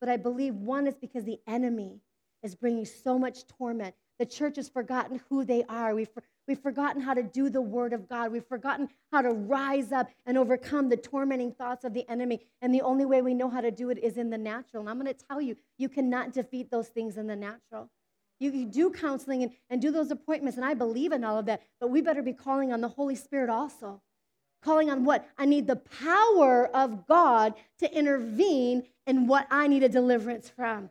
But 0.00 0.08
I 0.08 0.16
believe 0.16 0.54
one 0.54 0.86
is 0.86 0.94
because 0.94 1.24
the 1.24 1.40
enemy 1.46 2.00
is 2.42 2.54
bringing 2.54 2.84
so 2.84 3.18
much 3.18 3.46
torment. 3.48 3.94
The 4.20 4.26
church 4.26 4.56
has 4.56 4.68
forgotten 4.68 5.20
who 5.28 5.44
they 5.44 5.64
are. 5.68 5.94
We've, 5.94 6.08
we've 6.48 6.58
forgotten 6.58 7.00
how 7.00 7.14
to 7.14 7.22
do 7.22 7.50
the 7.50 7.60
word 7.60 7.92
of 7.92 8.08
God. 8.08 8.32
We've 8.32 8.44
forgotten 8.44 8.88
how 9.12 9.22
to 9.22 9.30
rise 9.30 9.92
up 9.92 10.08
and 10.26 10.36
overcome 10.36 10.88
the 10.88 10.96
tormenting 10.96 11.52
thoughts 11.52 11.84
of 11.84 11.92
the 11.94 12.08
enemy. 12.08 12.40
And 12.62 12.74
the 12.74 12.80
only 12.80 13.04
way 13.04 13.22
we 13.22 13.34
know 13.34 13.50
how 13.50 13.60
to 13.60 13.70
do 13.70 13.90
it 13.90 13.98
is 13.98 14.16
in 14.16 14.30
the 14.30 14.38
natural. 14.38 14.80
And 14.80 14.90
I'm 14.90 14.98
going 14.98 15.14
to 15.14 15.26
tell 15.28 15.40
you, 15.40 15.56
you 15.76 15.88
cannot 15.88 16.32
defeat 16.32 16.70
those 16.70 16.88
things 16.88 17.18
in 17.18 17.26
the 17.26 17.36
natural. 17.36 17.90
You, 18.40 18.50
you 18.52 18.64
do 18.66 18.90
counseling 18.90 19.42
and, 19.42 19.52
and 19.68 19.82
do 19.82 19.90
those 19.90 20.10
appointments, 20.10 20.56
and 20.56 20.64
I 20.64 20.74
believe 20.74 21.12
in 21.12 21.24
all 21.24 21.38
of 21.38 21.46
that, 21.46 21.62
but 21.80 21.90
we 21.90 22.00
better 22.00 22.22
be 22.22 22.32
calling 22.32 22.72
on 22.72 22.80
the 22.80 22.88
Holy 22.88 23.16
Spirit 23.16 23.50
also. 23.50 24.00
Calling 24.62 24.90
on 24.90 25.04
what? 25.04 25.28
I 25.36 25.44
need 25.44 25.66
the 25.66 25.76
power 25.76 26.66
of 26.74 27.06
God 27.06 27.54
to 27.80 27.92
intervene 27.92 28.84
in 29.06 29.26
what 29.26 29.46
I 29.50 29.66
need 29.66 29.82
a 29.82 29.88
deliverance 29.88 30.48
from. 30.48 30.90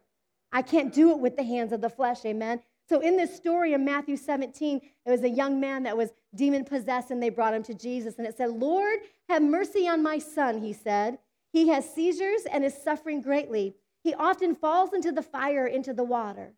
I 0.51 0.61
can't 0.61 0.93
do 0.93 1.11
it 1.11 1.19
with 1.19 1.35
the 1.35 1.43
hands 1.43 1.71
of 1.71 1.81
the 1.81 1.89
flesh, 1.89 2.25
amen? 2.25 2.61
So, 2.89 3.01
in 3.01 3.17
this 3.17 3.35
story 3.35 3.73
in 3.73 3.83
Matthew 3.83 4.15
17, 4.15 4.81
it 5.05 5.09
was 5.09 5.23
a 5.23 5.29
young 5.29 5.59
man 5.59 5.83
that 5.83 5.97
was 5.97 6.11
demon 6.33 6.63
possessed, 6.63 7.11
and 7.11 7.21
they 7.21 7.29
brought 7.29 7.53
him 7.53 7.63
to 7.63 7.73
Jesus. 7.73 8.15
And 8.17 8.25
it 8.25 8.37
said, 8.37 8.51
Lord, 8.51 8.99
have 9.27 9.41
mercy 9.41 9.87
on 9.87 10.01
my 10.01 10.19
son, 10.19 10.61
he 10.61 10.71
said. 10.71 11.17
He 11.51 11.67
has 11.69 11.93
seizures 11.93 12.41
and 12.49 12.63
is 12.63 12.73
suffering 12.73 13.21
greatly. 13.21 13.75
He 14.03 14.13
often 14.13 14.55
falls 14.55 14.93
into 14.93 15.11
the 15.11 15.21
fire, 15.21 15.67
into 15.67 15.93
the 15.93 16.03
water. 16.03 16.53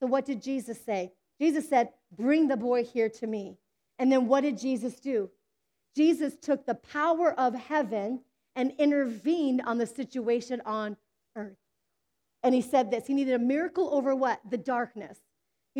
So, 0.00 0.06
what 0.06 0.26
did 0.26 0.42
Jesus 0.42 0.78
say? 0.84 1.12
Jesus 1.40 1.68
said, 1.68 1.90
Bring 2.14 2.48
the 2.48 2.56
boy 2.56 2.84
here 2.84 3.08
to 3.08 3.26
me. 3.26 3.56
And 3.98 4.10
then 4.10 4.28
what 4.28 4.42
did 4.42 4.58
Jesus 4.58 5.00
do? 5.00 5.30
Jesus 5.96 6.34
took 6.40 6.66
the 6.66 6.74
power 6.74 7.32
of 7.32 7.54
heaven 7.54 8.20
and 8.56 8.72
intervened 8.78 9.62
on 9.64 9.78
the 9.78 9.86
situation 9.86 10.60
on 10.64 10.96
earth. 11.36 11.56
And 12.42 12.54
he 12.54 12.62
said 12.62 12.90
this 12.90 13.06
he 13.06 13.14
needed 13.14 13.34
a 13.34 13.38
miracle 13.38 13.90
over 13.92 14.14
what? 14.14 14.40
The 14.48 14.58
darkness. 14.58 15.18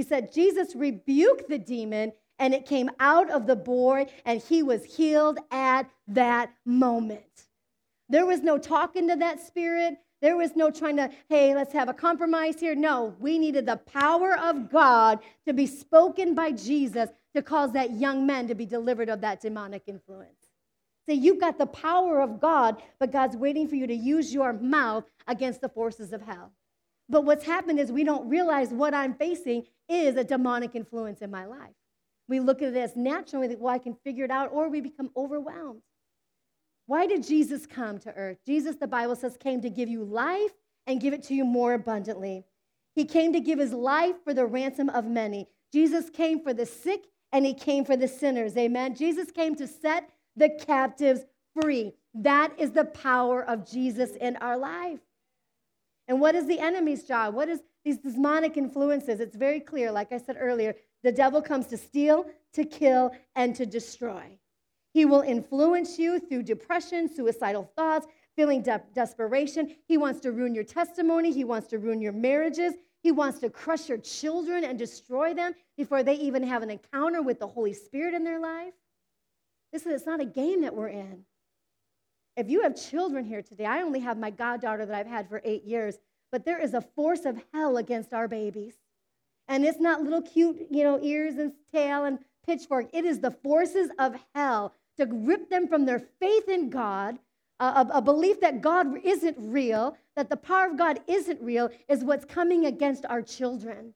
He 0.01 0.07
said, 0.07 0.33
Jesus 0.33 0.75
rebuked 0.75 1.51
the 1.51 1.59
demon 1.59 2.15
and 2.39 2.55
it 2.55 2.65
came 2.65 2.91
out 3.01 3.31
of 3.31 3.47
the 3.47 3.55
boy 3.55 4.07
and 4.25 4.41
he 4.41 4.63
was 4.63 4.83
healed 4.83 5.39
at 5.51 5.91
that 6.09 6.55
moment. 6.65 7.49
There 8.09 8.25
was 8.25 8.41
no 8.41 8.57
talking 8.57 9.09
to 9.09 9.17
that 9.17 9.41
spirit. 9.47 9.99
There 10.23 10.39
was 10.39 10.57
no 10.57 10.71
trying 10.71 10.97
to, 10.97 11.11
hey, 11.29 11.55
let's 11.55 11.75
have 11.75 11.91
a 11.91 11.93
compromise 11.93 12.59
here. 12.59 12.75
No, 12.75 13.15
we 13.21 13.39
needed 13.39 13.67
the 13.67 13.77
power 13.77 14.39
of 14.39 14.71
God 14.71 15.19
to 15.47 15.53
be 15.53 15.67
spoken 15.67 16.35
by 16.35 16.53
Jesus 16.53 17.11
to 17.35 17.43
cause 17.43 17.73
that 17.73 17.91
young 17.91 18.25
man 18.25 18.49
to 18.49 18.55
be 18.55 18.65
delivered 18.65 19.11
of 19.11 19.21
that 19.21 19.43
demonic 19.43 19.83
influence. 19.87 20.47
See, 21.07 21.13
you've 21.13 21.41
got 21.41 21.59
the 21.59 21.67
power 21.67 22.23
of 22.23 22.41
God, 22.41 22.83
but 22.99 23.13
God's 23.13 23.37
waiting 23.37 23.69
for 23.69 23.75
you 23.75 23.87
to 23.87 23.95
use 23.95 24.33
your 24.33 24.55
mouth 24.55 25.05
against 25.27 25.61
the 25.61 25.69
forces 25.69 26.15
of 26.15 26.23
hell. 26.23 26.53
But 27.11 27.25
what's 27.25 27.45
happened 27.45 27.81
is 27.81 27.91
we 27.91 28.05
don't 28.05 28.29
realize 28.29 28.71
what 28.71 28.95
I'm 28.95 29.15
facing 29.15 29.65
is 29.89 30.17
a 30.17 30.23
demonic 30.23 30.77
influence 30.77 31.21
in 31.21 31.31
my 31.31 31.45
life. 31.45 31.75
We 32.29 32.39
look 32.39 32.63
at 32.63 32.69
it 32.69 32.77
as 32.77 32.95
natural 32.95 33.43
we 33.43 33.49
think, 33.49 33.61
well, 33.61 33.75
I 33.75 33.79
can 33.79 33.97
figure 34.05 34.25
it 34.25 34.31
out, 34.31 34.51
or 34.53 34.69
we 34.69 34.81
become 34.81 35.11
overwhelmed. 35.17 35.83
Why 36.87 37.09
did 37.09 37.27
Jesus 37.27 37.67
come 37.67 37.99
to 38.01 38.15
earth? 38.15 38.39
Jesus, 38.47 38.77
the 38.77 38.87
Bible 38.87 39.17
says, 39.17 39.37
came 39.37 39.61
to 39.63 39.71
give 39.71 39.89
you 39.89 40.05
life 40.05 40.53
and 40.87 41.01
give 41.01 41.13
it 41.13 41.25
to 41.25 41.35
you 41.35 41.45
more 41.45 41.75
abundantly. 41.75 42.45
He 42.95 43.05
came 43.05 43.33
to 43.33 43.41
give 43.41 43.59
his 43.59 43.73
life 43.73 44.15
for 44.23 44.33
the 44.33 44.47
ransom 44.47 44.89
of 44.89 45.05
many. 45.05 45.49
Jesus 45.73 46.11
came 46.11 46.41
for 46.41 46.55
the 46.55 46.67
sick 46.67 47.07
and 47.33 47.45
he 47.45 47.55
came 47.55 47.85
for 47.85 47.97
the 47.97 48.09
sinners. 48.09 48.57
Amen. 48.57 48.95
Jesus 48.95 49.33
came 49.33 49.57
to 49.57 49.67
set 49.67 50.11
the 50.37 50.49
captives 50.49 51.23
free. 51.61 51.93
That 52.15 52.53
is 52.59 52.71
the 52.71 52.85
power 52.85 53.43
of 53.43 53.69
Jesus 53.69 54.11
in 54.13 54.37
our 54.37 54.57
life. 54.57 55.01
And 56.11 56.21
what 56.21 56.35
is 56.35 56.49
the 56.49 56.59
enemy's 56.59 57.05
job? 57.05 57.35
What 57.35 57.49
is 57.49 57.61
these 57.85 57.99
demonic 57.99 58.57
influences? 58.57 59.21
It's 59.21 59.37
very 59.37 59.61
clear, 59.61 59.93
like 59.93 60.11
I 60.11 60.19
said 60.19 60.37
earlier, 60.41 60.75
the 61.05 61.13
devil 61.13 61.41
comes 61.41 61.69
to 61.69 61.77
steal, 61.77 62.27
to 62.53 62.65
kill, 62.65 63.13
and 63.37 63.55
to 63.55 63.65
destroy. 63.65 64.25
He 64.93 65.05
will 65.05 65.21
influence 65.21 66.01
you 66.01 66.19
through 66.19 66.43
depression, 66.43 67.09
suicidal 67.09 67.71
thoughts, 67.77 68.09
feeling 68.35 68.61
de- 68.61 68.83
desperation. 68.93 69.77
He 69.87 69.99
wants 69.99 70.19
to 70.23 70.33
ruin 70.33 70.53
your 70.53 70.65
testimony. 70.65 71.31
He 71.31 71.45
wants 71.45 71.69
to 71.69 71.79
ruin 71.79 72.01
your 72.01 72.13
marriages. 72.13 72.75
He 73.05 73.13
wants 73.13 73.39
to 73.39 73.49
crush 73.49 73.89
your 73.89 73.99
children 73.99 74.65
and 74.65 74.77
destroy 74.77 75.33
them 75.33 75.55
before 75.77 76.03
they 76.03 76.15
even 76.15 76.43
have 76.43 76.65
an 76.65 76.71
encounter 76.71 77.23
with 77.23 77.39
the 77.39 77.47
Holy 77.47 77.73
Spirit 77.73 78.15
in 78.15 78.25
their 78.25 78.41
life. 78.41 78.75
Listen, 79.73 79.93
it's 79.93 80.07
not 80.07 80.19
a 80.19 80.25
game 80.25 80.63
that 80.63 80.75
we're 80.75 80.89
in. 80.89 81.25
If 82.41 82.49
you 82.49 82.63
have 82.63 82.75
children 82.75 83.27
here 83.27 83.43
today, 83.43 83.67
I 83.67 83.83
only 83.83 84.01
have 84.01 84.17
my 84.17 84.31
goddaughter 84.31 84.87
that 84.87 84.97
I've 84.97 85.07
had 85.07 85.29
for 85.29 85.43
eight 85.45 85.65
years, 85.65 85.99
but 86.33 86.47
there 86.47 86.59
is 86.59 86.73
a 86.73 86.81
force 86.81 87.27
of 87.27 87.39
hell 87.53 87.77
against 87.77 88.15
our 88.15 88.29
babies. 88.29 88.77
And 89.47 89.63
it's 89.63 89.79
not 89.79 90.03
little 90.03 90.23
cute, 90.23 90.67
you 90.71 90.83
know, 90.83 90.99
ears 91.03 91.35
and 91.37 91.53
tail 91.71 92.05
and 92.05 92.19
pitchfork. 92.47 92.89
It 92.95 93.05
is 93.05 93.21
the 93.21 93.31
forces 93.31 93.91
of 93.99 94.17
hell 94.35 94.73
to 94.97 95.05
rip 95.05 95.51
them 95.51 95.69
from 95.69 95.85
their 95.85 95.99
faith 95.99 96.49
in 96.49 96.71
God 96.71 97.19
a, 97.59 97.87
a, 97.93 98.01
belief 98.01 98.41
that 98.41 98.63
God 98.63 99.05
isn't 99.05 99.37
real, 99.39 99.95
that 100.17 100.31
the 100.31 100.37
power 100.39 100.67
of 100.67 100.79
God 100.79 100.99
isn't 101.07 101.43
real, 101.43 101.69
is 101.91 102.03
what's 102.03 102.25
coming 102.25 102.65
against 102.65 103.05
our 103.05 103.21
children. 103.21 103.93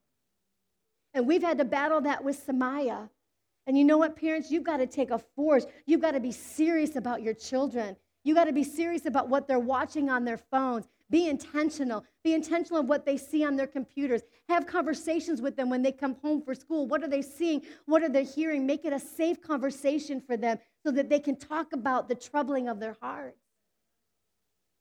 And 1.14 1.27
we've 1.27 1.43
had 1.43 1.57
to 1.57 1.64
battle 1.64 2.03
that 2.03 2.23
with 2.23 2.47
Samaya. 2.47 3.09
And 3.66 3.79
you 3.79 3.85
know 3.85 3.97
what, 3.97 4.16
parents? 4.16 4.51
You've 4.51 4.64
got 4.64 4.77
to 4.79 4.87
take 4.87 5.11
a 5.11 5.19
force. 5.35 5.64
You've 5.87 6.03
got 6.03 6.11
to 6.11 6.21
be 6.21 6.31
serious 6.31 6.97
about 6.97 7.23
your 7.23 7.33
children. 7.33 7.97
You've 8.25 8.37
got 8.37 8.45
to 8.45 8.53
be 8.53 8.64
serious 8.64 9.05
about 9.05 9.29
what 9.29 9.47
they're 9.47 9.59
watching 9.59 10.09
on 10.09 10.25
their 10.25 10.39
phones. 10.39 10.89
Be 11.11 11.29
intentional. 11.29 12.05
Be 12.25 12.33
intentional 12.33 12.81
of 12.81 12.89
what 12.89 13.05
they 13.05 13.18
see 13.18 13.45
on 13.45 13.57
their 13.57 13.66
computers. 13.66 14.22
Have 14.49 14.66
conversations 14.66 15.43
with 15.43 15.57
them 15.57 15.68
when 15.68 15.83
they 15.83 15.93
come 15.93 16.16
home 16.22 16.41
for 16.43 16.55
school. 16.55 16.87
What 16.87 17.05
are 17.05 17.09
they 17.09 17.20
seeing? 17.20 17.62
What 17.85 18.03
are 18.03 18.09
they 18.09 18.25
hearing? 18.25 18.66
Make 18.66 18.87
it 18.87 18.93
a 18.95 18.99
safe 18.99 19.43
conversation 19.43 20.20
for 20.20 20.39
them 20.39 20.59
so 20.85 20.91
that 20.93 21.11
they 21.11 21.20
can 21.20 21.37
talk 21.37 21.75
about 21.75 22.09
the 22.09 22.14
troubling 22.14 22.68
of 22.68 22.81
their 22.81 22.97
hearts. 23.03 23.39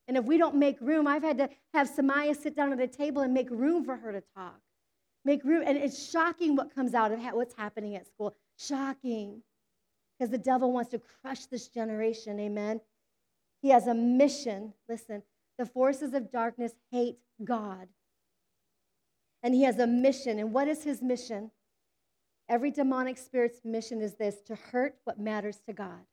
And 0.07 0.17
if 0.17 0.23
we 0.23 0.37
don't 0.37 0.55
make 0.55 0.79
room, 0.79 1.05
I've 1.05 1.23
had 1.23 1.37
to 1.37 1.49
have 1.73 1.89
Samaya 1.89 2.35
sit 2.35 2.55
down 2.55 2.71
at 2.73 2.79
a 2.79 2.87
table 2.87 3.21
and 3.21 3.33
make 3.33 3.49
room 3.49 3.83
for 3.83 3.97
her 3.97 4.11
to 4.13 4.23
talk. 4.35 4.59
Make 5.25 5.43
room. 5.43 5.63
And 5.65 5.77
it's 5.77 6.09
shocking 6.09 6.55
what 6.55 6.73
comes 6.73 6.93
out 6.93 7.11
of 7.11 7.19
what's 7.33 7.55
happening 7.55 7.95
at 7.95 8.07
school. 8.07 8.35
Shocking. 8.57 9.41
Because 10.17 10.29
the 10.29 10.37
devil 10.37 10.71
wants 10.71 10.91
to 10.91 11.01
crush 11.21 11.45
this 11.45 11.67
generation. 11.67 12.39
Amen. 12.39 12.79
He 13.64 13.70
has 13.70 13.88
a 13.88 13.93
mission. 13.95 14.74
Listen, 14.88 15.24
the 15.57 15.66
forces 15.66 16.14
of 16.14 16.32
darkness 16.32 16.74
hate 16.91 17.18
God. 17.43 17.88
And 19.41 19.55
he 19.55 19.64
has 19.64 19.80
a 19.80 19.88
mission. 19.88 20.38
And 20.38 20.53
what 20.53 20.68
is 20.68 20.84
his 20.84 21.01
mission? 21.01 21.49
Every 22.49 22.72
demonic 22.72 23.18
spirit's 23.18 23.61
mission 23.64 24.01
is 24.01 24.16
this 24.16 24.41
to 24.47 24.55
hurt 24.55 24.97
what 25.05 25.18
matters 25.18 25.59
to 25.66 25.74
God. 25.74 26.05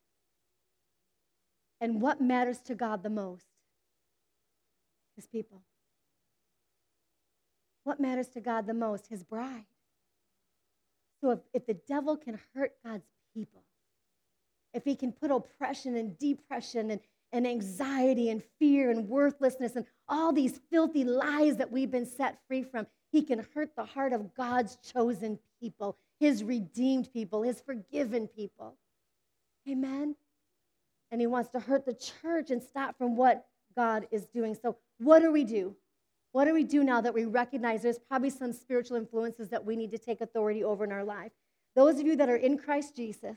And 1.81 2.01
what 2.01 2.21
matters 2.21 2.61
to 2.61 2.77
God 2.77 3.03
the 3.03 3.11
most? 3.11 3.47
His 5.17 5.27
people. 5.27 5.63
What 7.83 7.99
matters 7.99 8.29
to 8.29 8.41
God 8.41 8.69
the 8.69 8.75
most? 8.75 9.09
His 9.09 9.25
bride. 9.25 9.65
So 11.21 11.31
if, 11.31 11.41
if 11.53 11.67
the 11.67 11.75
devil 11.75 12.17
can 12.17 12.39
hurt 12.55 12.75
God's 12.85 13.07
people, 13.35 13.63
if 14.73 14.85
he 14.85 14.95
can 14.95 15.11
put 15.11 15.33
oppression 15.33 15.97
and 15.97 16.17
depression 16.17 16.93
and, 16.93 17.01
and 17.33 17.47
anxiety 17.47 18.31
and 18.31 18.43
fear 18.59 18.91
and 18.91 19.09
worthlessness 19.09 19.77
and 19.77 19.87
all 20.09 20.33
these 20.33 20.61
filthy 20.71 21.05
lies 21.05 21.57
that 21.57 21.71
we've 21.71 21.91
been 21.91 22.07
set 22.07 22.39
free 22.49 22.63
from, 22.63 22.87
he 23.13 23.23
can 23.23 23.47
hurt 23.55 23.75
the 23.77 23.85
heart 23.85 24.13
of 24.13 24.35
God's 24.35 24.77
chosen 24.77 25.39
people, 25.61 25.97
his 26.19 26.43
redeemed 26.43 27.13
people, 27.13 27.43
his 27.43 27.61
forgiven 27.61 28.27
people. 28.27 28.77
Amen? 29.69 30.17
And 31.11 31.21
he 31.21 31.27
wants 31.27 31.51
to 31.51 31.61
hurt 31.61 31.87
the 31.87 31.95
church 31.95 32.51
and 32.51 32.63
stop 32.63 32.97
from 32.99 33.17
what 33.17 33.47
God 33.77 34.07
is 34.11 34.27
doing. 34.27 34.57
So, 34.61 34.77
what 34.99 35.21
do 35.21 35.33
we 35.33 35.45
do? 35.45 35.75
What 36.33 36.45
do 36.45 36.55
we 36.55 36.63
do 36.63 36.85
now 36.85 37.01
that 37.01 37.15
we 37.15 37.25
recognize 37.25 37.83
there's 37.83 37.99
probably 37.99 38.31
some 38.31 38.53
spiritual 38.53 38.97
influences 38.97 39.49
that 39.49 39.65
we 39.65 39.75
need 39.75 39.91
to 39.91 39.99
take 39.99 40.21
authority 40.21 40.63
over 40.63 40.85
in 40.85 40.93
our 40.93 41.03
life? 41.03 41.33
Those 41.75 41.99
of 41.99 42.07
you 42.07 42.17
that 42.17 42.29
are 42.29 42.37
in 42.37 42.59
Christ 42.59 42.95
Jesus 42.95 43.37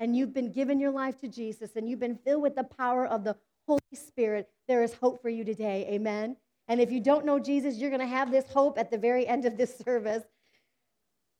and 0.00 0.16
you've 0.16 0.32
been 0.32 0.50
given 0.50 0.80
your 0.80 0.90
life 0.90 1.20
to 1.20 1.28
Jesus 1.28 1.76
and 1.76 1.88
you've 1.88 2.00
been 2.00 2.18
filled 2.24 2.42
with 2.42 2.56
the 2.56 2.64
power 2.64 3.06
of 3.06 3.22
the 3.22 3.36
Holy 3.68 3.80
Spirit, 3.94 4.48
there 4.66 4.82
is 4.82 4.94
hope 4.94 5.22
for 5.22 5.28
you 5.28 5.44
today. 5.44 5.86
Amen. 5.90 6.36
And 6.66 6.80
if 6.80 6.90
you 6.90 7.00
don't 7.00 7.26
know 7.26 7.38
Jesus, 7.38 7.76
you're 7.76 7.90
going 7.90 8.00
to 8.00 8.06
have 8.06 8.30
this 8.30 8.50
hope 8.50 8.78
at 8.78 8.90
the 8.90 8.98
very 8.98 9.26
end 9.26 9.44
of 9.44 9.56
this 9.56 9.76
service. 9.84 10.24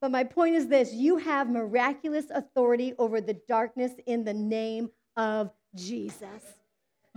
But 0.00 0.10
my 0.10 0.24
point 0.24 0.54
is 0.54 0.68
this 0.68 0.92
you 0.92 1.16
have 1.16 1.50
miraculous 1.50 2.26
authority 2.30 2.94
over 2.98 3.20
the 3.20 3.34
darkness 3.48 3.92
in 4.06 4.24
the 4.24 4.34
name 4.34 4.90
of 5.16 5.50
Jesus. 5.74 6.26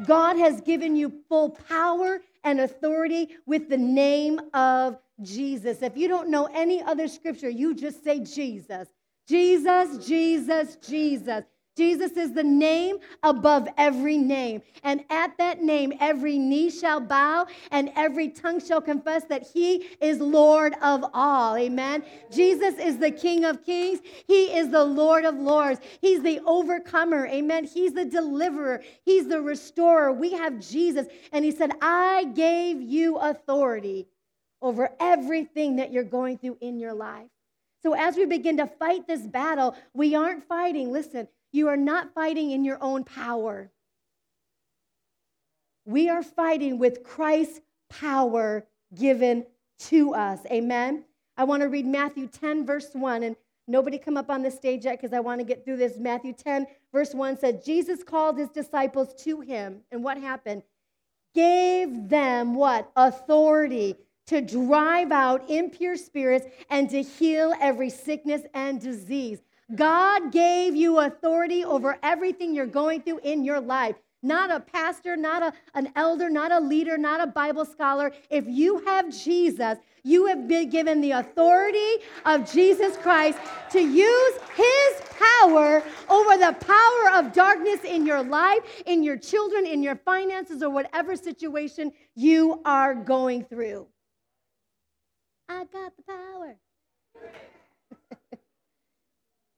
God 0.05 0.37
has 0.37 0.59
given 0.61 0.95
you 0.95 1.13
full 1.29 1.51
power 1.51 2.21
and 2.43 2.59
authority 2.61 3.29
with 3.45 3.69
the 3.69 3.77
name 3.77 4.39
of 4.53 4.97
Jesus. 5.21 5.81
If 5.81 5.95
you 5.95 6.07
don't 6.07 6.29
know 6.29 6.49
any 6.53 6.81
other 6.81 7.07
scripture, 7.07 7.49
you 7.49 7.75
just 7.75 8.03
say 8.03 8.19
Jesus. 8.19 8.87
Jesus, 9.27 10.05
Jesus, 10.05 10.77
Jesus. 10.77 11.43
Jesus 11.75 12.11
is 12.11 12.33
the 12.33 12.43
name 12.43 12.97
above 13.23 13.67
every 13.77 14.17
name. 14.17 14.61
And 14.83 15.03
at 15.09 15.35
that 15.39 15.63
name, 15.63 15.93
every 15.99 16.37
knee 16.37 16.69
shall 16.69 16.99
bow 16.99 17.47
and 17.71 17.91
every 17.95 18.29
tongue 18.29 18.63
shall 18.63 18.81
confess 18.81 19.23
that 19.25 19.41
he 19.41 19.87
is 19.99 20.19
Lord 20.19 20.75
of 20.83 21.03
all. 21.13 21.55
Amen. 21.55 22.03
Jesus 22.31 22.75
is 22.77 22.99
the 22.99 23.09
King 23.09 23.45
of 23.45 23.65
kings. 23.65 24.01
He 24.27 24.55
is 24.55 24.69
the 24.69 24.83
Lord 24.83 25.25
of 25.25 25.35
lords. 25.35 25.79
He's 25.99 26.21
the 26.21 26.41
overcomer. 26.45 27.25
Amen. 27.25 27.63
He's 27.65 27.93
the 27.93 28.05
deliverer. 28.05 28.83
He's 29.03 29.27
the 29.27 29.41
restorer. 29.41 30.11
We 30.11 30.33
have 30.33 30.59
Jesus. 30.59 31.07
And 31.31 31.43
he 31.43 31.51
said, 31.51 31.71
I 31.81 32.25
gave 32.35 32.81
you 32.81 33.17
authority 33.17 34.07
over 34.61 34.91
everything 34.99 35.77
that 35.77 35.91
you're 35.91 36.03
going 36.03 36.37
through 36.37 36.57
in 36.61 36.79
your 36.79 36.93
life. 36.93 37.29
So 37.83 37.93
as 37.93 38.15
we 38.15 38.25
begin 38.25 38.57
to 38.57 38.67
fight 38.67 39.07
this 39.07 39.21
battle, 39.21 39.75
we 39.93 40.15
aren't 40.15 40.47
fighting, 40.47 40.91
listen, 40.91 41.27
you 41.51 41.67
are 41.67 41.77
not 41.77 42.13
fighting 42.13 42.51
in 42.51 42.63
your 42.63 42.81
own 42.81 43.03
power. 43.03 43.69
We 45.85 46.09
are 46.09 46.23
fighting 46.23 46.79
with 46.79 47.03
Christ's 47.03 47.59
power 47.89 48.65
given 48.95 49.45
to 49.79 50.13
us. 50.13 50.39
Amen. 50.49 51.03
I 51.35 51.43
want 51.43 51.61
to 51.61 51.69
read 51.69 51.85
Matthew 51.85 52.27
10, 52.27 52.65
verse 52.65 52.89
1. 52.93 53.23
And 53.23 53.35
nobody 53.67 53.97
come 53.97 54.15
up 54.15 54.29
on 54.29 54.43
the 54.43 54.51
stage 54.51 54.85
yet 54.85 54.99
because 54.99 55.13
I 55.13 55.19
want 55.19 55.41
to 55.41 55.45
get 55.45 55.65
through 55.65 55.77
this. 55.77 55.97
Matthew 55.97 56.33
10, 56.33 56.67
verse 56.93 57.13
1 57.13 57.37
said, 57.37 57.65
Jesus 57.65 58.01
called 58.01 58.37
his 58.37 58.49
disciples 58.49 59.13
to 59.23 59.41
him. 59.41 59.81
And 59.91 60.03
what 60.03 60.17
happened? 60.17 60.63
Gave 61.35 62.07
them 62.07 62.55
what? 62.55 62.89
Authority 62.95 63.97
to 64.27 64.41
drive 64.41 65.11
out 65.11 65.49
impure 65.49 65.97
spirits 65.97 66.45
and 66.69 66.89
to 66.89 67.01
heal 67.01 67.53
every 67.59 67.89
sickness 67.89 68.43
and 68.53 68.79
disease. 68.79 69.41
God 69.75 70.31
gave 70.31 70.75
you 70.75 70.99
authority 70.99 71.63
over 71.63 71.97
everything 72.03 72.53
you're 72.53 72.65
going 72.65 73.01
through 73.01 73.19
in 73.19 73.43
your 73.43 73.59
life. 73.59 73.95
Not 74.21 74.51
a 74.51 74.61
pastor, 74.61 75.17
not 75.17 75.43
a, 75.43 75.53
an 75.73 75.91
elder, 75.97 76.29
not 76.29 76.51
a 76.51 76.59
leader, 76.59 76.97
not 76.97 77.21
a 77.21 77.27
Bible 77.27 77.65
scholar. 77.65 78.13
If 78.29 78.45
you 78.47 78.79
have 78.85 79.13
Jesus, 79.13 79.77
you 80.03 80.27
have 80.27 80.47
been 80.47 80.69
given 80.69 81.01
the 81.01 81.11
authority 81.11 81.95
of 82.25 82.49
Jesus 82.49 82.95
Christ 82.97 83.37
to 83.71 83.81
use 83.81 84.33
his 84.55 85.01
power 85.19 85.83
over 86.09 86.37
the 86.37 86.55
power 86.59 87.19
of 87.19 87.33
darkness 87.33 87.81
in 87.83 88.05
your 88.05 88.23
life, 88.23 88.61
in 88.85 89.03
your 89.03 89.17
children, 89.17 89.65
in 89.65 89.83
your 89.83 89.95
finances, 89.95 90.63
or 90.63 90.69
whatever 90.69 91.17
situation 91.17 91.91
you 92.15 92.61
are 92.63 92.95
going 92.95 93.43
through. 93.43 93.87
I 95.49 95.65
got 95.65 95.93
the 95.95 96.03
power. 96.03 96.57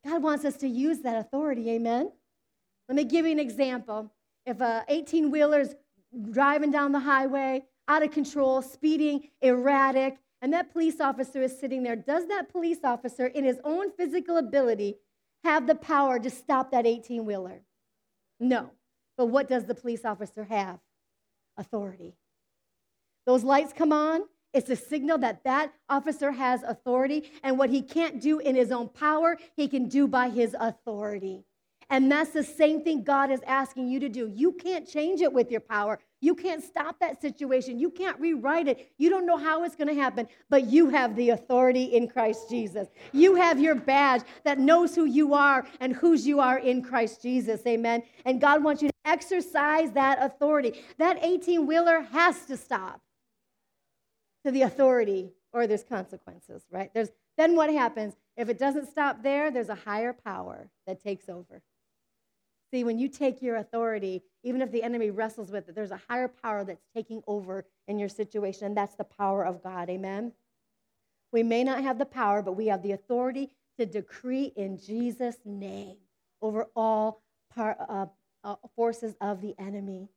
God 0.06 0.24
wants 0.24 0.46
us 0.46 0.56
to 0.58 0.68
use 0.68 1.00
that 1.00 1.18
authority, 1.18 1.70
amen? 1.72 2.12
Let 2.88 2.96
me 2.96 3.04
give 3.04 3.26
you 3.26 3.32
an 3.32 3.40
example. 3.40 4.12
If 4.46 4.62
uh, 4.62 4.84
a 4.88 4.94
18 4.94 5.32
wheeler's 5.32 5.76
driving 6.32 6.72
down 6.72 6.92
the 6.92 7.00
highway, 7.00 7.66
out 7.88 8.04
of 8.04 8.12
control, 8.12 8.62
speeding, 8.62 9.30
erratic, 9.42 10.18
and 10.42 10.54
that 10.54 10.72
police 10.72 11.00
officer 11.00 11.42
is 11.42 11.58
sitting 11.58 11.84
there, 11.84 11.96
does 11.96 12.28
that 12.28 12.50
police 12.50 12.84
officer, 12.84 13.26
in 13.26 13.44
his 13.44 13.60
own 13.64 13.92
physical 13.92 14.38
ability, 14.38 14.98
have 15.44 15.66
the 15.68 15.76
power 15.76 16.20
to 16.20 16.30
stop 16.30 16.72
that 16.72 16.86
18 16.86 17.26
wheeler? 17.26 17.62
No. 18.40 18.72
But 19.18 19.28
what 19.28 19.48
does 19.48 19.66
the 19.66 19.76
police 19.76 20.06
officer 20.06 20.44
have? 20.44 20.80
Authority. 21.58 22.14
Those 23.26 23.44
lights 23.44 23.74
come 23.74 23.92
on, 23.92 24.26
it's 24.56 24.70
a 24.70 24.76
signal 24.76 25.18
that 25.20 25.44
that 25.44 25.74
officer 25.90 26.32
has 26.32 26.64
authority, 26.64 27.30
and 27.44 27.58
what 27.58 27.70
he 27.70 27.82
can't 27.82 28.22
do 28.22 28.40
in 28.40 28.56
his 28.56 28.72
own 28.72 28.88
power, 28.88 29.38
he 29.56 29.68
can 29.68 29.90
do 29.90 30.08
by 30.08 30.30
his 30.30 30.56
authority. 30.60 31.44
And 31.90 32.12
that's 32.12 32.32
the 32.32 32.44
same 32.44 32.84
thing 32.84 33.04
God 33.04 33.30
is 33.30 33.42
asking 33.46 33.90
you 33.90 34.00
to 34.00 34.10
do. 34.10 34.32
You 34.34 34.54
can't 34.54 34.88
change 34.88 35.22
it 35.22 35.32
with 35.32 35.52
your 35.52 35.60
power. 35.60 36.00
You 36.20 36.34
can't 36.34 36.64
stop 36.64 37.00
that 37.00 37.22
situation. 37.22 37.78
You 37.78 37.92
can't 37.92 38.20
rewrite 38.20 38.68
it. 38.68 38.92
You 38.98 39.12
don't 39.12 39.28
know 39.28 39.38
how 39.38 39.64
it's 39.64 39.76
going 39.76 39.90
to 39.90 40.02
happen, 40.02 40.28
but 40.50 40.66
you 40.66 40.90
have 40.90 41.16
the 41.16 41.30
authority 41.32 41.84
in 41.84 42.08
Christ 42.08 42.50
Jesus. 42.50 42.88
You 43.12 43.36
have 43.36 43.60
your 43.60 43.76
badge 43.76 44.24
that 44.46 44.58
knows 44.58 44.96
who 44.96 45.06
you 45.06 45.36
are 45.36 45.68
and 45.80 45.94
whose 45.94 46.26
you 46.26 46.40
are 46.40 46.58
in 46.58 46.82
Christ 46.82 47.22
Jesus. 47.22 47.62
Amen. 47.68 48.02
And 48.26 48.42
God 48.42 48.64
wants 48.64 48.82
you 48.82 48.88
to 48.88 48.96
exercise 49.06 49.92
that 49.92 50.18
authority. 50.24 50.82
That 50.98 51.20
18 51.22 51.68
wheeler 51.68 52.02
has 52.12 52.46
to 52.46 52.58
stop 52.58 53.02
to 54.46 54.52
the 54.52 54.62
authority 54.62 55.32
or 55.52 55.68
there's 55.68 55.84
consequences, 55.84 56.64
right? 56.72 56.94
There's, 56.94 57.10
then 57.38 57.56
what 57.56 57.72
happens? 57.72 58.14
If 58.38 58.50
it 58.50 58.60
doesn't 58.60 58.90
stop 58.90 59.24
there, 59.24 59.50
there's 59.50 59.70
a 59.70 59.76
higher 59.76 60.14
power 60.14 60.70
that 60.86 61.02
takes 61.02 61.30
over. 61.30 61.62
See, 62.72 62.84
when 62.84 63.00
you 63.00 63.08
take 63.08 63.42
your 63.42 63.56
authority, 63.56 64.24
even 64.44 64.62
if 64.62 64.72
the 64.72 64.84
enemy 64.84 65.10
wrestles 65.10 65.50
with 65.50 65.70
it, 65.70 65.76
there's 65.76 65.92
a 65.92 66.02
higher 66.10 66.28
power 66.28 66.64
that's 66.64 66.84
taking 66.96 67.24
over 67.26 67.66
in 67.88 67.98
your 67.98 68.10
situation, 68.10 68.68
and 68.68 68.78
that's 68.78 68.96
the 68.96 69.04
power 69.04 69.46
of 69.46 69.64
God. 69.64 69.90
Amen? 69.90 70.34
We 71.32 71.42
may 71.44 71.64
not 71.64 71.82
have 71.82 71.98
the 71.98 72.06
power, 72.06 72.42
but 72.42 72.54
we 72.54 72.68
have 72.68 72.84
the 72.84 72.92
authority 72.92 73.52
to 73.80 73.86
decree 73.86 74.54
in 74.56 74.78
Jesus' 74.78 75.38
name 75.46 75.98
over 76.42 76.68
all 76.76 77.24
par- 77.54 77.78
uh, 77.90 78.06
uh, 78.44 78.56
forces 78.76 79.16
of 79.22 79.42
the 79.42 79.56
enemy. 79.58 80.10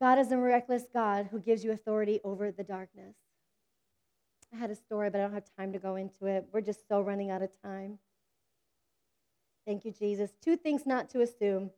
God 0.00 0.18
is 0.18 0.30
a 0.30 0.36
miraculous 0.36 0.84
God 0.92 1.28
who 1.30 1.40
gives 1.40 1.64
you 1.64 1.72
authority 1.72 2.20
over 2.22 2.50
the 2.52 2.64
darkness. 2.64 3.14
I 4.52 4.58
had 4.58 4.70
a 4.70 4.74
story, 4.74 5.10
but 5.10 5.20
I 5.20 5.24
don't 5.24 5.32
have 5.32 5.44
time 5.58 5.72
to 5.72 5.78
go 5.78 5.96
into 5.96 6.26
it. 6.26 6.46
We're 6.52 6.60
just 6.60 6.86
so 6.88 7.00
running 7.00 7.30
out 7.30 7.42
of 7.42 7.50
time. 7.62 7.98
Thank 9.66 9.84
you, 9.84 9.90
Jesus. 9.90 10.30
Two 10.42 10.56
things 10.56 10.86
not 10.86 11.08
to 11.10 11.22
assume. 11.22 11.70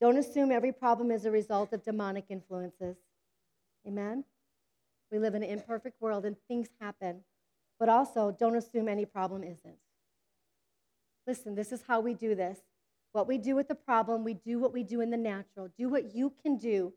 Don't 0.00 0.18
assume 0.18 0.50
every 0.50 0.72
problem 0.72 1.10
is 1.10 1.24
a 1.24 1.30
result 1.30 1.72
of 1.72 1.84
demonic 1.84 2.26
influences. 2.28 2.96
Amen? 3.86 4.24
We 5.10 5.18
live 5.18 5.34
in 5.34 5.42
an 5.42 5.48
imperfect 5.48 6.00
world 6.00 6.24
and 6.24 6.36
things 6.48 6.68
happen. 6.80 7.20
But 7.78 7.88
also, 7.88 8.36
don't 8.38 8.56
assume 8.56 8.88
any 8.88 9.04
problem 9.04 9.42
isn't. 9.42 9.76
Listen, 11.26 11.54
this 11.54 11.72
is 11.72 11.84
how 11.86 12.00
we 12.00 12.14
do 12.14 12.34
this. 12.34 12.58
What 13.12 13.28
we 13.28 13.38
do 13.38 13.54
with 13.54 13.68
the 13.68 13.74
problem, 13.74 14.24
we 14.24 14.34
do 14.34 14.58
what 14.58 14.72
we 14.72 14.82
do 14.82 15.00
in 15.00 15.10
the 15.10 15.16
natural. 15.16 15.68
Do 15.78 15.88
what 15.88 16.14
you 16.14 16.32
can 16.42 16.56
do 16.56 16.92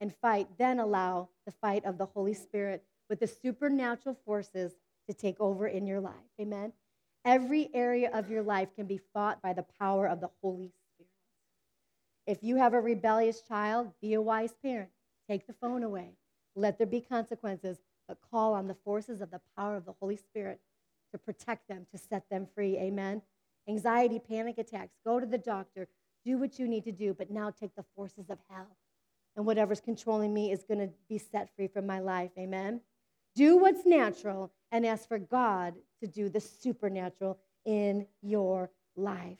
and 0.00 0.14
fight, 0.20 0.48
then 0.58 0.78
allow 0.78 1.28
the 1.46 1.52
fight 1.52 1.84
of 1.84 1.98
the 1.98 2.06
Holy 2.06 2.34
Spirit 2.34 2.84
with 3.08 3.20
the 3.20 3.26
supernatural 3.26 4.16
forces 4.24 4.72
to 5.08 5.14
take 5.14 5.40
over 5.40 5.66
in 5.66 5.86
your 5.86 6.00
life. 6.00 6.14
Amen? 6.40 6.72
Every 7.24 7.68
area 7.74 8.10
of 8.12 8.30
your 8.30 8.42
life 8.42 8.68
can 8.74 8.86
be 8.86 9.00
fought 9.12 9.42
by 9.42 9.52
the 9.52 9.66
power 9.78 10.06
of 10.06 10.20
the 10.20 10.30
Holy 10.42 10.70
Spirit. 10.94 11.10
If 12.26 12.42
you 12.42 12.56
have 12.56 12.72
a 12.72 12.80
rebellious 12.80 13.42
child, 13.42 13.92
be 14.00 14.14
a 14.14 14.22
wise 14.22 14.54
parent. 14.64 14.90
Take 15.28 15.46
the 15.46 15.52
phone 15.52 15.82
away. 15.82 16.12
Let 16.56 16.78
there 16.78 16.86
be 16.86 17.00
consequences, 17.00 17.78
but 18.08 18.18
call 18.30 18.54
on 18.54 18.68
the 18.68 18.76
forces 18.84 19.20
of 19.20 19.30
the 19.30 19.40
power 19.56 19.76
of 19.76 19.84
the 19.84 19.94
Holy 20.00 20.16
Spirit 20.16 20.60
to 21.12 21.18
protect 21.18 21.68
them, 21.68 21.86
to 21.92 21.98
set 21.98 22.24
them 22.30 22.46
free. 22.54 22.76
Amen. 22.78 23.22
Anxiety, 23.68 24.18
panic 24.18 24.58
attacks, 24.58 24.94
go 25.04 25.20
to 25.20 25.26
the 25.26 25.38
doctor, 25.38 25.88
do 26.24 26.38
what 26.38 26.58
you 26.58 26.66
need 26.66 26.84
to 26.84 26.92
do, 26.92 27.14
but 27.14 27.30
now 27.30 27.50
take 27.50 27.74
the 27.76 27.84
forces 27.94 28.30
of 28.30 28.38
hell. 28.48 28.76
And 29.36 29.46
whatever's 29.46 29.80
controlling 29.80 30.34
me 30.34 30.52
is 30.52 30.64
going 30.64 30.80
to 30.80 30.90
be 31.08 31.18
set 31.18 31.54
free 31.54 31.68
from 31.68 31.86
my 31.86 32.00
life. 32.00 32.30
Amen. 32.38 32.80
Do 33.34 33.56
what's 33.56 33.86
natural 33.86 34.52
and 34.72 34.84
ask 34.84 35.08
for 35.08 35.18
God 35.18 35.74
to 36.02 36.06
do 36.06 36.28
the 36.28 36.40
supernatural 36.40 37.38
in 37.64 38.06
your 38.22 38.70
life. 38.96 39.38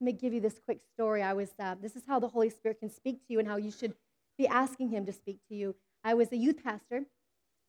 Let 0.00 0.04
me 0.04 0.12
give 0.12 0.32
you 0.32 0.40
this 0.40 0.58
quick 0.64 0.80
story. 0.94 1.22
I 1.22 1.32
was, 1.32 1.50
uh, 1.60 1.76
this 1.80 1.94
is 1.94 2.02
how 2.06 2.18
the 2.18 2.28
Holy 2.28 2.50
Spirit 2.50 2.80
can 2.80 2.90
speak 2.90 3.26
to 3.26 3.32
you 3.32 3.38
and 3.38 3.46
how 3.46 3.56
you 3.56 3.70
should 3.70 3.94
be 4.36 4.48
asking 4.48 4.88
Him 4.88 5.06
to 5.06 5.12
speak 5.12 5.38
to 5.48 5.54
you. 5.54 5.74
I 6.02 6.14
was 6.14 6.32
a 6.32 6.36
youth 6.36 6.62
pastor 6.64 7.04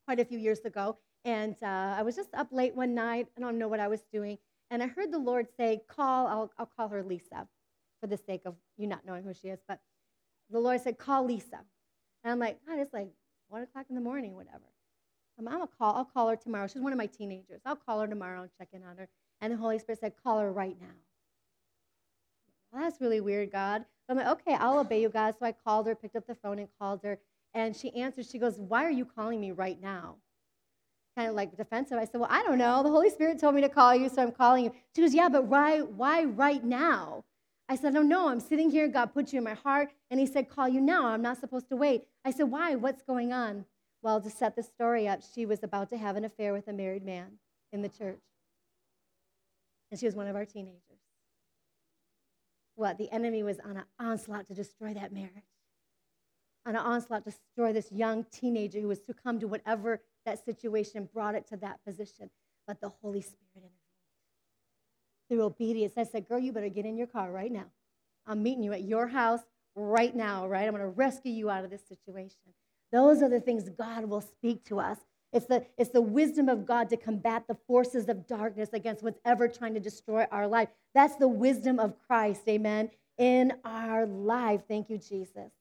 quite 0.08 0.20
a 0.20 0.26
few 0.26 0.40
years 0.40 0.60
ago, 0.60 0.98
and 1.24 1.56
uh, 1.62 1.96
I 1.98 2.02
was 2.02 2.16
just 2.16 2.34
up 2.34 2.48
late 2.52 2.76
one 2.76 2.96
night. 2.96 3.28
I 3.38 3.42
don't 3.42 3.60
know 3.60 3.68
what 3.68 3.80
I 3.80 3.88
was 3.88 4.02
doing, 4.12 4.38
and 4.72 4.82
I 4.82 4.88
heard 4.88 5.12
the 5.12 5.20
Lord 5.20 5.48
say, 5.58 5.82
"Call." 5.88 6.28
I'll, 6.28 6.52
I'll 6.58 6.66
call 6.66 6.88
her 6.90 7.04
Lisa, 7.04 7.48
for 8.02 8.08
the 8.08 8.18
sake 8.18 8.42
of 8.46 8.56
you 8.78 8.88
not 8.88 9.06
knowing 9.06 9.24
who 9.24 9.34
she 9.34 9.50
is. 9.50 9.60
But 9.68 9.80
the 10.54 10.62
Lord 10.62 10.82
said, 10.82 10.98
"Call 11.00 11.26
Lisa," 11.26 11.60
and 12.24 12.32
I'm 12.34 12.40
like, 12.40 12.60
God, 12.68 12.80
it's 12.80 12.94
like 12.94 13.10
one 13.50 13.64
o'clock 13.64 13.88
in 13.90 13.96
the 13.96 14.02
morning, 14.02 14.36
whatever. 14.36 14.64
I'm, 15.40 15.48
I'm 15.50 15.64
a 15.64 15.68
call. 15.68 15.96
I'll 15.96 16.06
call 16.06 16.30
her 16.30 16.38
tomorrow. 16.38 16.68
She's 16.68 16.82
one 16.82 16.94
of 16.94 17.00
my 17.00 17.08
teenagers. 17.08 17.62
I'll 17.66 17.76
call 17.78 18.02
her 18.02 18.08
tomorrow 18.08 18.44
and 18.44 18.52
check 18.58 18.70
in 18.74 18.84
on 18.84 18.98
her. 18.98 19.10
And 19.42 19.54
the 19.54 19.58
Holy 19.58 19.80
Spirit 19.80 20.00
said, 20.02 20.14
"Call 20.24 20.40
her 20.40 20.54
right 20.54 20.78
now." 20.82 20.96
Well, 22.74 22.84
that's 22.84 23.02
really 23.02 23.22
weird, 23.22 23.52
God. 23.52 23.86
I'm 24.10 24.18
like, 24.18 24.28
okay, 24.28 24.56
I'll 24.56 24.80
obey 24.80 25.02
you, 25.02 25.10
God. 25.10 25.36
So 25.40 25.46
I 25.46 25.54
called 25.54 25.88
her, 25.88 25.96
picked 25.96 26.16
up 26.16 26.28
the 26.28 26.36
phone, 26.36 26.60
and 26.60 26.68
called 26.80 27.02
her. 27.04 27.20
And 27.54 27.76
she 27.76 27.96
answered, 27.96 28.26
she 28.26 28.40
goes, 28.40 28.60
Why 28.60 28.86
are 28.86 28.92
you 28.92 29.06
calling 29.06 29.40
me 29.42 29.52
right 29.52 29.80
now? 29.82 30.18
Kind 31.18 31.30
of 31.30 31.36
like 31.36 31.56
defensive. 31.56 31.98
I 32.00 32.06
said, 32.06 32.20
Well, 32.20 32.30
I 32.32 32.44
don't 32.44 32.58
know. 32.58 32.84
The 32.84 32.90
Holy 32.90 33.10
Spirit 33.10 33.40
told 33.40 33.56
me 33.56 33.62
to 33.62 33.70
call 33.70 33.96
you, 33.96 34.10
so 34.10 34.24
I'm 34.24 34.32
calling 34.32 34.66
you. 34.66 34.72
She 34.96 35.02
goes, 35.02 35.14
Yeah, 35.14 35.30
but 35.30 35.46
why, 35.46 35.82
why 35.82 36.26
right 36.26 36.64
now? 36.64 37.24
I 37.74 37.76
said, 37.76 37.96
No, 37.96 38.04
no, 38.04 38.30
I'm 38.30 38.40
sitting 38.40 38.70
here. 38.70 38.88
God 38.88 39.16
put 39.16 39.34
you 39.34 39.40
in 39.40 39.44
my 39.44 39.56
heart. 39.56 39.90
And 40.12 40.20
He 40.20 40.28
said, 40.28 40.48
Call 40.48 40.70
you 40.70 40.80
now. 40.80 41.08
I'm 41.08 41.24
not 41.24 41.40
supposed 41.40 41.70
to 41.70 41.76
wait. 41.76 42.04
I 42.24 42.30
said, 42.30 42.44
Why? 42.44 42.76
What's 42.76 43.02
going 43.02 43.34
on? 43.34 43.66
Well, 44.04 44.22
to 44.22 44.30
set 44.30 44.56
the 44.56 44.62
story 44.62 45.08
up, 45.08 45.22
she 45.34 45.48
was 45.48 45.64
about 45.64 45.90
to 45.90 45.98
have 45.98 46.16
an 46.16 46.24
affair 46.24 46.54
with 46.54 46.68
a 46.68 46.74
married 46.74 47.04
man 47.04 47.40
in 47.72 47.82
the 47.82 47.90
church. 47.90 48.22
And 49.90 50.00
she 50.00 50.06
was 50.06 50.16
one 50.16 50.28
of 50.28 50.36
our 50.36 50.46
teenagers. 50.46 50.82
What? 52.76 53.00
The 53.00 53.12
enemy 53.12 53.42
was 53.42 53.58
on 53.60 53.78
an 53.78 53.86
onslaught 53.98 54.48
to 54.50 54.54
destroy 54.54 54.94
that 54.94 55.12
marriage 55.12 55.32
on 56.66 56.76
an 56.76 56.82
onslaught 56.82 57.26
to 57.26 57.32
destroy 57.32 57.74
this 57.74 57.92
young 57.92 58.26
teenager 58.32 58.80
who 58.80 58.88
was 58.88 59.04
succumbed 59.04 59.42
to 59.42 59.48
whatever 59.48 60.02
that 60.26 60.44
situation 60.46 61.10
brought 61.14 61.36
it 61.36 61.48
to 61.48 61.58
that 61.58 61.84
position. 61.86 62.30
But 62.68 62.80
the 62.80 62.90
Holy 63.02 63.22
Spirit 63.22 63.50
intervened 63.56 63.83
through 65.30 65.44
obedience. 65.44 65.94
I 65.98 66.04
said, 66.04 66.28
Girl, 66.28 66.40
you 66.40 66.52
better 66.52 66.70
get 66.70 66.86
in 66.86 66.98
your 66.98 67.08
car 67.08 67.32
right 67.32 67.52
now. 67.52 67.66
I'm 68.26 68.44
meeting 68.44 68.64
you 68.64 68.74
at 68.74 68.84
your 68.84 69.08
house 69.08 69.42
right 69.76 70.16
now, 70.16 70.48
right? 70.48 70.66
I'm 70.66 70.72
going 70.72 70.82
to 70.82 70.88
rescue 70.88 71.32
you 71.32 71.50
out 71.50 71.64
of 71.64 71.70
this 71.70 71.88
situation. 71.88 72.38
Those 72.92 73.22
are 73.22 73.30
the 73.30 73.40
things 73.40 73.70
God 73.70 74.06
will 74.06 74.22
speak 74.22 74.64
to 74.66 74.80
us. 74.80 75.00
It's 75.32 75.48
the, 75.48 75.66
it's 75.80 75.90
the 75.90 76.02
wisdom 76.02 76.48
of 76.48 76.66
God 76.66 76.90
to 76.90 76.98
combat 76.98 77.46
the 77.48 77.58
forces 77.68 78.08
of 78.08 78.28
darkness 78.28 78.70
against 78.72 79.04
what's 79.04 79.20
ever 79.26 79.48
trying 79.48 79.74
to 79.74 79.80
destroy 79.80 80.28
our 80.32 80.48
life. 80.48 80.70
That's 80.94 81.16
the 81.16 81.28
wisdom 81.28 81.80
of 81.80 81.96
Christ, 82.08 82.44
amen, 82.48 82.92
in 83.18 83.54
our 83.66 84.06
life. 84.06 84.62
Thank 84.68 84.92
you, 84.92 85.00
Jesus. 85.00 85.52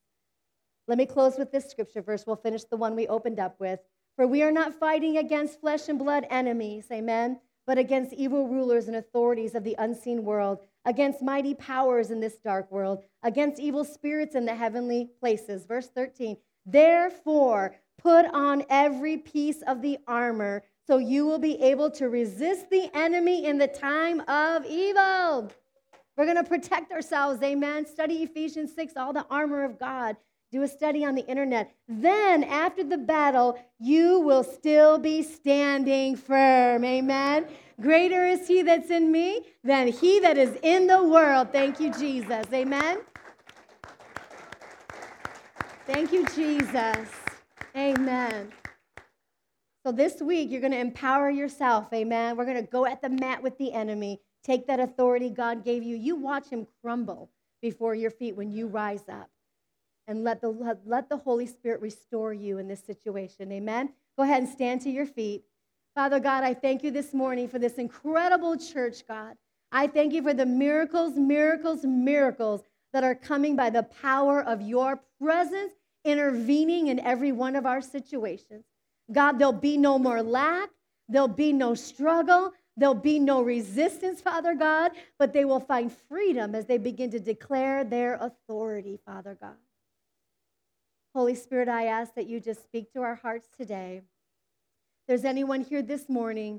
Let 0.86 0.98
me 0.98 1.06
close 1.06 1.38
with 1.38 1.50
this 1.50 1.70
scripture 1.70 2.02
verse. 2.02 2.24
We'll 2.26 2.36
finish 2.36 2.64
the 2.64 2.76
one 2.76 2.94
we 2.94 3.06
opened 3.06 3.40
up 3.40 3.58
with. 3.58 3.80
For 4.16 4.26
we 4.26 4.42
are 4.42 4.52
not 4.52 4.78
fighting 4.78 5.16
against 5.16 5.58
flesh 5.60 5.88
and 5.88 5.98
blood 5.98 6.26
enemies, 6.28 6.86
amen, 6.92 7.40
but 7.66 7.78
against 7.78 8.12
evil 8.12 8.48
rulers 8.48 8.88
and 8.88 8.96
authorities 8.96 9.54
of 9.54 9.64
the 9.64 9.76
unseen 9.78 10.24
world, 10.24 10.58
against 10.84 11.22
mighty 11.22 11.54
powers 11.54 12.10
in 12.10 12.20
this 12.20 12.36
dark 12.38 12.70
world, 12.70 13.02
against 13.22 13.60
evil 13.60 13.84
spirits 13.84 14.34
in 14.34 14.44
the 14.44 14.54
heavenly 14.54 15.10
places. 15.20 15.64
Verse 15.64 15.88
13. 15.88 16.36
Therefore, 16.66 17.76
put 17.98 18.26
on 18.26 18.64
every 18.68 19.16
piece 19.16 19.62
of 19.62 19.82
the 19.82 19.98
armor 20.06 20.62
so 20.86 20.98
you 20.98 21.24
will 21.26 21.38
be 21.38 21.60
able 21.62 21.90
to 21.92 22.08
resist 22.08 22.68
the 22.70 22.90
enemy 22.94 23.46
in 23.46 23.58
the 23.58 23.68
time 23.68 24.20
of 24.22 24.66
evil. 24.66 25.50
We're 26.16 26.24
going 26.24 26.36
to 26.36 26.44
protect 26.44 26.92
ourselves. 26.92 27.42
Amen. 27.42 27.86
Study 27.86 28.22
Ephesians 28.22 28.74
6, 28.74 28.94
all 28.96 29.12
the 29.12 29.26
armor 29.30 29.64
of 29.64 29.78
God 29.78 30.16
do 30.52 30.62
a 30.62 30.68
study 30.68 31.02
on 31.02 31.14
the 31.14 31.26
internet. 31.26 31.74
Then, 31.88 32.44
after 32.44 32.84
the 32.84 32.98
battle, 32.98 33.58
you 33.80 34.20
will 34.20 34.44
still 34.44 34.98
be 34.98 35.22
standing 35.22 36.14
firm. 36.14 36.84
Amen. 36.84 37.46
Greater 37.80 38.26
is 38.26 38.46
he 38.46 38.60
that's 38.62 38.90
in 38.90 39.10
me 39.10 39.46
than 39.64 39.88
he 39.88 40.20
that 40.20 40.36
is 40.36 40.58
in 40.62 40.86
the 40.86 41.02
world. 41.02 41.48
Thank 41.52 41.80
you, 41.80 41.90
Jesus. 41.94 42.44
Amen. 42.52 42.98
Thank 45.86 46.12
you, 46.12 46.26
Jesus. 46.26 47.08
Amen. 47.74 48.52
So, 49.84 49.90
this 49.90 50.20
week, 50.20 50.50
you're 50.50 50.60
going 50.60 50.72
to 50.72 50.78
empower 50.78 51.30
yourself. 51.30 51.90
Amen. 51.94 52.36
We're 52.36 52.44
going 52.44 52.62
to 52.62 52.70
go 52.70 52.84
at 52.84 53.00
the 53.00 53.08
mat 53.08 53.42
with 53.42 53.56
the 53.56 53.72
enemy. 53.72 54.20
Take 54.44 54.66
that 54.66 54.80
authority 54.80 55.30
God 55.30 55.64
gave 55.64 55.82
you. 55.82 55.96
You 55.96 56.14
watch 56.14 56.48
him 56.48 56.66
crumble 56.82 57.30
before 57.62 57.94
your 57.94 58.10
feet 58.10 58.36
when 58.36 58.50
you 58.50 58.66
rise 58.66 59.08
up 59.08 59.31
and 60.06 60.24
let 60.24 60.40
the, 60.40 60.76
let 60.84 61.08
the 61.08 61.16
Holy 61.16 61.46
Spirit 61.46 61.80
restore 61.80 62.32
you 62.32 62.58
in 62.58 62.68
this 62.68 62.82
situation. 62.84 63.52
Amen? 63.52 63.90
Go 64.16 64.24
ahead 64.24 64.42
and 64.42 64.50
stand 64.50 64.80
to 64.82 64.90
your 64.90 65.06
feet. 65.06 65.44
Father 65.94 66.20
God, 66.20 66.42
I 66.42 66.54
thank 66.54 66.82
you 66.82 66.90
this 66.90 67.12
morning 67.12 67.48
for 67.48 67.58
this 67.58 67.74
incredible 67.74 68.56
church, 68.56 69.06
God. 69.06 69.36
I 69.70 69.86
thank 69.86 70.12
you 70.12 70.22
for 70.22 70.34
the 70.34 70.46
miracles, 70.46 71.16
miracles, 71.16 71.84
miracles 71.84 72.62
that 72.92 73.04
are 73.04 73.14
coming 73.14 73.56
by 73.56 73.70
the 73.70 73.82
power 73.82 74.42
of 74.42 74.60
your 74.60 75.00
presence 75.20 75.72
intervening 76.04 76.88
in 76.88 76.98
every 77.00 77.32
one 77.32 77.56
of 77.56 77.66
our 77.66 77.80
situations. 77.80 78.64
God, 79.10 79.38
there'll 79.38 79.52
be 79.52 79.76
no 79.76 79.98
more 79.98 80.22
lack, 80.22 80.70
there'll 81.08 81.28
be 81.28 81.52
no 81.52 81.74
struggle, 81.74 82.52
there'll 82.76 82.94
be 82.94 83.18
no 83.18 83.42
resistance, 83.42 84.20
Father 84.20 84.54
God, 84.54 84.92
but 85.18 85.32
they 85.32 85.44
will 85.44 85.60
find 85.60 85.92
freedom 85.92 86.54
as 86.54 86.66
they 86.66 86.78
begin 86.78 87.10
to 87.10 87.20
declare 87.20 87.84
their 87.84 88.14
authority, 88.14 88.98
Father 89.04 89.36
God. 89.40 89.56
Holy 91.14 91.34
Spirit, 91.34 91.68
I 91.68 91.84
ask 91.84 92.14
that 92.14 92.26
you 92.26 92.40
just 92.40 92.62
speak 92.62 92.90
to 92.94 93.02
our 93.02 93.16
hearts 93.16 93.46
today. 93.54 93.98
If 93.98 95.06
there's 95.06 95.26
anyone 95.26 95.60
here 95.60 95.82
this 95.82 96.08
morning 96.08 96.58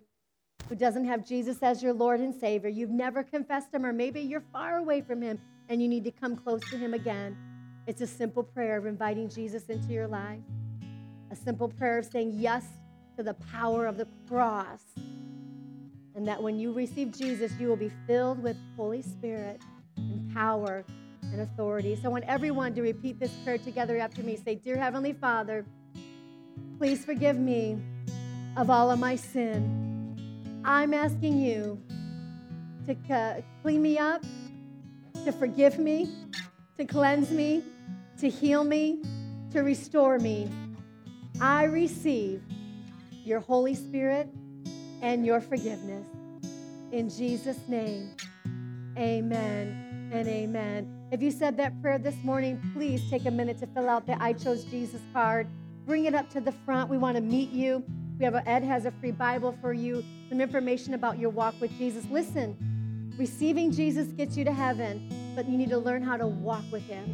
who 0.70 0.76
doesn't 0.76 1.06
have 1.06 1.26
Jesus 1.26 1.64
as 1.64 1.82
your 1.82 1.94
Lord 1.94 2.20
and 2.20 2.36
Savior, 2.36 2.70
you've 2.70 2.92
never 2.92 3.24
confessed 3.24 3.74
him, 3.74 3.84
or 3.84 3.92
maybe 3.92 4.22
you're 4.22 4.44
far 4.54 4.78
away 4.78 5.02
from 5.02 5.24
him 5.24 5.40
and 5.70 5.82
you 5.82 5.88
need 5.88 6.04
to 6.04 6.12
come 6.12 6.36
close 6.36 6.62
to 6.70 6.78
him 6.78 6.94
again. 6.94 7.36
It's 7.88 8.02
a 8.02 8.08
simple 8.08 8.44
prayer 8.44 8.78
of 8.78 8.86
inviting 8.86 9.28
Jesus 9.28 9.66
into 9.70 9.92
your 9.92 10.08
life, 10.08 10.44
a 11.32 11.36
simple 11.36 11.68
prayer 11.68 11.98
of 11.98 12.06
saying 12.06 12.34
yes 12.36 12.66
to 13.18 13.24
the 13.24 13.34
power 13.34 13.88
of 13.88 13.98
the 13.98 14.08
cross. 14.30 14.84
And 16.16 16.28
that 16.28 16.44
when 16.44 16.60
you 16.60 16.74
receive 16.74 17.12
Jesus, 17.12 17.52
you 17.60 17.68
will 17.68 17.76
be 17.76 17.92
filled 18.06 18.44
with 18.44 18.56
Holy 18.78 19.02
Spirit 19.02 19.64
and 19.98 20.32
power 20.32 20.86
and 21.34 21.42
authority. 21.42 21.96
So 21.96 22.06
I 22.06 22.08
want 22.10 22.26
everyone 22.26 22.74
to 22.76 22.82
repeat 22.82 23.20
this 23.20 23.32
prayer 23.44 23.58
together 23.58 23.98
after 23.98 24.22
me. 24.22 24.38
Say, 24.38 24.56
Dear 24.56 24.78
Heavenly 24.78 25.14
Father, 25.14 25.66
please 26.78 27.04
forgive 27.04 27.38
me 27.38 27.78
of 28.56 28.70
all 28.70 28.92
of 28.92 29.00
my 29.00 29.16
sin. 29.16 30.62
I'm 30.64 30.94
asking 30.94 31.40
you 31.40 31.82
to 32.88 33.44
clean 33.62 33.82
me 33.82 33.98
up, 33.98 34.24
to 35.26 35.32
forgive 35.32 35.80
me, 35.80 36.10
to 36.78 36.86
cleanse 36.86 37.32
me, 37.32 37.64
to 38.20 38.30
heal 38.30 38.64
me, 38.64 39.02
to 39.52 39.62
restore 39.62 40.20
me. 40.20 40.50
I 41.42 41.64
receive 41.64 42.42
your 43.26 43.40
Holy 43.40 43.74
Spirit 43.74 44.30
and 45.02 45.26
your 45.26 45.42
forgiveness. 45.42 46.06
In 46.92 47.10
Jesus' 47.10 47.60
name, 47.68 48.12
amen 48.98 50.12
and 50.14 50.28
amen. 50.28 50.93
If 51.14 51.22
you 51.22 51.30
said 51.30 51.58
that 51.58 51.80
prayer 51.80 52.00
this 52.00 52.16
morning, 52.24 52.60
please 52.74 53.08
take 53.08 53.28
a 53.28 53.32
minute 53.32 53.60
to 53.60 53.68
fill 53.68 53.88
out 53.88 54.08
the 54.08 54.20
I 54.20 54.34
Chose 54.34 54.64
Jesus 54.64 55.00
card. 55.14 55.46
bring 55.86 56.06
it 56.06 56.16
up 56.16 56.28
to 56.32 56.42
the 56.42 56.52
front. 56.66 56.90
We 56.90 56.98
want 56.98 57.18
to 57.18 57.22
meet 57.22 57.52
you. 57.52 57.84
We 58.18 58.26
have 58.26 58.34
a, 58.34 58.50
Ed 58.50 58.64
has 58.64 58.88
a 58.88 58.92
free 59.00 59.12
Bible 59.12 59.56
for 59.62 59.74
you, 59.74 60.04
some 60.28 60.42
information 60.42 60.96
about 60.96 61.20
your 61.20 61.30
walk 61.30 61.54
with 61.62 61.70
Jesus. 61.78 62.04
Listen, 62.10 63.14
receiving 63.16 63.72
Jesus 63.72 64.08
gets 64.08 64.36
you 64.36 64.44
to 64.44 64.52
heaven, 64.52 65.08
but 65.36 65.48
you 65.48 65.56
need 65.56 65.70
to 65.70 65.78
learn 65.78 66.02
how 66.02 66.18
to 66.18 66.26
walk 66.26 66.64
with 66.72 66.82
Him. 66.82 67.06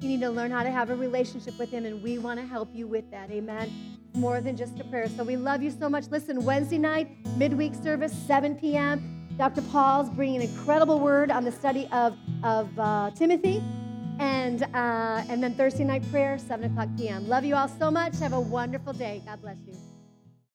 You 0.00 0.08
need 0.08 0.20
to 0.22 0.30
learn 0.30 0.50
how 0.50 0.64
to 0.64 0.70
have 0.72 0.90
a 0.90 0.96
relationship 0.96 1.56
with 1.56 1.70
Him, 1.70 1.86
and 1.86 2.02
we 2.02 2.18
want 2.18 2.40
to 2.40 2.46
help 2.46 2.70
you 2.74 2.88
with 2.88 3.08
that. 3.12 3.30
Amen. 3.30 3.70
More 4.14 4.40
than 4.40 4.56
just 4.56 4.80
a 4.80 4.84
prayer. 4.84 5.08
So 5.16 5.22
we 5.22 5.36
love 5.36 5.62
you 5.62 5.70
so 5.70 5.88
much. 5.88 6.08
Listen, 6.10 6.44
Wednesday 6.44 6.78
night, 6.78 7.08
midweek 7.36 7.76
service, 7.76 8.12
7 8.26 8.56
p.m. 8.56 9.23
Dr. 9.36 9.62
Paul's 9.62 10.08
bringing 10.10 10.36
an 10.36 10.42
incredible 10.42 11.00
word 11.00 11.30
on 11.30 11.44
the 11.44 11.52
study 11.52 11.88
of, 11.92 12.16
of 12.44 12.78
uh, 12.78 13.10
Timothy. 13.12 13.62
And, 14.20 14.62
uh, 14.62 15.24
and 15.28 15.42
then 15.42 15.54
Thursday 15.54 15.82
night 15.82 16.08
prayer, 16.10 16.38
7 16.38 16.70
o'clock 16.70 16.88
p.m. 16.96 17.28
Love 17.28 17.44
you 17.44 17.56
all 17.56 17.68
so 17.68 17.90
much. 17.90 18.16
Have 18.18 18.32
a 18.32 18.40
wonderful 18.40 18.92
day. 18.92 19.22
God 19.26 19.42
bless 19.42 19.56
you. 19.66 19.93